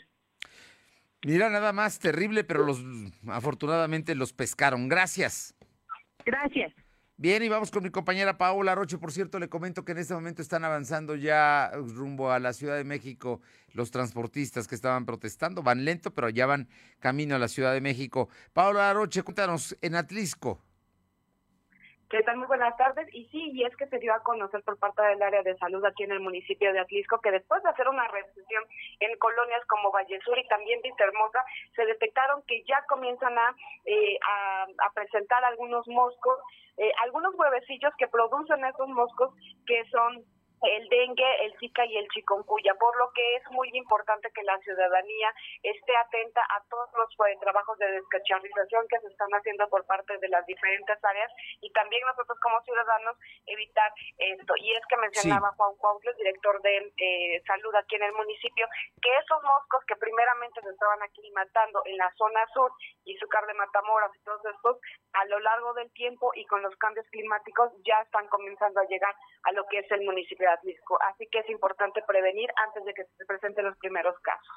Mira, 1.25 1.49
nada 1.49 1.71
más 1.71 1.99
terrible, 1.99 2.43
pero 2.43 2.65
los 2.65 2.83
afortunadamente 3.27 4.15
los 4.15 4.33
pescaron. 4.33 4.89
Gracias. 4.89 5.55
Gracias. 6.25 6.73
Bien, 7.15 7.43
y 7.43 7.47
vamos 7.47 7.69
con 7.69 7.83
mi 7.83 7.91
compañera 7.91 8.39
Paola 8.39 8.73
Roche. 8.73 8.97
Por 8.97 9.11
cierto, 9.11 9.37
le 9.37 9.47
comento 9.47 9.85
que 9.85 9.91
en 9.91 9.99
este 9.99 10.15
momento 10.15 10.41
están 10.41 10.65
avanzando 10.65 11.15
ya 11.15 11.71
rumbo 11.75 12.31
a 12.31 12.39
la 12.39 12.53
Ciudad 12.53 12.75
de 12.75 12.83
México 12.83 13.39
los 13.71 13.91
transportistas 13.91 14.67
que 14.67 14.73
estaban 14.73 15.05
protestando. 15.05 15.61
Van 15.61 15.85
lento, 15.85 16.11
pero 16.11 16.29
ya 16.29 16.47
van 16.47 16.67
camino 16.99 17.35
a 17.35 17.39
la 17.39 17.47
Ciudad 17.47 17.71
de 17.71 17.81
México. 17.81 18.29
Paola 18.51 18.91
Roche, 18.93 19.21
cuéntanos, 19.21 19.77
en 19.81 19.95
Atlisco. 19.95 20.59
¿Qué 22.13 22.21
tal? 22.21 22.37
Muy 22.37 22.45
buenas 22.45 22.77
tardes. 22.77 23.07
Y 23.11 23.25
sí, 23.29 23.49
y 23.53 23.63
es 23.63 23.75
que 23.75 23.87
se 23.87 23.97
dio 23.97 24.13
a 24.13 24.21
conocer 24.21 24.61
por 24.61 24.77
parte 24.77 25.01
del 25.01 25.23
área 25.23 25.41
de 25.41 25.57
salud 25.57 25.83
aquí 25.83 26.03
en 26.03 26.11
el 26.11 26.19
municipio 26.19 26.71
de 26.71 26.77
Atlisco 26.79 27.19
que 27.19 27.31
después 27.31 27.63
de 27.63 27.69
hacer 27.71 27.89
una 27.89 28.07
recepción 28.07 28.63
en 28.99 29.17
colonias 29.17 29.65
como 29.65 29.89
Vallesur 29.89 30.37
y 30.37 30.47
también 30.47 30.79
Hermosa, 30.95 31.43
se 31.75 31.83
detectaron 31.87 32.43
que 32.43 32.61
ya 32.65 32.85
comienzan 32.87 33.35
a, 33.35 33.55
eh, 33.85 34.19
a, 34.29 34.67
a 34.85 34.93
presentar 34.93 35.43
algunos 35.43 35.87
moscos, 35.87 36.37
eh, 36.77 36.91
algunos 37.01 37.33
huevecillos 37.33 37.95
que 37.97 38.07
producen 38.07 38.63
esos 38.63 38.89
moscos 38.89 39.33
que 39.65 39.83
son 39.89 40.23
el 40.63 40.87
dengue, 40.87 41.45
el 41.45 41.53
zika 41.59 41.85
y 41.85 41.97
el 41.97 42.07
chikungunya, 42.09 42.73
por 42.75 42.95
lo 42.97 43.11
que 43.11 43.35
es 43.35 43.43
muy 43.51 43.69
importante 43.73 44.31
que 44.33 44.43
la 44.43 44.57
ciudadanía 44.59 45.33
esté 45.61 45.95
atenta 45.97 46.41
a 46.41 46.63
todos 46.69 46.89
los 46.97 47.09
pues, 47.17 47.37
trabajos 47.39 47.77
de 47.79 47.91
descacharrización 47.91 48.87
que 48.87 48.99
se 48.99 49.07
están 49.07 49.29
haciendo 49.31 49.67
por 49.69 49.85
parte 49.85 50.17
de 50.17 50.29
las 50.29 50.45
diferentes 50.45 50.97
áreas 51.03 51.31
y 51.61 51.71
también 51.71 52.01
nosotros 52.07 52.37
como 52.41 52.61
ciudadanos 52.61 53.17
evitar 53.45 53.91
esto. 54.17 54.53
Y 54.57 54.73
es 54.73 54.81
que 54.87 54.97
mencionaba 54.97 55.51
Juan 55.57 55.75
Cuauhtli, 55.77 56.11
director 56.17 56.61
de 56.61 56.93
eh, 56.97 57.41
salud 57.45 57.75
aquí 57.75 57.95
en 57.95 58.03
el 58.03 58.13
municipio, 58.13 58.67
que 59.01 59.09
esos 59.17 59.43
moscos 59.43 59.83
que 59.85 59.95
primeramente 59.97 60.61
se 60.61 60.69
estaban 60.69 61.01
aclimatando 61.01 61.81
en 61.85 61.97
la 61.97 62.11
zona 62.15 62.45
sur, 62.53 62.71
Izúcar 63.05 63.45
de 63.47 63.53
Matamoros 63.53 64.15
y 64.15 64.23
todos 64.23 64.41
estos, 64.45 64.77
a 65.13 65.25
lo 65.25 65.39
largo 65.39 65.73
del 65.73 65.91
tiempo 65.91 66.31
y 66.35 66.45
con 66.45 66.61
los 66.61 66.75
cambios 66.77 67.05
climáticos 67.09 67.71
ya 67.85 67.99
están 68.01 68.27
comenzando 68.27 68.79
a 68.79 68.85
llegar 68.85 69.13
a 69.43 69.51
lo 69.51 69.65
que 69.67 69.79
es 69.79 69.91
el 69.91 70.01
municipio 70.05 70.52
Así 70.53 71.27
que 71.31 71.39
es 71.39 71.49
importante 71.49 72.01
prevenir 72.07 72.49
antes 72.67 72.85
de 72.85 72.93
que 72.93 73.05
se 73.17 73.25
presenten 73.25 73.65
los 73.65 73.77
primeros 73.77 74.15
casos. 74.21 74.55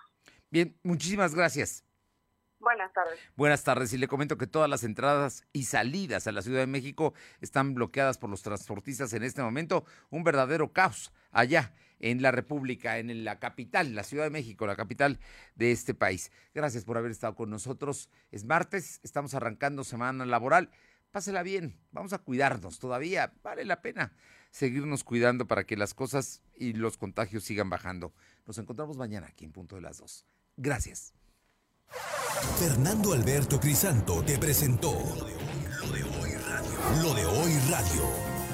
Bien, 0.50 0.78
muchísimas 0.82 1.34
gracias. 1.34 1.84
Buenas 2.58 2.92
tardes. 2.92 3.20
Buenas 3.36 3.64
tardes 3.64 3.92
y 3.92 3.98
le 3.98 4.08
comento 4.08 4.38
que 4.38 4.46
todas 4.46 4.68
las 4.68 4.82
entradas 4.82 5.46
y 5.52 5.64
salidas 5.64 6.26
a 6.26 6.32
la 6.32 6.42
Ciudad 6.42 6.60
de 6.60 6.66
México 6.66 7.12
están 7.40 7.74
bloqueadas 7.74 8.18
por 8.18 8.30
los 8.30 8.42
transportistas 8.42 9.12
en 9.12 9.22
este 9.22 9.42
momento. 9.42 9.84
Un 10.10 10.24
verdadero 10.24 10.72
caos 10.72 11.12
allá 11.30 11.74
en 11.98 12.22
la 12.22 12.30
República, 12.30 12.98
en 12.98 13.24
la 13.24 13.38
capital, 13.38 13.94
la 13.94 14.04
Ciudad 14.04 14.24
de 14.24 14.30
México, 14.30 14.66
la 14.66 14.76
capital 14.76 15.18
de 15.54 15.70
este 15.70 15.94
país. 15.94 16.32
Gracias 16.54 16.84
por 16.84 16.96
haber 16.96 17.10
estado 17.10 17.34
con 17.34 17.50
nosotros. 17.50 18.10
Es 18.30 18.44
martes, 18.44 19.00
estamos 19.02 19.34
arrancando 19.34 19.84
semana 19.84 20.24
laboral. 20.24 20.70
pásela 21.10 21.42
bien, 21.42 21.78
vamos 21.92 22.12
a 22.14 22.18
cuidarnos 22.18 22.78
todavía, 22.78 23.32
vale 23.42 23.64
la 23.64 23.80
pena 23.80 24.12
seguirnos 24.56 25.04
cuidando 25.04 25.46
para 25.46 25.64
que 25.64 25.76
las 25.76 25.92
cosas 25.92 26.40
y 26.56 26.72
los 26.72 26.96
contagios 26.96 27.44
sigan 27.44 27.68
bajando. 27.68 28.14
Nos 28.46 28.56
encontramos 28.56 28.96
mañana 28.96 29.26
aquí 29.26 29.44
en 29.44 29.52
punto 29.52 29.76
de 29.76 29.82
las 29.82 29.98
dos. 29.98 30.24
Gracias. 30.56 31.12
Fernando 32.58 33.12
Alberto 33.12 33.60
Crisanto 33.60 34.22
te 34.24 34.38
presentó 34.38 34.92
Lo 34.92 35.92
de 35.92 36.02
hoy 36.02 36.30
radio. 36.32 37.02
Lo 37.02 37.14
de 37.14 37.26
hoy 37.26 37.52
radio. 37.70 38.25